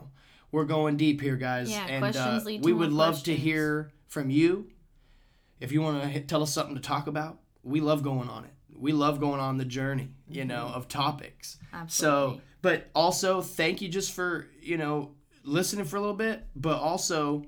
We're 0.52 0.66
going 0.66 0.98
deep 0.98 1.20
here, 1.20 1.36
guys. 1.36 1.70
Yeah, 1.70 1.86
and 1.88 2.02
questions 2.02 2.44
uh, 2.44 2.46
lead 2.46 2.64
to 2.64 2.66
we 2.66 2.74
would 2.74 2.94
love 2.94 3.24
to 3.24 3.36
hear 3.36 3.92
from 4.08 4.30
you. 4.30 4.68
If 5.64 5.72
you 5.72 5.82
want 5.82 6.14
to 6.14 6.20
tell 6.20 6.44
us 6.44 6.52
something 6.52 6.76
to 6.76 6.82
talk 6.82 7.08
about, 7.08 7.40
we 7.64 7.80
love 7.80 8.04
going 8.04 8.28
on 8.28 8.44
it. 8.44 8.52
We 8.76 8.92
love 8.92 9.22
going 9.22 9.40
on 9.40 9.58
the 9.58 9.64
journey, 9.64 10.10
you 10.28 10.44
know, 10.44 10.70
of 10.76 10.90
topics. 10.90 11.58
Mm-hmm. 11.68 11.84
Absolutely. 11.84 12.36
So, 12.36 12.42
but 12.62 12.90
also 12.94 13.42
thank 13.42 13.82
you 13.82 13.88
just 13.88 14.12
for, 14.12 14.48
you 14.62 14.78
know, 14.78 15.12
listening 15.46 15.86
for 15.86 15.96
a 15.96 16.02
little 16.02 16.18
bit, 16.18 16.46
but 16.54 16.80
also 16.80 17.46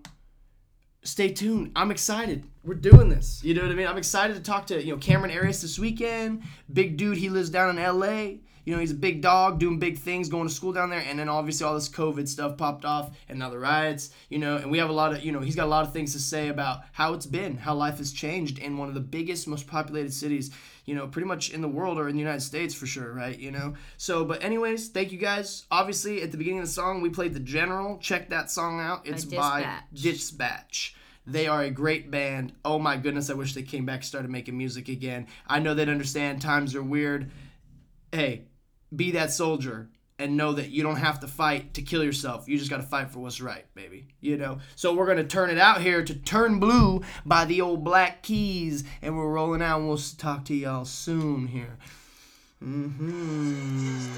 stay 1.03 1.33
tuned. 1.33 1.73
I'm 1.75 1.91
excited. 1.91 2.45
We're 2.63 2.75
doing 2.75 3.09
this. 3.09 3.43
You 3.43 3.53
know 3.53 3.63
what 3.63 3.71
I 3.71 3.75
mean? 3.75 3.87
I'm 3.87 3.97
excited 3.97 4.37
to 4.37 4.41
talk 4.41 4.67
to, 4.67 4.81
you 4.81 4.93
know, 4.93 4.97
Cameron 4.97 5.35
Arias 5.37 5.61
this 5.61 5.77
weekend. 5.77 6.43
Big 6.71 6.95
dude, 6.95 7.17
he 7.17 7.29
lives 7.29 7.49
down 7.49 7.77
in 7.77 7.83
LA. 7.83 8.37
You 8.65 8.73
know, 8.73 8.79
he's 8.79 8.91
a 8.91 8.95
big 8.95 9.21
dog 9.21 9.59
doing 9.59 9.79
big 9.79 9.97
things, 9.97 10.27
going 10.27 10.47
to 10.47 10.53
school 10.53 10.73
down 10.73 10.89
there, 10.89 11.03
and 11.07 11.17
then 11.17 11.29
obviously 11.29 11.65
all 11.65 11.75
this 11.75 11.89
COVID 11.89 12.27
stuff 12.27 12.57
popped 12.57 12.83
off, 12.83 13.15
and 13.29 13.39
now 13.39 13.49
the 13.49 13.59
riots. 13.59 14.09
You 14.29 14.39
know, 14.39 14.57
and 14.57 14.69
we 14.69 14.79
have 14.79 14.89
a 14.89 14.93
lot 14.93 15.13
of 15.13 15.23
you 15.23 15.31
know 15.31 15.39
he's 15.39 15.55
got 15.55 15.65
a 15.65 15.69
lot 15.69 15.85
of 15.85 15.93
things 15.93 16.13
to 16.13 16.19
say 16.19 16.49
about 16.49 16.81
how 16.91 17.13
it's 17.13 17.25
been, 17.25 17.57
how 17.57 17.75
life 17.75 17.99
has 17.99 18.11
changed 18.11 18.59
in 18.59 18.77
one 18.77 18.89
of 18.89 18.93
the 18.93 18.99
biggest, 18.99 19.47
most 19.47 19.67
populated 19.67 20.13
cities 20.13 20.51
you 20.85 20.93
know, 20.93 21.07
pretty 21.07 21.27
much 21.27 21.49
in 21.49 21.61
the 21.61 21.67
world 21.67 21.97
or 21.97 22.07
in 22.07 22.15
the 22.15 22.21
United 22.21 22.41
States 22.41 22.73
for 22.73 22.85
sure, 22.85 23.11
right? 23.11 23.37
You 23.37 23.51
know. 23.51 23.73
So, 23.97 24.23
but 24.23 24.43
anyways, 24.43 24.89
thank 24.89 25.11
you 25.11 25.17
guys. 25.17 25.65
Obviously, 25.71 26.21
at 26.21 26.31
the 26.31 26.37
beginning 26.37 26.59
of 26.59 26.67
the 26.67 26.71
song, 26.71 27.01
we 27.01 27.09
played 27.09 27.33
the 27.33 27.39
General. 27.39 27.97
Check 27.97 28.29
that 28.29 28.51
song 28.51 28.79
out. 28.79 29.05
It's 29.05 29.25
by 29.25 29.79
Dispatch. 29.93 30.95
They 31.27 31.47
are 31.47 31.63
a 31.63 31.71
great 31.71 32.11
band. 32.11 32.53
Oh 32.63 32.77
my 32.77 32.97
goodness, 32.97 33.31
I 33.31 33.33
wish 33.33 33.55
they 33.55 33.63
came 33.63 33.85
back 33.85 33.97
and 33.97 34.05
started 34.05 34.29
making 34.29 34.57
music 34.57 34.89
again. 34.89 35.25
I 35.47 35.59
know 35.59 35.73
they'd 35.73 35.89
understand 35.89 36.39
times 36.39 36.75
are 36.75 36.83
weird. 36.83 37.31
Hey, 38.11 38.43
be 38.95 39.11
that 39.11 39.31
soldier 39.31 39.89
and 40.17 40.37
know 40.37 40.53
that 40.53 40.69
you 40.69 40.81
don't 40.81 40.95
have 40.95 41.19
to 41.19 41.27
fight 41.27 41.73
to 41.73 41.81
kill 41.81 42.03
yourself. 42.03 42.47
You 42.47 42.57
just 42.57 42.69
got 42.69 42.77
to 42.77 42.83
fight 42.83 43.11
for 43.11 43.19
what's 43.19 43.41
right, 43.41 43.65
baby. 43.75 44.07
You 44.21 44.37
know. 44.37 44.59
So 44.75 44.93
we're 44.93 45.07
gonna 45.07 45.25
turn 45.25 45.49
it 45.49 45.57
out 45.57 45.81
here 45.81 46.03
to 46.03 46.13
"Turn 46.13 46.59
Blue" 46.59 47.01
by 47.25 47.45
the 47.45 47.61
Old 47.61 47.83
Black 47.83 48.23
Keys, 48.23 48.83
and 49.01 49.17
we're 49.17 49.31
rolling 49.31 49.61
out. 49.61 49.79
and 49.79 49.87
We'll 49.87 49.97
talk 49.97 50.45
to 50.45 50.55
y'all 50.55 50.85
soon 50.85 51.47
here. 51.47 51.77
Mm-hmm. 52.63 54.15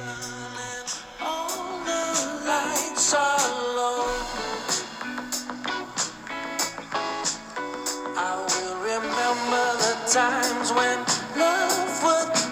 times 10.18 10.72
when 10.72 10.98
love 11.38 12.04
would 12.04 12.47